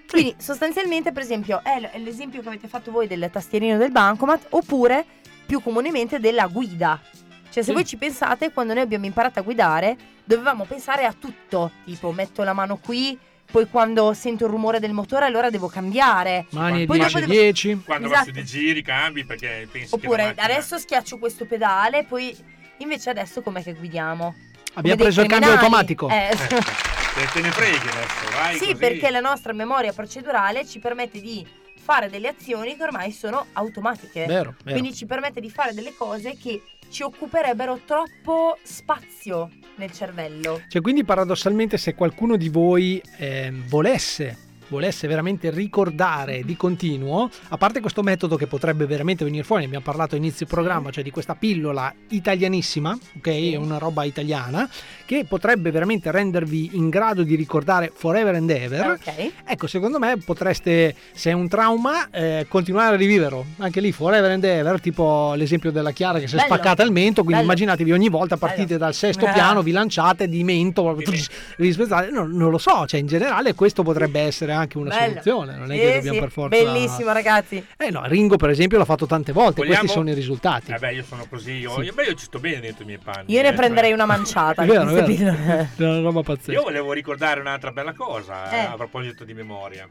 [0.10, 3.92] Quindi sostanzialmente, per esempio, è l- è l'esempio che avete fatto voi del tastierino del
[3.92, 5.04] bancomat oppure
[5.46, 7.00] più comunemente della guida.
[7.46, 7.74] Cioè, se Sì.
[7.74, 12.44] voi ci pensate, quando noi abbiamo imparato a guidare, dovevamo pensare a tutto, tipo metto
[12.44, 13.18] la mano qui,
[13.54, 16.48] poi quando sento il rumore del motore allora devo cambiare.
[16.50, 17.82] Mani Poi 10 dopo devo- 10.
[17.86, 18.20] Quando Esatto.
[18.20, 22.36] va su di giri, cambi perché pensi Oppure macchina- adesso schiaccio questo pedale, poi
[22.78, 24.34] invece adesso com'è che guidiamo?
[24.74, 26.10] Abbiamo preso il cambio automatico.
[26.10, 28.76] Eh, Te, te ne freghi adesso, vai sì, così.
[28.76, 31.46] perché la nostra memoria procedurale ci permette di
[31.80, 34.26] fare delle azioni che ormai sono automatiche.
[34.26, 34.80] Vero, vero.
[34.80, 36.60] Quindi ci permette di fare delle cose che
[36.94, 40.62] ci occuperebbero troppo spazio nel cervello.
[40.68, 44.38] Cioè, quindi paradossalmente se qualcuno di voi ehm, volesse
[44.74, 49.68] volesse veramente ricordare di continuo, a parte questo metodo che potrebbe veramente venire fuori, ne
[49.68, 53.28] abbiamo parlato a inizio programma, cioè di questa pillola italianissima, ok?
[53.28, 54.68] È una roba italiana,
[55.06, 58.98] che potrebbe veramente rendervi in grado di ricordare forever and ever.
[59.46, 63.46] Ecco, secondo me potreste, se è un trauma, eh, continuare a riviverlo.
[63.58, 66.54] Anche lì, forever and ever, tipo l'esempio della Chiara che si è Bello.
[66.56, 67.44] spaccata il mento, quindi Bello.
[67.44, 68.80] immaginatevi ogni volta partite Bello.
[68.80, 69.32] dal sesto Eh.
[69.34, 70.96] piano, vi lanciate di mento,
[71.58, 75.08] vi spezzate, non, non lo so, cioè in generale questo potrebbe essere anche una Bello.
[75.10, 76.58] soluzione, non è Sì, che dobbiamo sì, per forza...
[76.64, 77.66] Bellissimo, ragazzi.
[77.78, 80.72] Eh no, Ringo per esempio l'ha fatto tante volte, Vogliamo- questi sono i risultati.
[80.72, 81.82] Eh beh, io sono così, io, Sì.
[81.82, 83.26] io, beh, io ci sto bene dentro i miei panni.
[83.34, 84.62] Io ne eh, prenderei cioè- una manciata.
[84.64, 85.32] È vero, è vero.
[85.76, 86.52] È una roba pazzesca.
[86.52, 88.60] Io volevo ricordare un'altra bella cosa eh, Eh.
[88.66, 89.88] a proposito di memoria.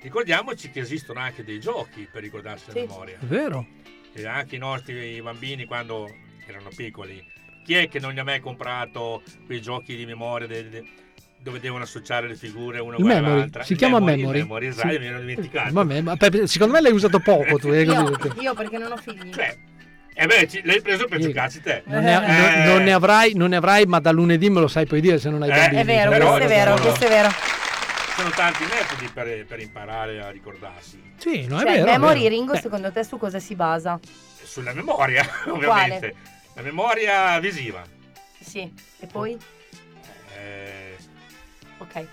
[0.00, 3.16] Ricordiamoci che esistono anche dei giochi per ricordarsi la memoria.
[3.20, 3.66] È vero.
[4.12, 6.08] E anche i nostri bambini quando
[6.46, 7.24] erano piccoli.
[7.64, 10.84] Chi è che non gli ha mai comprato quei giochi di memoria de- de-
[11.44, 13.62] dove devono associare le figure una Il uguale memory, all'altra?
[13.64, 14.66] si chiama memory, memory.
[14.68, 14.98] esatto, Sì.
[14.98, 15.72] mi ero dimenticato.
[15.74, 18.10] Vabbè, ma per- secondo me l'hai usato poco tu, hai Io,
[18.40, 19.30] io perché non ho figli.
[20.16, 21.82] Eh beh, ci- l'hai preso per giocarci te.
[21.84, 24.86] Non ne, non- non ne avrai, non ne avrai, ma da lunedì me lo sai
[24.86, 25.80] poi dire se non hai Eh, bambini.
[25.82, 27.28] È vero, Però- questo è vero, questo è vero.
[27.28, 31.02] Ci sono tanti metodi per, per imparare a ricordarsi.
[31.18, 31.86] Sì, no, è Cioè, vero.
[31.86, 32.28] è Memory vero.
[32.34, 34.00] Ringo, Beh, secondo te su cosa si basa?
[34.42, 36.14] Sulla memoria, ovviamente.
[36.54, 37.82] La memoria visiva.
[38.40, 39.36] Sì, e poi?
[40.36, 40.83] Eh,
[41.84, 42.06] Ok,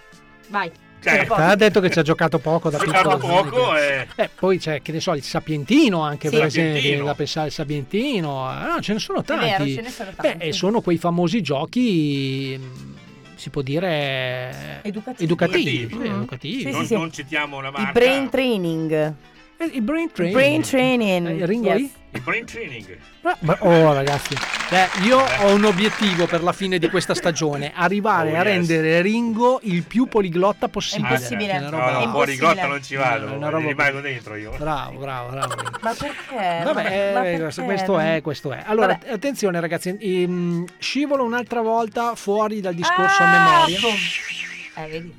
[0.49, 0.72] vai.
[1.03, 3.41] Sono ha detto che ci ha giocato poco da Ha giocato piccolo.
[3.49, 6.35] poco e- Eh, poi c'è, che ne so, il Sapientino anche Sì.
[6.35, 7.06] per esempio, Sapientino.
[7.06, 8.48] da pensare il Sapientino.
[8.48, 9.45] Ah, no, ce ne sono tanti.
[9.45, 10.38] vero, ce ne sono tanti.
[10.38, 12.93] Beh, e sono quei famosi giochi, mh,
[13.35, 15.23] si può dire, Educativi.
[15.23, 15.69] educativi.
[15.81, 15.88] Educativi.
[15.89, 16.15] sì, Mm.
[16.18, 16.60] educativi.
[16.61, 17.88] Sì, non, sì, non citiamo una marca.
[17.88, 19.14] Il brain training.
[19.62, 20.36] Eh, Il brain training.
[20.36, 21.42] Brain training.
[21.42, 21.90] Eh, Ringo yes.
[22.14, 22.98] Il brain training.
[23.42, 24.36] Ma- oh ragazzi,
[24.70, 28.44] Beh, io ho un obiettivo per la fine di questa stagione, arrivare Oh, a yes.
[28.44, 31.10] rendere Ringo il più poliglotta possibile.
[31.10, 31.60] È impossibile.
[31.60, 34.52] No, roba- no, fuori grotta non ci vado, una roba- rimango dentro io.
[34.58, 35.54] Bravo, bravo, bravo.
[35.82, 36.64] Ma perché?
[36.64, 36.74] Vabbè,
[37.14, 37.64] Ma eh, perché?
[37.64, 38.64] questo è, questo è.
[38.66, 39.12] Allora, Vabbè.
[39.12, 43.80] attenzione ragazzi, ehm, scivolo un'altra volta fuori dal discorso Ah, a memoria.
[43.80, 45.14] com- Eh, vedi.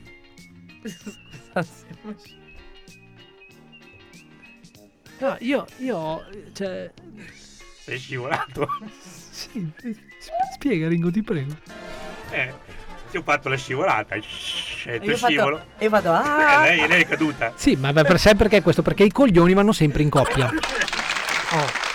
[1.52, 2.40] Scusa,
[5.22, 6.90] No, io, io, cioè,
[7.84, 8.66] Sei scivolato.
[9.30, 11.54] sì, sp- spiega Ringo, ti prego.
[12.30, 12.52] Eh,
[13.08, 14.16] ti ho fatto la scivolata.
[14.20, 15.56] Shhh, E E tu io scivolo.
[15.58, 17.52] vado, io vado Eh, ah, lei, lei è caduta.
[17.54, 18.82] Sì, ma per sé perché questo?
[18.82, 20.50] Perché i coglioni vanno sempre in coppia.
[21.54, 21.90] Oh.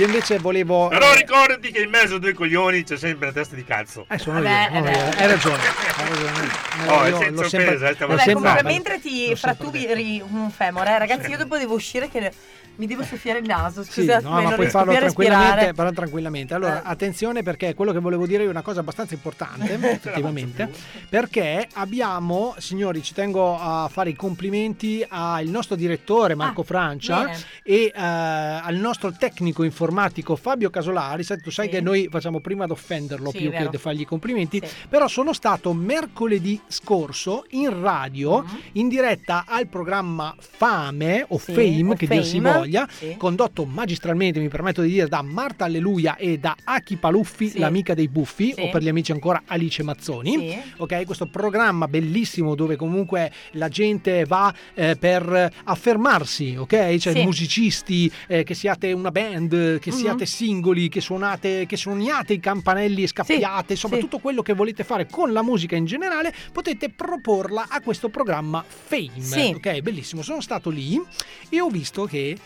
[0.00, 0.88] Io invece volevo...
[0.88, 4.06] Però eh, ricordati che in mezzo a due coglioni c'è sempre la testa di cazzo.
[4.08, 5.62] Eh, sono Vabbè, io, no, eh, io, hai ragione.
[5.96, 6.66] Hai ragione.
[6.88, 10.22] Oh, Io è senza sempre- offesa, eh, l'ho Vabbè, sempre- comunque no, mentre ti fratturi
[10.28, 12.32] un femore, eh, ragazzi, io dopo devo uscire che
[12.78, 13.82] mi devo soffiare il naso.
[13.84, 16.54] Sì, Scusate, no, non ma puoi farlo tranquillamente, però tranquillamente.
[16.54, 16.82] Allora, Eh.
[16.84, 20.70] attenzione perché quello che volevo dire è una cosa abbastanza importante, effettivamente,
[21.08, 27.24] perché abbiamo, signori, ci tengo a fare i complimenti al nostro direttore Marco Ah, Francia
[27.24, 27.38] bene.
[27.62, 31.24] e eh, al nostro tecnico informatico Fabio Casolari.
[31.24, 31.72] Tu sai Sì.
[31.72, 33.70] che noi facciamo prima ad offenderlo Sì, più vero.
[33.70, 34.72] che fargli i complimenti, Sì.
[34.88, 38.56] però sono stato mercoledì scorso in radio Mm-hmm.
[38.72, 43.14] in diretta al programma Fame o Sì, Fame, o che dir si Fame, voglia, sì.
[43.16, 47.58] condotto magistralmente, mi permetto di dire, da Marta Alleluia e da Aki Paluffi, Sì.
[47.58, 48.60] l'amica dei buffi, Sì.
[48.60, 50.60] o per gli amici ancora Alice Mazzoni.
[50.76, 56.96] Ok, questo programma bellissimo dove comunque la gente va eh, per affermarsi, ok?
[56.96, 59.96] Cioè musicisti, eh, che siate una band, che Mhm.
[59.96, 64.84] siate singoli, che suonate, che suoniate i campanelli e scappiate, insomma tutto quello che volete
[64.84, 69.10] fare con la musica in generale, potete proporla a questo programma Fame.
[69.20, 69.52] Sì.
[69.56, 70.22] Ok, bellissimo.
[70.22, 71.00] Sono stato lì
[71.48, 72.36] e ho visto che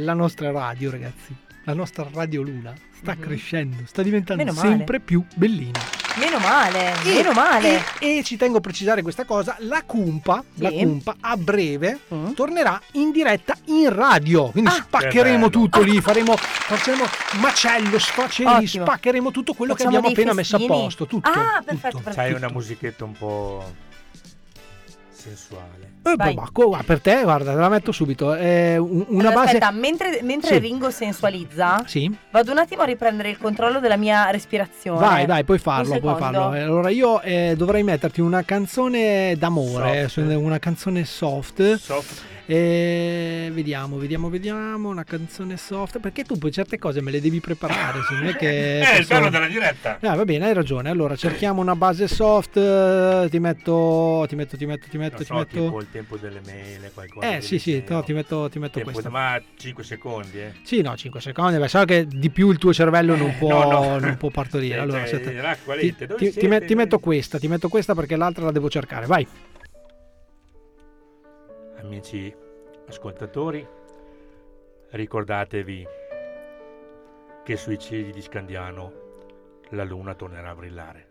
[0.00, 3.20] la nostra radio, ragazzi, la nostra Radio Luna sta Mhm.
[3.20, 5.78] crescendo, sta diventando sempre più bellina.
[6.18, 7.80] Meno male, E- meno male.
[8.00, 10.62] E, e ci tengo a precisare questa cosa: la Cumpa, Sì.
[10.62, 12.32] la Cumpa a breve Mm.
[12.32, 14.50] tornerà in diretta in radio.
[14.50, 14.74] Quindi Ah.
[14.74, 17.04] Che spaccheremo tutto lì, faremo, facciamo
[17.40, 18.84] macello, sfaceli, Ottimo.
[18.84, 21.06] spaccheremo tutto quello Facciamo che abbiamo appena messo a posto.
[21.06, 21.28] Tutto.
[21.28, 21.64] Ah, tutto.
[21.66, 22.16] perfetto, perfetto.
[22.16, 23.72] C'hai una musichetta un po'.
[25.12, 25.79] sensuale.
[26.02, 28.28] Eh, ma qua- per te, guarda, te la metto subito.
[28.30, 29.46] Un- una Allora, base.
[29.58, 30.58] Aspetta, mentre, mentre Sì.
[30.58, 32.10] Ringo sensualizza, Sì.
[32.30, 34.98] vado un attimo a riprendere il controllo della mia respirazione.
[34.98, 36.54] Vai, vai, puoi farlo, puoi farlo.
[36.54, 40.26] Eh, Allora io eh, dovrei metterti una canzone d'amore, Soft.
[40.34, 41.74] una canzone soft.
[41.76, 42.22] Soft.
[42.46, 47.40] E vediamo, vediamo, vediamo, una canzone soft, perché tu poi certe cose me le devi
[47.40, 48.78] preparare, se non è che...
[48.90, 49.98] Eh, il bello della diretta.
[50.00, 50.88] Ah, va bene, hai ragione.
[50.90, 55.20] Allora, cerchiamo una base soft, eh, ti metto, ti metto, ti metto, ti metto, Non
[55.20, 55.64] ti so, metto...
[55.64, 57.36] tipo il tempo delle mele, qualcosa.
[57.36, 59.10] Eh sì, sì, no, ti metto, ti metto Tempo- questa.
[59.10, 60.52] Ma 5 secondi, eh.
[60.62, 63.82] Sì, no, 5 secondi, beh, so che di più il tuo cervello non può, no,
[63.82, 63.98] no.
[63.98, 64.74] non può partorire.
[64.74, 68.44] Cioè, Allora, cioè, ti, ti- ti met- ti metto questa, ti metto questa perché l'altra
[68.44, 69.06] la devo cercare.
[69.06, 69.26] Vai.
[71.94, 72.32] Amici
[72.88, 73.66] ascoltatori,
[74.90, 75.84] ricordatevi
[77.44, 78.92] che sui cieli di Scandiano
[79.70, 81.06] la luna tornerà a brillare.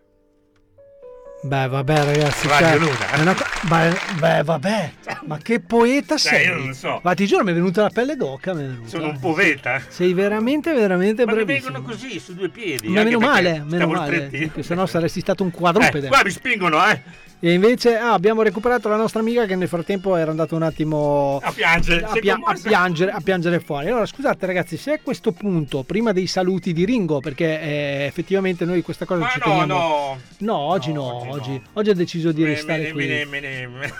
[1.43, 2.47] Beh, vabbè, ragazzi.
[2.47, 4.91] Radio cioè, una co- beh, beh, vabbè,
[5.25, 6.45] ma che poeta Cioè, sei?
[6.47, 6.99] io non lo so.
[7.03, 8.53] Ma ti giuro, mi è venuta la pelle d'oca.
[8.53, 8.87] mi è venuta.
[8.87, 9.81] Sono un poeta.
[9.85, 11.73] Sei veramente, veramente Ma mi bravissimo.
[11.73, 12.87] vengono così su due piedi.
[12.87, 16.07] Ma meno male, meno male, perché sennò saresti stato un Eh, quadrupede.
[16.07, 17.27] qua mi spingono, eh.
[17.41, 21.39] E invece ah, abbiamo recuperato la nostra amica che nel frattempo era andata un attimo
[21.41, 23.87] A piangere, a, pia- a piangere, a piangere fuori.
[23.87, 28.65] Allora scusate ragazzi, se a questo punto, prima dei saluti di Ringo, perché eh, effettivamente
[28.65, 29.73] noi questa cosa Ma ci no, teniamo...
[29.73, 30.19] no.
[30.39, 33.07] No, oggi no, oggi, oggi ha deciso di Me- restare me- qui.
[33.07, 33.93] me-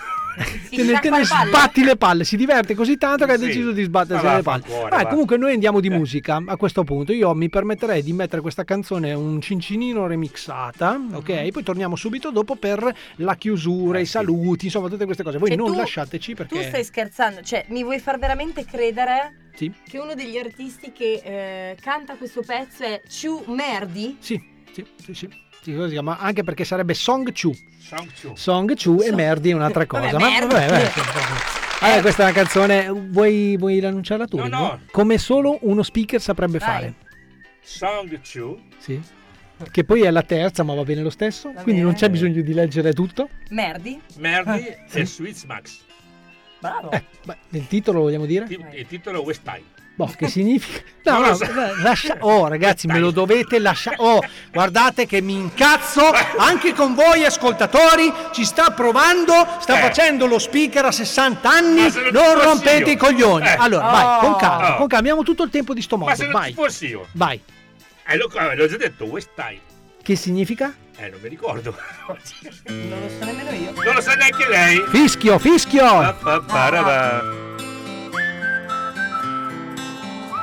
[0.70, 3.46] Te ne, te ne sbatti le palle, si diverte così tanto che ha Sì.
[3.46, 4.62] deciso di sbattersi le palle.
[4.62, 7.12] fa cuore, Ah, comunque noi andiamo di musica a questo punto.
[7.12, 11.14] Io mi permetterei di mettere questa canzone un cincinino remixata, Mhm.
[11.14, 11.48] ok?
[11.50, 15.38] Poi torniamo subito dopo per la chiusura, Eh, i saluti, insomma tutte queste cose.
[15.38, 16.56] Voi Cioè, non tu- lasciateci perché...
[16.56, 19.70] Tu stai scherzando, cioè mi vuoi far veramente credere Sì.
[19.88, 24.16] che uno degli artisti che eh, canta questo pezzo è Chu Merdi?
[24.20, 24.40] Sì,
[24.72, 25.28] sì, sì, sì.
[25.62, 27.52] Sì, così si chiama, anche perché sarebbe Song Chu.
[27.90, 28.32] Song Chu.
[28.36, 30.10] Song Chu e Merdi è un'altra cosa.
[30.10, 30.92] Vabbè, ma vabbè, vabbè.
[31.80, 32.88] Allora, questa è una canzone.
[32.88, 34.36] Vuoi, vuoi annunciarla tu?
[34.36, 34.56] No, Ringo?
[34.58, 34.80] no.
[34.92, 36.68] Come solo uno speaker saprebbe Vai.
[36.68, 36.94] fare.
[37.62, 38.60] Song Chu.
[38.78, 39.00] Sì.
[39.70, 41.52] Che poi è la terza, ma va bene lo stesso.
[41.52, 42.02] Va quindi non bene.
[42.02, 43.28] c'è bisogno di leggere tutto.
[43.50, 44.00] Merdi?
[44.18, 45.78] Merdi Ah, e Sweets Max.
[46.60, 46.90] Bravo.
[46.92, 48.46] Eh, beh, nel titolo vogliamo dire?
[48.46, 49.62] Ti- Il titolo è West Time.
[49.94, 50.80] Boh, che significa?
[51.04, 51.46] No, no, so.
[51.82, 52.16] lascia...
[52.20, 53.96] Oh, ragazzi, me lo dovete lasciare.
[53.98, 54.20] Oh,
[54.52, 58.12] guardate che mi incazzo anche con voi, ascoltatori.
[58.32, 59.80] Ci sta provando, sta Eh.
[59.80, 61.82] facendo lo speaker a 60 anni.
[61.82, 62.92] Ma se non rompete io.
[62.92, 63.46] i coglioni.
[63.46, 63.56] Eh.
[63.58, 63.90] Allora, Oh.
[63.90, 64.76] vai, con calma, Oh.
[64.76, 64.98] con calma.
[64.98, 66.16] Abbiamo tutto il tempo di sto Ma modo.
[66.16, 67.06] se non Vai, ci fossi io.
[67.12, 67.40] vai.
[68.06, 69.60] Eh, lo, l'ho già detto, West Time.
[70.02, 70.72] Che significa?
[70.96, 71.76] Eh, non mi ricordo.
[72.06, 73.72] Non lo so nemmeno io.
[73.84, 74.82] non lo sa neanche lei.
[74.88, 75.82] Fischio, fischio.
[76.22, 77.22] Pa, pa,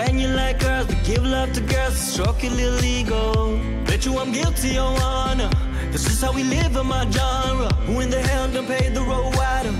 [0.00, 3.58] And you like girls that give love to girls stroke your little ego.
[3.84, 5.50] Bet you I'm guilty, your honor.
[5.92, 7.72] This is how we live in my genre.
[7.86, 9.74] Who in the hell done paved the road wider?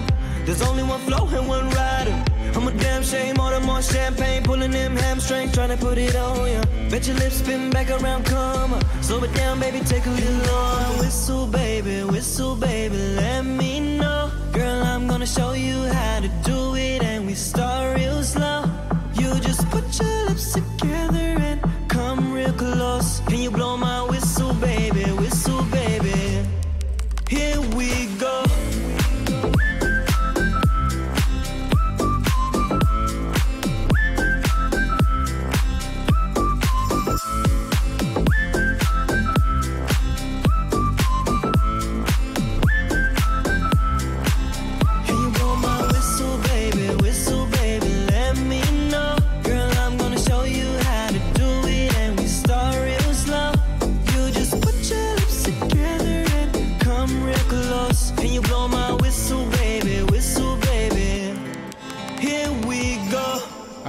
[0.44, 2.24] There's only one flow and one rider.
[2.54, 6.50] I'm a damn shame, order more champagne, pulling them hamstrings, trying to put it on
[6.50, 6.62] ya.
[6.90, 9.02] Bet your lips spin back around, come on.
[9.02, 10.98] Slow it down, baby, take a little on.
[10.98, 14.30] Whistle, baby, whistle, baby, let me know.
[14.52, 18.64] Girl, I'm gonna show you how to do it, and we start real slow.
[19.70, 23.20] Put your lips together and come real close.
[23.28, 24.99] Can you blow my whistle, baby,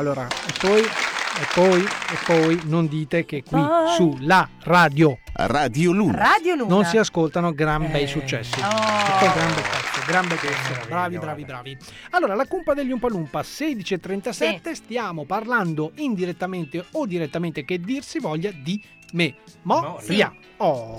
[0.02, 3.94] Allora, e poi, e poi, e poi non dite che qui Vai.
[3.96, 6.18] sulla radio Radio Luna.
[6.18, 6.74] Radio Luna.
[6.74, 8.60] Non si ascoltano gran bei successi.
[8.60, 9.20] Oh.
[9.20, 10.88] Poi gran bel pezzo, gran bel pezzo.
[10.88, 11.78] Bravi, bravi, bravi.
[12.10, 18.50] Allora, la cumpa degli Umpalumpa 16.37 stiamo parlando indirettamente o direttamente che dir si voglia
[18.50, 19.36] di me.
[19.62, 20.34] Mo, No, via.
[20.58, 20.98] Oh.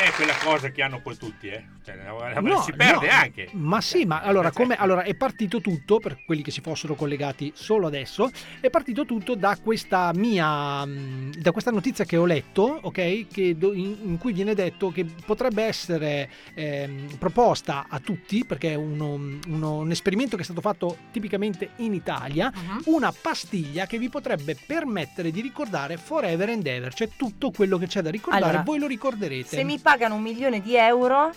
[0.00, 1.64] È quella cosa che hanno poi tutti, eh.
[1.82, 1.96] Cioè,
[2.40, 3.48] No, si perde no, anche.
[3.52, 7.52] Ma sì, ma allora, come, allora è partito tutto, per quelli che si fossero collegati
[7.54, 8.30] solo adesso,
[8.60, 13.56] è partito tutto da questa mia, mh, da questa notizia che ho letto, ok, che
[13.58, 19.38] in, in cui viene detto che potrebbe essere ehm, proposta a tutti, perché è uno-
[19.46, 22.52] uno- un esperimento che è stato fatto tipicamente in Italia,
[22.86, 27.86] una pastiglia che vi potrebbe permettere di ricordare forever and ever, cioè tutto quello che
[27.86, 29.56] c'è da ricordare, Allora, voi lo ricorderete.
[29.56, 31.32] Se mi pagano un milione di euro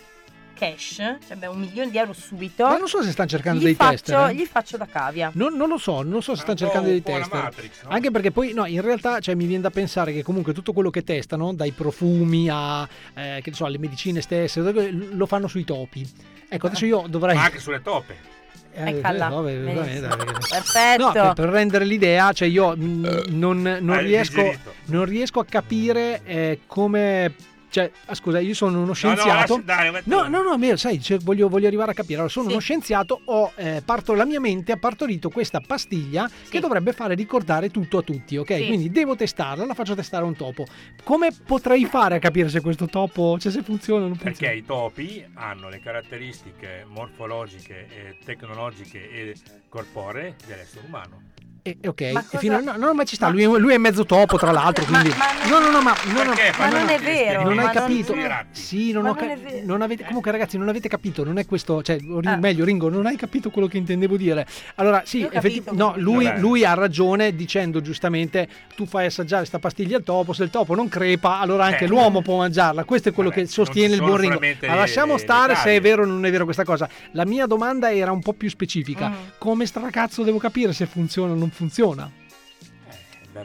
[0.55, 0.95] cash,
[1.27, 3.73] cioè beh, un milione di euro subito, Ma non so se stanno cercando gli dei
[3.73, 4.29] faccio, tester.
[4.29, 4.35] eh.
[4.35, 5.31] Gli faccio da cavia.
[5.33, 7.51] Non, non lo so, non so se stanno cercando dei tester.
[7.87, 10.91] Anche perché poi, no, in realtà cioè, mi viene da pensare che comunque tutto quello
[10.91, 15.63] che testano, dai profumi a eh, che ne so, alle medicine stesse, lo fanno sui
[15.63, 16.07] topi.
[16.47, 17.35] Ecco, adesso io dovrei.
[17.35, 18.31] Ma anche sulle toppe.
[18.75, 20.07] Eh, eh, vabbè, vabbè, Benissimo.
[20.07, 21.03] dai, perché- Perfetto.
[21.05, 24.53] No, per, per rendere l'idea, cioè io mh, non, non hai riesco,
[24.85, 27.33] non riesco a capire eh, come.
[27.73, 29.63] Cioè, ah, scusa, io sono uno No, no, scienziato.
[29.65, 32.17] lascia- dai, No, no, no, sai, cioè, voglio, voglio arrivare a capire.
[32.19, 36.59] Allora, sono uno scienziato, ho, eh, parto, la mia mente ha partorito questa pastiglia che
[36.59, 38.55] dovrebbe fare ricordare tutto a tutti, ok?
[38.57, 38.67] Sì.
[38.67, 40.67] Quindi devo testarla, la faccio testare a un topo.
[41.03, 44.37] Come potrei fare a capire se questo topo, cioè se funziona o non funziona?
[44.37, 49.35] Perché i topi hanno le caratteristiche morfologiche, e tecnologiche e
[49.67, 51.31] corporee dell'essere umano.
[51.65, 53.77] Eh, ok, Ma e cosa- fino a- no, no, ma ci sta, lui, lui è
[53.77, 55.09] mezzo topo tra l'altro, quindi...
[55.47, 55.95] no, no, no, ma...
[56.13, 57.43] No, no, Ma non è vero.
[57.43, 58.13] non ma hai capito?
[58.13, 58.45] Non...
[58.51, 59.65] Sì, non Ma ho non ca- è vero.
[59.65, 62.35] non avete, comunque ragazzi non avete capito, non è questo, cioè, Ah.
[62.35, 64.45] meglio Ringo, non hai capito quello che intendevo dire.
[64.75, 66.39] Allora sì, Io ho effetti- capito no, lui, Vabbè.
[66.39, 68.45] lui ha ragione dicendo giustamente
[68.75, 71.87] tu fai assaggiare sta pastiglia al topo, se il topo non crepa allora anche Eh.
[71.87, 74.39] l'uomo può mangiarla, questo è quello Vabbè, che sostiene il buon Ringo.
[74.67, 76.89] Ma lasciamo stare se è vero o non è vero questa cosa.
[77.11, 79.13] La mia domanda era un po' più specifica, Mm.
[79.37, 81.51] come stracazzo devo capire se funziona o non funziona?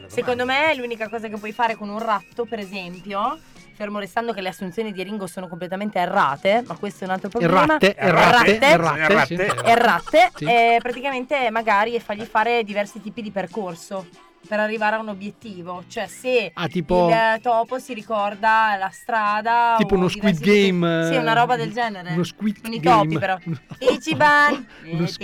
[0.07, 3.39] Secondo me l'unica cosa che puoi fare con un ratto, per esempio,
[3.75, 7.29] fermo restando che le assunzioni di Ringo sono completamente errate, ma questo è un altro
[7.29, 7.61] problema.
[7.63, 9.65] Errate, errate, errate, errate, sì.
[9.65, 10.45] errate, Sì.
[10.45, 14.05] eh, praticamente magari e fargli fare diversi tipi di percorso
[14.49, 15.83] per arrivare a un obiettivo.
[15.87, 19.75] Cioè, se Ah, tipo- il topo si ricorda la strada.
[19.77, 22.13] Tipo uno Squid tipi- Game, Sì, eh, una roba del genere.
[22.13, 23.03] uno Squid Con i Game.
[23.03, 23.37] topi, però.
[23.93, 24.65] Ichiban.
[24.89, 25.23] Uno squ-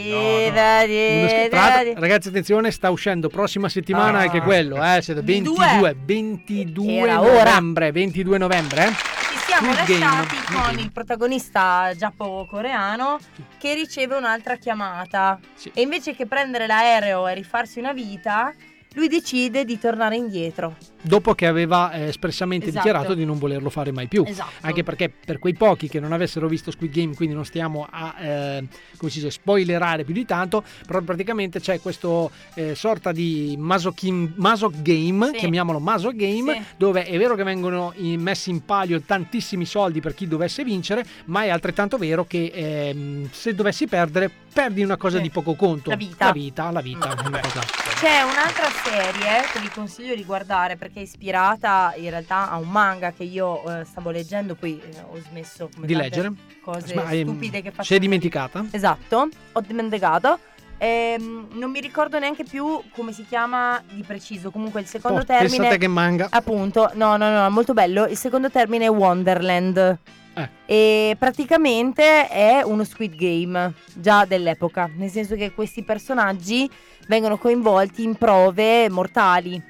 [1.97, 4.22] ragazzi, attenzione, sta uscendo prossima settimana Ah.
[4.22, 7.31] anche quello, eh, siete 22, 22 Era ora.
[7.43, 8.91] novembre, 22 novembre, eh?
[8.91, 9.99] Ci siamo Squid Game.
[10.06, 13.18] lasciati con il protagonista giappo-coreano
[13.57, 15.39] che riceve un'altra chiamata
[15.73, 18.53] e invece che prendere l'aereo e rifarsi una vita,
[18.95, 20.76] lui decide di tornare indietro.
[21.01, 22.85] Dopo che aveva eh, espressamente Esatto.
[22.88, 24.23] dichiarato di non volerlo fare mai più.
[24.26, 24.51] Esatto.
[24.61, 28.15] Anche perché per quei pochi che non avessero visto Squid Game, quindi non stiamo a
[28.19, 28.67] eh,
[28.97, 34.34] come si dice, spoilerare più di tanto, però praticamente c'è questo eh, sorta di masochim,
[34.38, 35.38] masoch game, Sì.
[35.38, 36.61] chiamiamolo masoch game, Sì.
[36.77, 41.43] dove è vero che vengono messi in palio tantissimi soldi per chi dovesse vincere, ma
[41.43, 45.23] è altrettanto vero che ehm, se dovessi perdere, perdi una cosa Sì.
[45.23, 45.90] di poco conto.
[45.90, 46.26] La vita.
[46.27, 47.14] La vita, la vita.
[47.27, 47.60] una cosa-
[47.99, 52.69] C'è un'altra serie che vi consiglio di guardare perché è ispirata in realtà a un
[52.69, 56.32] manga che io eh, stavo leggendo, poi eh, ho smesso come Di leggere?
[56.61, 57.84] cose Ma, ehm, stupide che faccio.
[57.90, 58.65] Sei dimenticata?
[58.72, 60.40] Esatto, ho dimenticato.
[60.77, 64.52] Ehm, non mi ricordo neanche più come si chiama di preciso.
[64.52, 65.49] Comunque il secondo Oh, termine.
[65.57, 66.27] pensate che manga.
[66.32, 68.06] Appunto, no, no, no, molto bello.
[68.06, 69.98] Il secondo termine è Wonderland.
[70.35, 70.49] Eh.
[70.65, 76.69] E praticamente è uno Squid Game già dell'epoca, nel senso che questi personaggi
[77.07, 79.61] vengono coinvolti in prove mortali.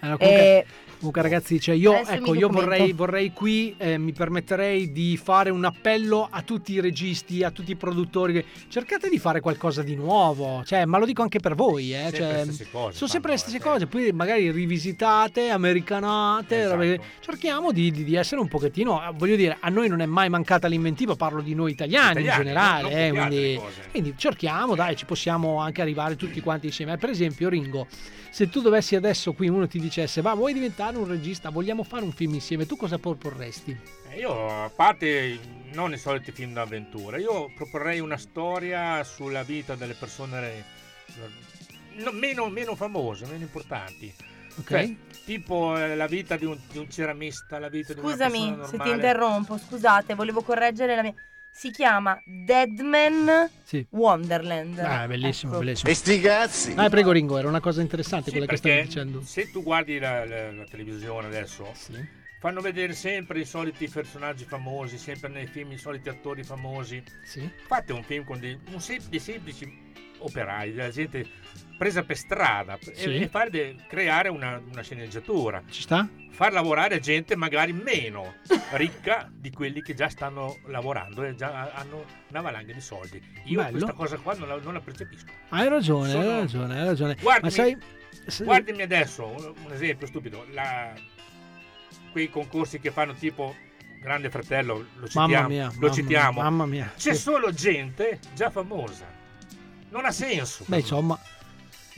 [0.00, 0.66] Allora, comunque, E-
[1.02, 5.64] comunque, ragazzi, cioè io, ecco, io vorrei, vorrei qui, eh, mi permetterei di fare un
[5.64, 8.44] appello a tutti i registi, a tutti i produttori.
[8.68, 11.92] Cercate di fare qualcosa di nuovo, cioè, ma lo dico anche per voi.
[11.92, 16.60] Eh, cioè, le stesse cose sono sempre le stesse cose, poi magari rivisitate, americanate.
[16.62, 17.04] Esatto.
[17.20, 20.28] Cerchiamo di, di- di essere un pochettino, eh, voglio dire, a noi non è mai
[20.28, 22.82] mancata l'inventiva, parlo di noi italiani, Italiani, in generale.
[22.82, 23.60] non- non eh, quindi,
[23.90, 26.92] quindi cerchiamo, dai, ci possiamo anche arrivare tutti quanti insieme.
[26.92, 27.86] Eh, Per esempio, Ringo,
[28.30, 32.04] se tu dovessi adesso qui uno ti dicesse, va, vuoi diventare un regista, vogliamo fare
[32.04, 33.76] un film insieme, tu cosa proporresti?
[34.10, 35.38] Eh, Io, a parte
[35.72, 40.64] non i soliti film d'avventura, io proporrei una storia sulla vita delle persone
[41.96, 44.12] no- meno, meno famose, meno importanti.
[44.58, 44.68] Ok.
[44.68, 44.94] Cioè,
[45.24, 48.50] tipo eh, la vita di un, di un ceramista, la vita di una persona Scusami
[48.50, 48.68] normale.
[48.68, 51.14] se ti interrompo, scusate, volevo correggere la mia.
[51.54, 53.86] Si chiama Deadman Sì.
[53.90, 54.78] Wonderland.
[54.78, 55.60] Ah, bellissimo, Ecco.
[55.62, 55.90] bellissimo.
[55.90, 56.72] E sti cazzi!
[56.76, 59.22] Ah, prego Ringo, era una cosa interessante Sì, quella che stavi dicendo.
[59.22, 61.70] se tu guardi la, la- la televisione adesso,
[62.40, 67.02] fanno vedere sempre i soliti personaggi famosi, sempre nei film i soliti attori famosi.
[67.22, 67.48] Sì.
[67.66, 71.26] Fate un film con dei, un sem- dei semplici operai, della gente
[71.82, 73.16] presa per strada Sì.
[73.22, 75.64] e, fare de- creare una, una sceneggiatura.
[75.68, 76.08] Ci sta?
[76.30, 78.34] Far lavorare gente magari meno
[78.74, 83.20] ricca di quelli che già stanno lavorando e già hanno una valanga di soldi.
[83.46, 83.70] Io Bello.
[83.72, 85.26] questa cosa qua non la, non la percepisco.
[85.48, 87.16] Hai ragione, Sono- hai ragione, hai ragione.
[87.20, 87.76] Guardami, Ma sai,
[88.44, 90.92] guardami adesso, un, esempio stupido, la-
[92.12, 93.56] quei concorsi che fanno tipo
[94.00, 96.32] Grande Fratello, lo citiamo, Mamma mia, lo mamma citiamo.
[96.32, 96.92] mia, mamma mia.
[96.96, 97.20] C'è Sì.
[97.20, 99.04] solo gente già famosa.
[99.90, 100.64] Non ha senso.
[100.68, 101.18] Beh, insomma,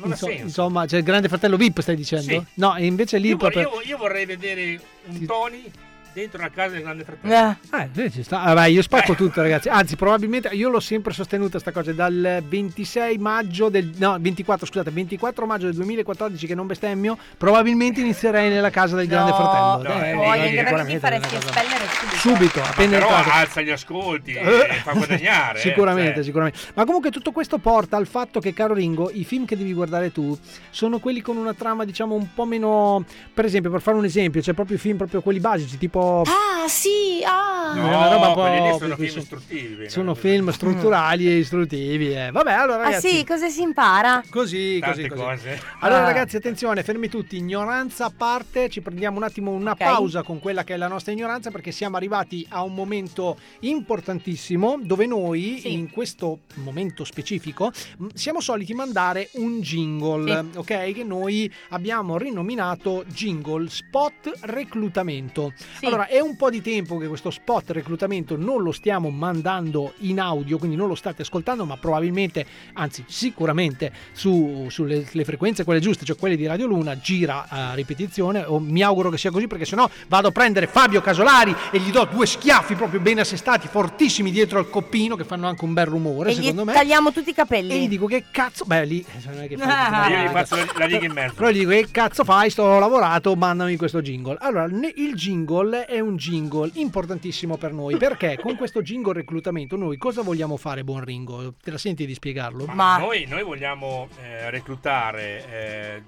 [0.03, 2.25] inso- insomma, c'è il grande fratello VIP, stai dicendo?
[2.25, 2.43] Sì.
[2.55, 3.63] No, e invece lì Io, proprio...
[3.63, 5.71] io- io vorrei vedere un Tony
[6.15, 7.57] dentro la casa del Grande Fratello.
[7.73, 8.39] Eh, sì, ci sta.
[8.39, 9.69] Vabbè, io spacco tutto, ragazzi.
[9.69, 11.93] Anzi, probabilmente io l'ho sempre sostenuta sta cosa.
[11.93, 13.91] Dal 26 maggio del.
[13.97, 17.19] No, 24, scusate, 24 maggio del 2014, che non bestemmio.
[17.37, 19.83] Probabilmente inizierei nella casa del Grande Fratello.
[19.95, 22.17] no, Eh, eh, Poi, eh, perché ti sicuramente faresti una espellere subito.
[22.17, 23.31] Subito, appena Però entrato.
[23.31, 24.75] alza gli ascolti e Eh.
[24.83, 25.59] fa guadagnare.
[25.59, 26.23] eh, Sicuramente, cioè.
[26.25, 26.59] sicuramente.
[26.75, 30.13] Ma comunque tutto questo porta al fatto che, caro Ringo, i film che devi guardare
[30.13, 30.39] tu
[30.71, 33.05] sono quelli con una trama, diciamo, un po' meno.
[33.35, 36.03] Per esempio, per fare un esempio, c'è proprio i film proprio quelli basici, tipo.
[36.23, 37.75] Ah, sì, ah.
[37.75, 39.89] È una roba un po' lì sono film sono- istruttivi.
[39.91, 42.15] Sono film strutturali e istruttivi.
[42.15, 42.31] eh.
[42.31, 43.09] Vabbè, allora Ah ragazzi.
[43.09, 44.23] sì, cosa si impara?
[44.31, 45.23] Così, Tante così, così.
[45.23, 45.61] cose.
[45.81, 46.07] Allora Ah.
[46.07, 49.79] ragazzi, attenzione, fermi tutti, ignoranza a parte, ci prendiamo un attimo una Ok.
[49.79, 54.79] pausa con quella che è la nostra ignoranza perché siamo arrivati a un momento importantissimo
[54.81, 55.73] dove noi Sì.
[55.73, 57.71] in questo momento specifico
[58.15, 60.93] siamo soliti mandare un jingle, ok?
[60.93, 65.53] Che noi abbiamo rinominato jingle spot reclutamento.
[65.79, 65.87] Sì.
[65.87, 70.21] Allora, è un po' di tempo che questo spot reclutamento non lo stiamo mandando in
[70.21, 72.45] audio, quindi non lo state ascoltando, ma probabilmente,
[72.75, 77.75] anzi sicuramente su, sulle le frequenze quelle giuste, cioè quelle di Radio Luna, gira a
[77.75, 81.79] ripetizione, o mi auguro che sia così perché sennò vado a prendere Fabio Casolari e
[81.79, 85.73] gli do due schiaffi proprio ben assestati, fortissimi dietro al coppino che fanno anche un
[85.73, 86.73] bel rumore, E gli secondo me.
[86.73, 87.89] tagliamo tutti i E gli capelli.
[87.89, 90.09] dico che cazzo, beh lì non è che fai Ah.
[90.09, 91.35] Io gli faccio la, la riga in mezzo.
[91.35, 94.37] però gli dico che cazzo fai, sto lavorato, mandami questo jingle.
[94.41, 99.97] Allora, il jingle è un jingle importantissimo per noi perché con questo jingle reclutamento noi
[99.97, 101.55] cosa vogliamo fare, buon Ringo?
[101.63, 102.67] Te la senti di spiegarlo?
[102.67, 106.03] Ma noi, noi vogliamo eh, reclutare eh,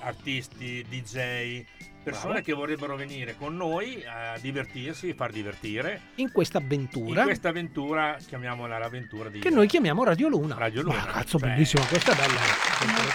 [0.00, 1.64] artisti, DJ,
[2.04, 2.44] persone Bravo.
[2.46, 7.48] che vorrebbero venire con noi a divertirsi e far divertire In questa in avventura questa
[7.48, 10.54] avventura, chiamiamola l'avventura di che noi chiamiamo Radio Luna.
[10.56, 10.96] Radio Luna.
[10.98, 12.40] Ma cazzo, Cioè, bellissimo, questa è bella.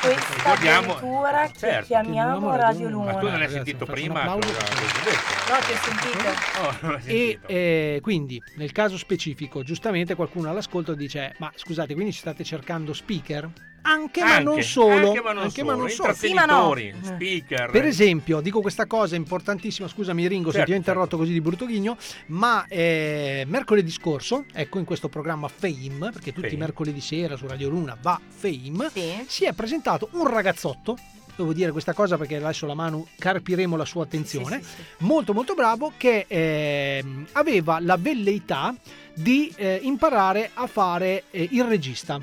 [0.02, 3.12] Questa Ricordiamo- avventura che certo, chiamiamo Radio Luna.
[3.14, 4.38] Ma tu non hai Ragazzi, sentito prima cosa?
[4.40, 6.30] No, ti ho sentito.
[6.62, 7.48] Oh, non hai E sentito.
[7.48, 12.94] eh, quindi, nel caso specifico, giustamente qualcuno all'ascolto dice: Ma scusate, quindi ci state cercando
[12.94, 13.50] speaker?
[13.82, 15.08] Anche, ma Anche, non solo.
[15.10, 16.10] anche ma non anche solo, ma non solo.
[16.10, 17.72] intrattenitori, speaker.
[17.72, 21.42] Per esempio, dico questa cosa importantissima, scusami Ringo se Certo, ti ho interrotto così di
[21.42, 21.98] brutto ghigno,
[22.28, 26.62] ma eh, mercoledì scorso, ecco in questo programma Fame, perché tutti i Fame.
[26.64, 29.24] mercoledì sera su Radio Luna va Fame, Sì.
[29.28, 30.98] si è presentato un ragazzotto,
[31.36, 34.84] devo dire questa cosa perché adesso la mano carpiremo la sua attenzione, Sì, sì, sì.
[35.06, 38.76] molto molto bravo che ehm, aveva la velleità
[39.22, 42.20] di eh, imparare a fare eh, il regista.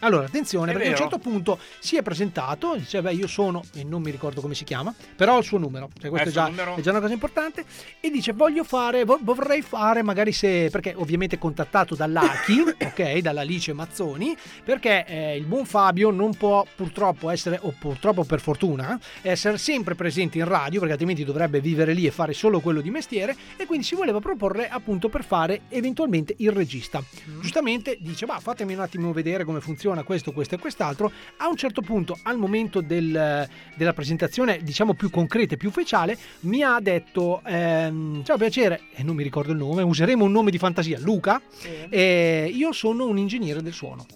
[0.00, 1.10] Allora, attenzione, È perché a un vero.
[1.10, 4.64] certo punto si è presentato, dice, beh, io sono, e non mi ricordo come si
[4.64, 6.76] chiama, però ho il suo numero, cioè questo Eh, è, già, numero.
[6.76, 7.64] è già una cosa importante,
[8.00, 13.42] e dice, voglio fare, vo- vorrei fare, magari se, perché ovviamente contattato dall'ACI, ok, dalla
[13.42, 18.98] Alice Mazzoni, perché eh, il buon Fabio non può purtroppo essere, o purtroppo per fortuna,
[19.22, 22.90] essere sempre presente in radio, perché altrimenti dovrebbe vivere lì e fare solo quello di
[22.90, 27.02] mestiere, e quindi si voleva proporre appunto per fare eventualmente il regista.
[27.40, 31.10] Giustamente dice, ma fatemi un attimo vedere come funziona questo, questo e quest'altro.
[31.38, 36.16] A un certo punto, al momento del- della presentazione, diciamo più concreta e più ufficiale,
[36.40, 40.50] mi ha detto, ehm, ciao piacere, e non mi ricordo il nome, useremo un nome
[40.50, 41.40] di fantasia, Luca,
[41.88, 44.06] e io sono un ingegnere del suono.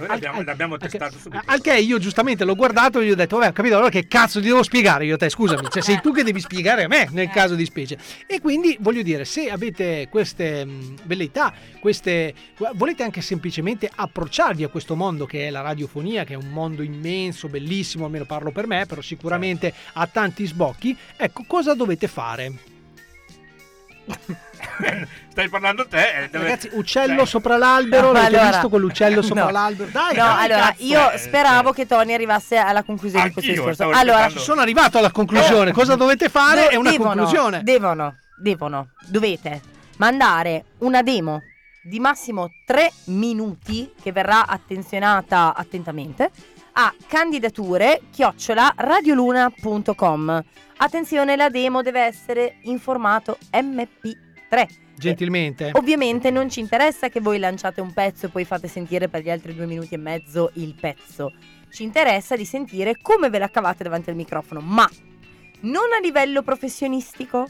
[0.00, 1.42] Noi l'abbiamo, l'abbiamo testato subito.
[1.44, 4.08] Al che io giustamente l'ho guardato e gli ho detto, vabbè, ho capito, allora che
[4.08, 6.88] cazzo ti devo spiegare io a te, scusami, cioè sei tu che devi spiegare a
[6.88, 7.98] me nel caso di specie.
[8.26, 12.34] E quindi voglio dire, se avete queste mh, velleità, queste
[12.74, 16.82] volete anche semplicemente approcciarvi a questo mondo che è la radiofonia, che è un mondo
[16.82, 22.78] immenso, bellissimo, almeno parlo per me, però sicuramente ha tanti sbocchi, ecco, cosa dovete fare?
[25.30, 26.22] Stai parlando te.
[26.24, 29.50] eh, dove- Ragazzi, uccello Cioè, sopra l'albero, No, l'avete allora- visto quell'uccello sopra no.
[29.50, 29.90] l'albero?
[29.90, 30.82] Dai, no, dai, allora cazzo.
[30.84, 33.82] io speravo che Tony arrivasse alla conclusione di questo discorso.
[33.84, 34.38] Allora, aspettando.
[34.40, 35.72] sono arrivato alla conclusione.
[35.72, 36.62] Cosa dovete fare?
[36.64, 37.62] do- È una devono, conclusione.
[37.62, 39.60] Devono, devono, dovete
[39.96, 41.42] mandare una demo
[41.82, 46.30] di massimo 3 minuti che verrà attenzionata attentamente
[46.72, 48.00] a candidature
[48.76, 50.44] radioluna.com.
[50.76, 54.66] Attenzione, la demo deve essere in formato MP3.
[54.96, 55.70] Gentilmente.
[55.74, 59.30] Ovviamente non ci interessa che voi lanciate un pezzo e poi fate sentire per gli
[59.30, 61.32] altri due minuti e mezzo il pezzo.
[61.70, 64.88] Ci interessa di sentire come ve la cavate davanti al microfono, ma
[65.60, 67.48] non a livello professionistico.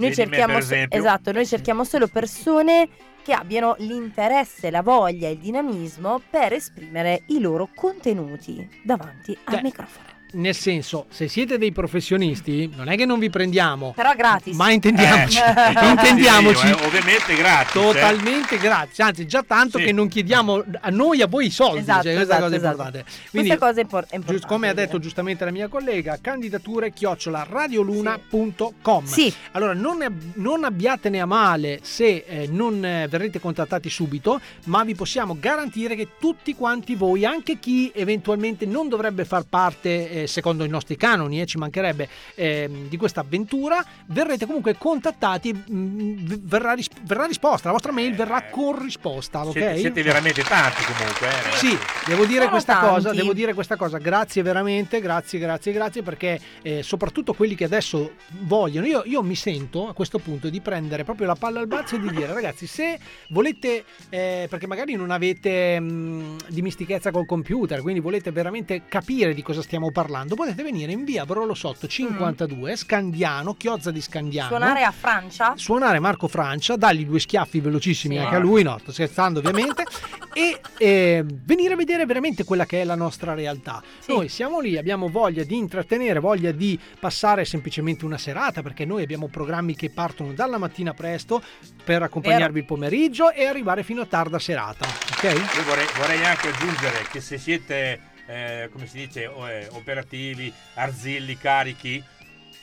[0.00, 0.98] Noi me, cerchiamo, esempio.
[0.98, 2.88] esatto, noi cerchiamo solo persone
[3.22, 9.54] che abbiano l'interesse, la voglia e il dinamismo per esprimere i loro contenuti davanti al
[9.54, 10.19] Cioè, microfono.
[10.32, 13.92] Nel senso, se siete dei professionisti, non è che non vi prendiamo.
[13.96, 14.54] Però gratis.
[14.56, 16.66] Ma intendiamoci, Eh, intendiamoci.
[16.66, 17.74] io, eh, ovviamente gratis.
[17.74, 17.80] eh.
[17.80, 19.84] Totalmente grazie, anzi già tanto Sì.
[19.84, 22.58] che non chiediamo a noi a voi i soldi, Esatto, cioè, questa esatto, cosa è
[22.58, 22.76] esatto.
[22.82, 23.04] importante.
[23.30, 24.46] Questa cosa è impor- importante.
[24.46, 29.04] come ha detto giustamente la mia collega, candidature chiocciola radioluna.com.
[29.04, 29.32] Sì.
[29.52, 34.94] Allora non, non abbiatene a male se eh, non eh, verrete contattati subito, ma vi
[34.94, 40.64] possiamo garantire che tutti quanti voi, anche chi eventualmente non dovrebbe far parte, eh, secondo
[40.64, 46.40] i nostri canoni, eh, ci mancherebbe, ehm, di questa avventura, verrete comunque contattati, mh, v-
[46.42, 49.52] verrà, ris- verrà risposta, la vostra mail verrà con risposta, ok?
[49.52, 51.28] Siete, siete veramente tanti comunque.
[51.28, 51.56] eh.
[51.56, 56.82] Sì, devo dire, cosa, devo dire questa cosa, grazie veramente, grazie, grazie, grazie, perché eh,
[56.82, 61.26] soprattutto quelli che adesso vogliono, io, io mi sento a questo punto di prendere proprio
[61.26, 62.98] la palla al balzo e di dire ragazzi, se
[63.28, 69.42] volete, eh, perché magari non avete mh, dimistichezza col computer, quindi volete veramente capire di
[69.42, 74.48] cosa stiamo parlando, potete venire in via Brolo Sotto 52, Scandiano, Chiozza di Scandiano.
[74.48, 75.52] Suonare a Francia?
[75.56, 78.20] Suonare Marco Francia, dargli due schiaffi velocissimi Sì.
[78.20, 79.84] anche a lui, no, sto scherzando ovviamente,
[80.34, 83.82] e eh, venire a vedere veramente quella che è la nostra realtà.
[84.06, 89.02] Noi siamo lì, abbiamo voglia di intrattenere, voglia di passare semplicemente una serata, perché noi
[89.02, 91.42] abbiamo programmi che partono dalla mattina presto
[91.84, 95.22] per accompagnarvi il pomeriggio e arrivare fino a tarda serata, ok?
[95.24, 98.00] Io vorrei, vorrei anche aggiungere che se siete,
[98.30, 102.02] eh, come si dice, eh, operativi, arzilli, carichi,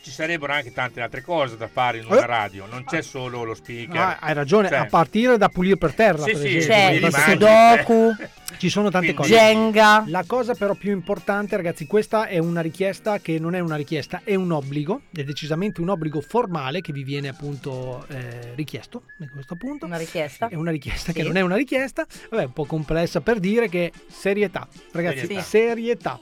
[0.08, 2.26] ci sarebbero anche tante altre cose da fare in una Eh.
[2.26, 3.98] radio, non c'è solo lo speaker.
[4.00, 7.10] Ah, hai ragione, Cioè, a partire da pulire per terra, Sì, per sì, esempio.
[7.10, 8.16] C'è Sudoku.
[8.58, 9.46] Ci sono tante Quindi- cose.
[9.46, 10.06] Jenga.
[10.08, 14.22] La cosa però più importante, ragazzi, questa è una richiesta che non è una richiesta,
[14.24, 19.30] è un obbligo, è decisamente un obbligo formale che vi viene appunto eh, richiesto a
[19.30, 19.86] questo punto.
[19.86, 20.48] Una richiesta.
[20.48, 21.18] È una richiesta Sì.
[21.18, 25.42] che non è una richiesta, vabbè, un po' complessa per dire che serietà, ragazzi, Serietà.
[25.42, 26.20] serietà.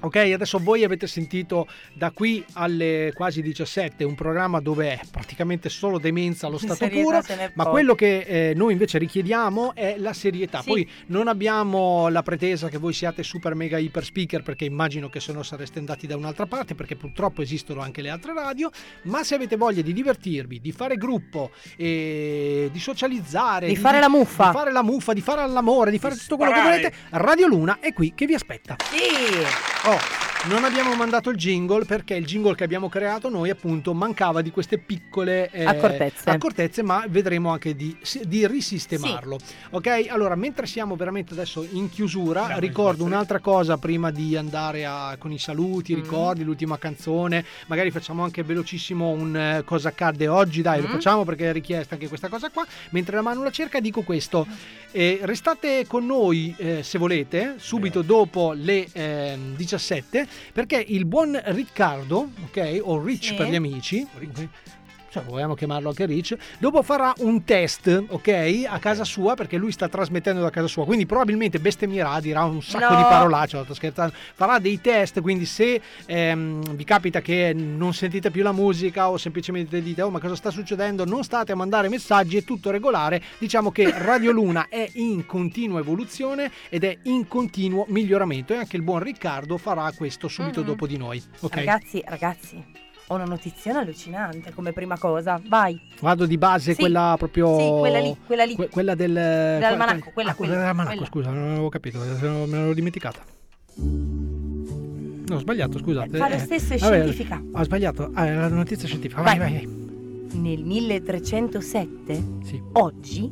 [0.00, 5.68] Ok, adesso voi avete sentito da qui alle quasi 17 un programma dove è praticamente
[5.68, 9.94] solo demenza allo Di stato serietà puro, ma quello che eh, noi invece richiediamo è
[9.98, 10.60] la serietà.
[10.62, 10.68] Sì.
[10.68, 15.20] Poi non abbiamo la pretesa che voi siate super mega iper speaker perché immagino che
[15.20, 18.70] se no sareste andati da un'altra parte perché purtroppo esistono anche le altre radio,
[19.02, 24.08] ma se avete voglia di divertirvi, di fare gruppo, e di socializzare, Di fare la
[24.08, 24.46] muffa.
[24.46, 27.78] di fare la muffa, di fare l'amore, di fare tutto quello che volete, Radio Luna
[27.78, 28.76] è qui che vi aspetta.
[28.82, 29.81] Sì.
[29.84, 30.22] Oh.
[30.44, 34.50] Non abbiamo mandato il jingle perché il jingle che abbiamo creato noi appunto mancava di
[34.50, 36.30] queste piccole eh, accortezze.
[36.30, 36.82] accortezze.
[36.82, 39.38] ma vedremo anche di, di risistemarlo.
[39.38, 39.54] Sì.
[39.70, 44.84] Ok, allora mentre siamo veramente adesso in chiusura, Bravo, ricordo un'altra cosa prima di andare
[44.84, 46.02] a, con i saluti, mm.
[46.02, 46.46] ricordi, mm.
[46.46, 50.82] l'ultima canzone, magari facciamo anche velocissimo un uh, cosa accadde oggi, dai mm.
[50.82, 54.02] lo facciamo perché è richiesta anche questa cosa qua, mentre la mano la cerca dico
[54.02, 54.44] questo,
[54.90, 59.71] eh, restate con noi eh, se volete, subito dopo le 17.
[59.72, 63.34] 2017 perché il buon Riccardo, ok, o Rich sì.
[63.34, 64.48] per gli amici, Rich
[65.12, 69.70] cioè vogliamo chiamarlo anche Rich, dopo farà un test, ok, a casa sua, perché lui
[69.70, 72.96] sta trasmettendo da casa sua, quindi probabilmente bestemmierà, dirà un sacco No.
[72.96, 78.30] di parolacce, sto scherzando, farà dei test, quindi se ehm, vi capita che non sentite
[78.30, 81.90] più la musica o semplicemente dite, oh ma cosa sta succedendo, non state a mandare
[81.90, 87.28] messaggi, è tutto regolare, diciamo che Radio Luna è in continua evoluzione ed è in
[87.28, 90.66] continuo miglioramento e anche il buon Riccardo farà questo subito Mhm.
[90.66, 91.54] dopo di noi, ok?
[91.54, 92.64] Ragazzi, ragazzi,
[93.08, 95.40] ho una notizione allucinante come prima cosa.
[95.46, 95.80] Vai.
[96.00, 96.80] Vado di base Sì.
[96.80, 97.58] quella proprio.
[97.58, 98.54] Sì, quella lì, quella lì.
[98.54, 99.12] que- quella del.
[99.12, 101.06] Dell'almanacco, que- quella, ah, quella dell'almanacco, quella.
[101.06, 103.20] scusa, non avevo capito, me l'ero dimenticata.
[105.24, 106.18] No, ho sbagliato, scusate.
[106.18, 106.38] Fa lo eh.
[106.38, 107.42] stesso, è Vabbè, scientifica.
[107.52, 108.10] Ho sbagliato.
[108.14, 109.22] Ah, è la notizia scientifica.
[109.22, 109.80] Vai, vai, vai.
[110.40, 112.60] Nel 1307, Sì.
[112.72, 113.30] oggi,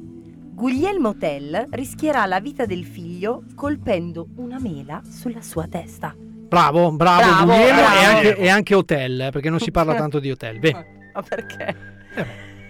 [0.52, 6.14] Guglielmo Tell rischierà la vita del figlio colpendo una mela sulla sua testa.
[6.50, 7.94] Bravo, bravo, Bravo, Guglielmo bravo.
[7.96, 10.58] E, anche, e anche hotel, eh, perché non si parla tanto di hotel.
[10.58, 11.10] Bene.
[11.14, 11.76] Ma perché?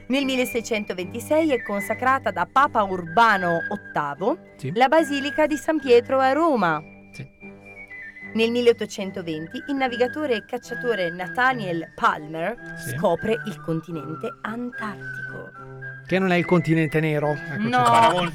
[0.08, 4.72] Nel 1626 è consacrata da Papa Urbano VIII Sì.
[4.74, 6.82] la Basilica di San Pietro a Roma.
[7.12, 7.26] Sì.
[8.34, 12.96] Nel 1820 il navigatore e cacciatore Nathaniel Palmer Sì.
[12.96, 15.50] scopre il continente antartico.
[16.10, 17.30] Che non è il continente nero.
[17.30, 18.28] Eccoci No.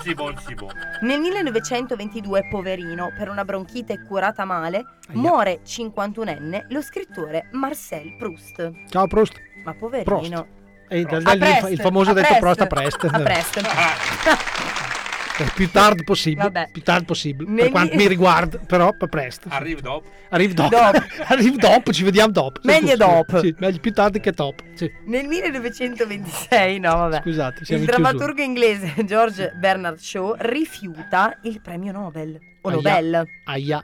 [1.01, 8.71] Nel 1922, poverino, per una bronchite curata male, muore 51enne lo scrittore Marcel Proust.
[8.87, 9.33] Ciao Proust.
[9.65, 10.47] Ma poverino.
[10.87, 13.03] E da- A da lì il, famoso a detto Prost a Prest.
[13.11, 13.59] a Prest.
[15.37, 16.43] Eh, più tardi possibile.
[16.43, 16.69] Vabbè.
[16.71, 17.49] Più tardi possibile.
[17.49, 19.49] Nel Per quanto mi- riguarda, però per presto.
[19.51, 20.09] Arriva dopo.
[20.29, 20.69] Arriva dopo.
[20.69, 21.03] Dopo.
[21.27, 22.61] Arriva dopo, ci vediamo dopo.
[22.63, 23.39] Meglio sì, dopo.
[23.41, 24.63] Sì, meglio più tardi che dopo.
[24.75, 24.89] Sì.
[25.07, 27.21] Nel 1926, no vabbè.
[27.21, 28.11] Scusate, siamo il in chiusura.
[28.11, 32.39] drammaturgo inglese George Bernard Shaw rifiuta il premio Nobel.
[32.61, 32.75] O Aia.
[32.75, 33.23] Nobel.
[33.45, 33.83] Aia.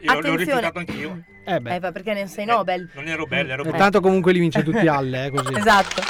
[0.00, 0.36] Io l'ho Attenzione.
[0.44, 1.22] rifiutato anch'io.
[1.44, 1.74] Eh beh.
[1.76, 2.88] Eh, perché ne sei Nobel?
[2.94, 3.76] Non ero bello, ero bello.
[3.76, 5.54] tanto comunque li vince tutti alle, eh, così.
[5.54, 6.02] Esatto.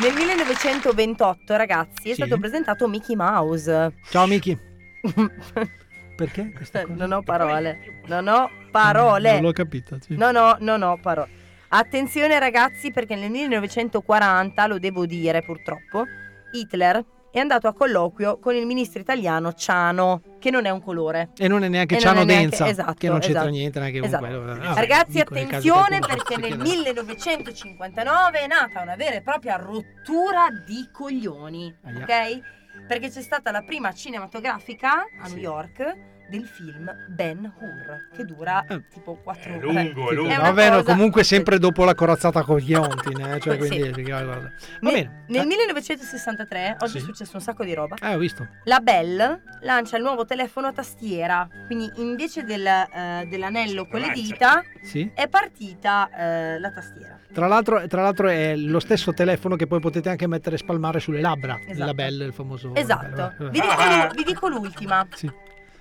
[0.00, 2.14] Nel 1928, ragazzi, è Sì.
[2.14, 3.92] stato presentato Mickey Mouse.
[4.10, 4.58] Ciao Miki.
[6.16, 6.52] Perché?
[6.88, 8.00] Non ho parole.
[8.06, 9.32] Non ho parole.
[9.34, 9.96] Non l'ho capito.
[10.00, 10.16] sì.
[10.16, 11.28] No, no, non ho parole.
[11.68, 16.04] Attenzione ragazzi perché nel 1940, lo devo dire purtroppo,
[16.52, 17.04] Hitler
[17.38, 21.30] è andato a colloquio con il ministro italiano Ciano, che non è un colore.
[21.36, 23.54] E non è neanche E Ciano è neanche- Denza, esatto, che non c'entra esatto.
[23.54, 24.24] niente neanche con Esatto.
[24.24, 24.52] quello.
[24.52, 26.62] Ah, Ragazzi, nel attenzione perché nel chieda.
[26.64, 31.98] 1959 è nata una vera e propria rottura di coglioni, Aia.
[32.02, 32.40] ok?
[32.86, 35.96] Perché c'è stata la prima cinematografica a New York
[36.38, 39.60] del film Ben Hur, che dura tipo 4 ore.
[39.60, 40.30] lungo, è lungo.
[40.32, 43.68] È Vabbè, cosa- comunque sempre dopo la corazzata con gli onti, eh, cioè, Sì.
[43.78, 44.32] quindi, guarda.
[44.32, 44.50] Va
[44.80, 45.24] Ne- bene.
[45.28, 46.98] Nel 1963, oggi Sì.
[46.98, 47.96] è successo un sacco di roba.
[48.02, 48.46] Eh, ho visto.
[48.64, 54.10] La Bell lancia il nuovo telefono a tastiera, quindi invece del, eh, dell'anello con le
[54.12, 55.10] dita Sì.
[55.14, 57.18] è partita eh, la tastiera.
[57.32, 61.00] Tra l'altro, tra l'altro è lo stesso telefono che poi potete anche mettere e spalmare
[61.00, 61.58] sulle labbra.
[61.66, 61.84] Esatto.
[61.86, 62.72] La Belle, il famoso.
[62.74, 63.16] Esatto.
[63.38, 65.06] Vabbè, Vi dico, l'u- vi dico l'ultima.
[65.14, 65.30] Sì.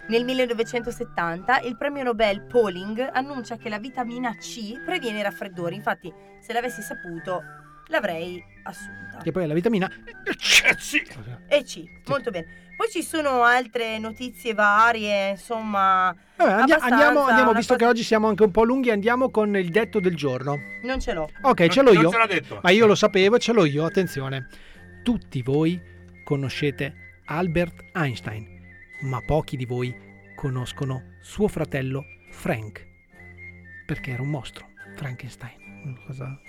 [0.07, 5.75] Nel 1970 il premio Nobel Pauling annuncia che la vitamina C previene i raffreddori.
[5.75, 6.11] Infatti,
[6.41, 7.41] se l'avessi saputo,
[7.87, 9.19] l'avrei assunta.
[9.23, 9.89] Che poi è la vitamina.
[11.47, 12.61] E C, molto bene.
[12.75, 16.13] Poi ci sono altre notizie varie, insomma.
[16.35, 19.69] Vabbè, andiamo, andiamo, visto che cosa- oggi siamo anche un po' lunghi, andiamo con il
[19.69, 20.57] detto del giorno.
[20.83, 21.29] Non ce l'ho.
[21.41, 22.09] Ok, ce l'ho non io.
[22.09, 22.59] ce l'ha detto.
[22.61, 23.85] Ma io lo sapevo, ce l'ho io.
[23.85, 24.47] Attenzione.
[25.03, 25.79] Tutti voi
[26.23, 28.52] conoscete Albert Einstein,
[29.03, 29.93] ma pochi di voi
[30.35, 32.85] conoscono suo fratello Frank.
[33.85, 35.97] Perché era un mostro, Frankenstein.
[36.05, 36.39] Cosa...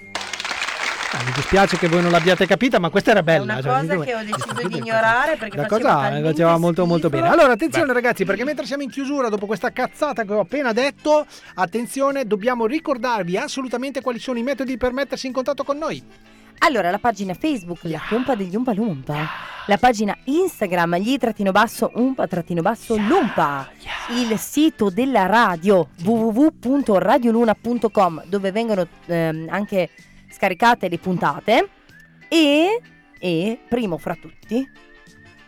[1.17, 3.59] Ah, mi dispiace che voi non l'abbiate capita, ma questa era bella.
[3.59, 7.09] È una cioè, cosa che ho deciso di ignorare perché la cosa faceva molto molto
[7.09, 7.29] bene.
[7.29, 11.25] Allora, attenzione ragazzi, perché mentre siamo in chiusura dopo questa cazzata che ho appena detto,
[11.55, 16.03] attenzione, dobbiamo ricordarvi assolutamente quali sono i metodi per mettersi in contatto con noi.
[16.59, 19.53] Allora, la pagina Facebook, la pompa degli Umpa Lumpa.
[19.67, 23.67] La pagina Instagram, gli trattino basso umpa trattino basso lumpa.
[24.11, 29.89] Il sito della radio, www.radioluna.com, dove vengono ehm, anche
[30.31, 31.71] scaricate le puntate.
[32.29, 32.79] E,
[33.19, 34.71] e, primo fra tutti,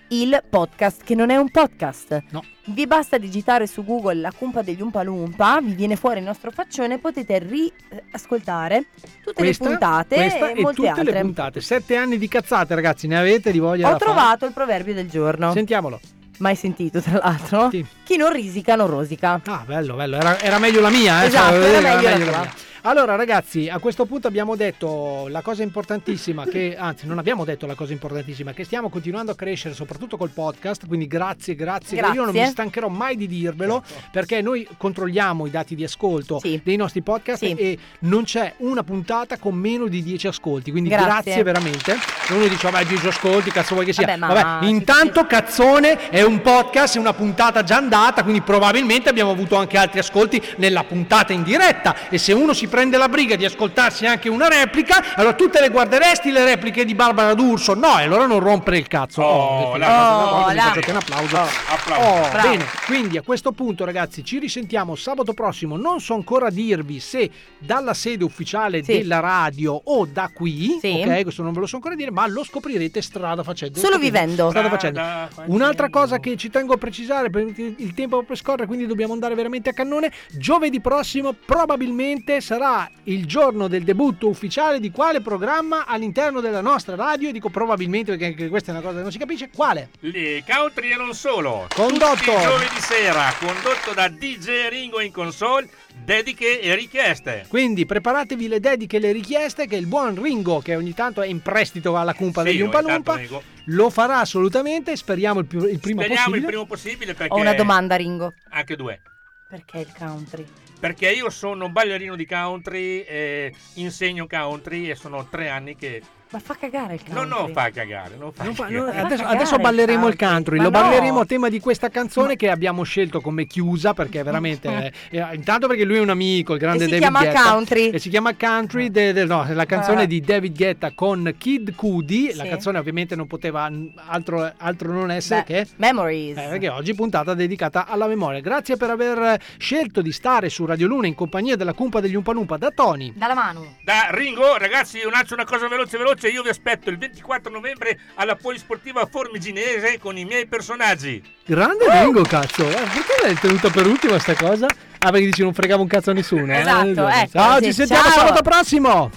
[0.09, 2.23] il podcast, che non è un podcast.
[2.31, 2.43] No.
[2.67, 6.51] Vi basta digitare su Google la cumpa degli Umpa Lumpa, vi viene fuori il nostro
[6.51, 8.87] faccione potete riascoltare
[9.23, 10.27] tutte Questa, le puntate e
[10.59, 11.05] e molte tutte altre.
[11.13, 11.61] le puntate.
[11.61, 14.11] Sette anni di cazzate, ragazzi, ne avete di voglia Ho da fare?
[14.13, 15.53] trovato il proverbio del giorno.
[15.53, 16.01] Sentiamolo.
[16.39, 17.71] Mai sentito, tra l'altro?
[18.05, 19.41] Chi non risica non rosica.
[19.47, 20.17] Ah, bello, bello.
[20.17, 21.27] Era, era meglio la mia, eh?
[21.29, 22.39] Esatto, Cioè, era meglio la tua.
[22.41, 22.53] mia.
[22.87, 27.67] Allora, ragazzi, a questo punto abbiamo detto la cosa importantissima, che anzi, non abbiamo detto
[27.67, 30.87] la cosa importantissima, che stiamo continuando a crescere, soprattutto col podcast.
[30.87, 31.97] Quindi grazie, grazie.
[31.97, 32.15] Grazie.
[32.15, 33.83] Io non mi stancherò mai di dirvelo,
[34.13, 39.37] perché noi controlliamo i dati di ascolto dei nostri podcast e non c'è una puntata
[39.37, 40.71] con meno di 10 ascolti.
[40.71, 41.07] Quindi Grazie.
[41.09, 41.97] grazie, veramente.
[42.31, 44.07] Uno dice, vabbè, 10 ascolti, cazzo vuoi che sia?
[44.07, 49.33] Vabbè, Vabbè, intanto Cazzone è un podcast, è una puntata già andata, quindi probabilmente abbiamo
[49.33, 53.37] avuto anche altri ascolti nella puntata in diretta e se uno si prende la briga
[53.37, 57.73] di ascoltarsi anche una replica, allora tu te le guarderesti le repliche di Barbara D'Urso?
[57.75, 59.23] No, e allora non rompere il cazzo.
[59.23, 60.63] Oh, Oh, una oh, là.
[60.75, 61.37] faccio un applauso.
[61.69, 62.39] applauso.
[62.39, 67.01] Oh, bene, quindi a questo punto ragazzi ci risentiamo sabato prossimo, non so ancora dirvi
[67.01, 68.93] se dalla sede ufficiale Sì.
[68.99, 71.03] della radio o da qui, Sì.
[71.05, 73.79] ok, questo non ve lo so ancora dire, ma lo scoprirete strada facendo.
[73.79, 74.51] Solo vivendo.
[74.51, 75.01] Strada facendo.
[75.01, 79.15] Strada Un'altra cosa che ci tengo a precisare, perché il tempo proprio scorre, quindi dobbiamo
[79.15, 80.13] andare veramente a cannone.
[80.33, 82.65] Giovedì prossimo probabilmente sarà
[83.05, 87.29] il giorno del debutto ufficiale di quale programma all'interno della nostra radio.
[87.29, 89.51] E dico probabilmente perché anche questa è una cosa che non si capisce.
[89.51, 89.91] Quale?
[90.01, 91.67] Le country e non solo.
[91.75, 92.39] Condotto.
[92.41, 95.69] Giovedì sera, condotto da DJ Ringo in console,
[96.05, 97.45] dediche e richieste.
[97.49, 101.27] Quindi preparatevi le dediche e le richieste che il buon Ringo, che ogni tanto è
[101.27, 103.21] in prestito alla cumpa Sì, degli Umpalumpa,
[103.67, 104.97] lo farà assolutamente.
[104.97, 106.39] Speriamo il, più, il prima Speriamo possibile.
[106.39, 107.33] il primo possibile perché...
[107.35, 108.33] Ho una domanda, Ringo.
[108.51, 109.01] Anche due.
[109.49, 110.45] Perché il country?
[110.79, 116.41] Perché io sono ballerino di country, eh, insegno country e sono tre anni che Ma
[116.41, 117.39] fa cagare il No, country.
[117.41, 118.17] no, fa cagare.
[118.19, 118.85] Non fa Non fa- cagare.
[118.85, 120.27] no, adesso, cagare adesso balleremo il country.
[120.27, 120.81] country, Ma lo no.
[120.81, 124.69] balleremo a tema di questa canzone che abbiamo scelto come chiusa perché veramente
[125.11, 127.43] eh, eh, intanto perché lui è un amico, il grande E si David chiama Guetta
[127.53, 127.89] Country.
[127.91, 130.07] e si chiama Country, de- de- no, è la canzone Ah.
[130.07, 132.49] di David Guetta con Kid Cudi, la Sì.
[132.49, 133.71] canzone ovviamente non poteva
[134.07, 136.37] altro, altro non essere Beh, che Memories.
[136.39, 138.41] eh, perché oggi puntata dedicata alla memoria.
[138.41, 142.57] Grazie per aver scelto di stare su Radio Luna in compagnia della cumpa degli Umpalumpa
[142.57, 143.13] da Tony.
[143.15, 143.77] Dalla mano.
[143.85, 147.99] Da Ringo, ragazzi, un altro una cosa veloce veloce, io vi aspetto il 24 novembre
[148.15, 151.23] alla Polisportiva Formiginese con i miei personaggi.
[151.45, 152.67] Grande Ringo, cazzo.
[152.69, 154.67] Eh, perché l'hai tenuta per ultima sta cosa?
[154.99, 156.53] Ah, perché dici non fregavo un cazzo a nessuno.
[156.53, 156.61] eh?
[156.61, 158.19] Esatto, ecco, Ciao, sì, ci sentiamo ciao.
[158.19, 159.11] sabato prossimo.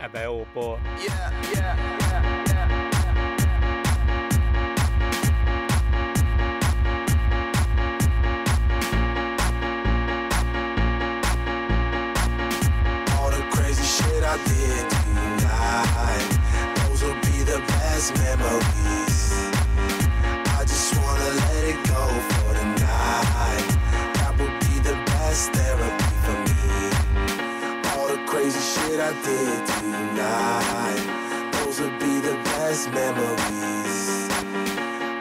[0.00, 0.78] Vabbè, oh, po'.
[0.78, 1.95] All
[29.08, 34.26] I did tonight, those would be the best memories.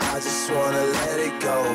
[0.02, 1.75] I just wanna let it go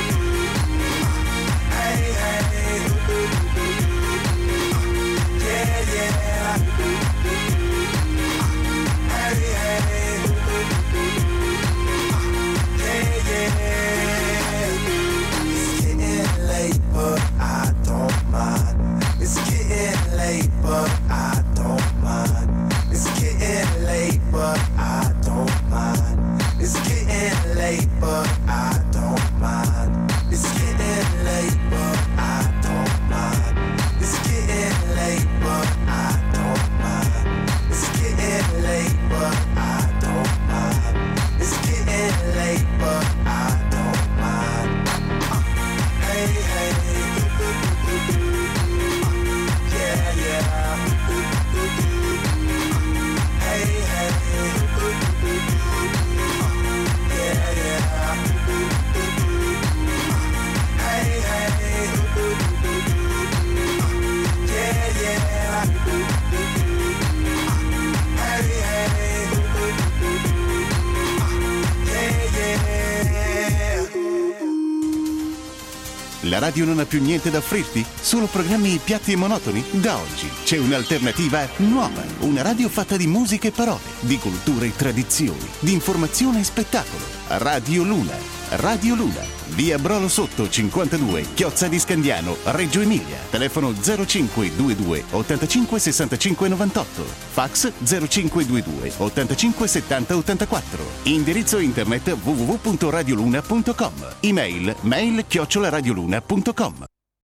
[76.51, 77.85] radio non ha più niente da offrirti?
[78.01, 79.63] Solo programmi piatti e monotoni?
[79.71, 82.03] Da oggi c'è un'alternativa nuova.
[82.19, 87.05] Una radio fatta di musica e parole, di cultura e tradizioni, di informazione e spettacolo.
[87.27, 88.17] Radio Luna.
[88.49, 89.30] Radio Luna.
[89.61, 93.19] Via Brolo Sotto 52, Chiozza di Scandiano, Reggio Emilia.
[93.29, 97.03] Telefono 0522 85 65 98.
[97.03, 100.83] Fax 0522 85 70 84.
[101.03, 103.93] Indirizzo internet www.radioluna.com.
[104.21, 106.90] Email mail chiocciolaradioluna.com.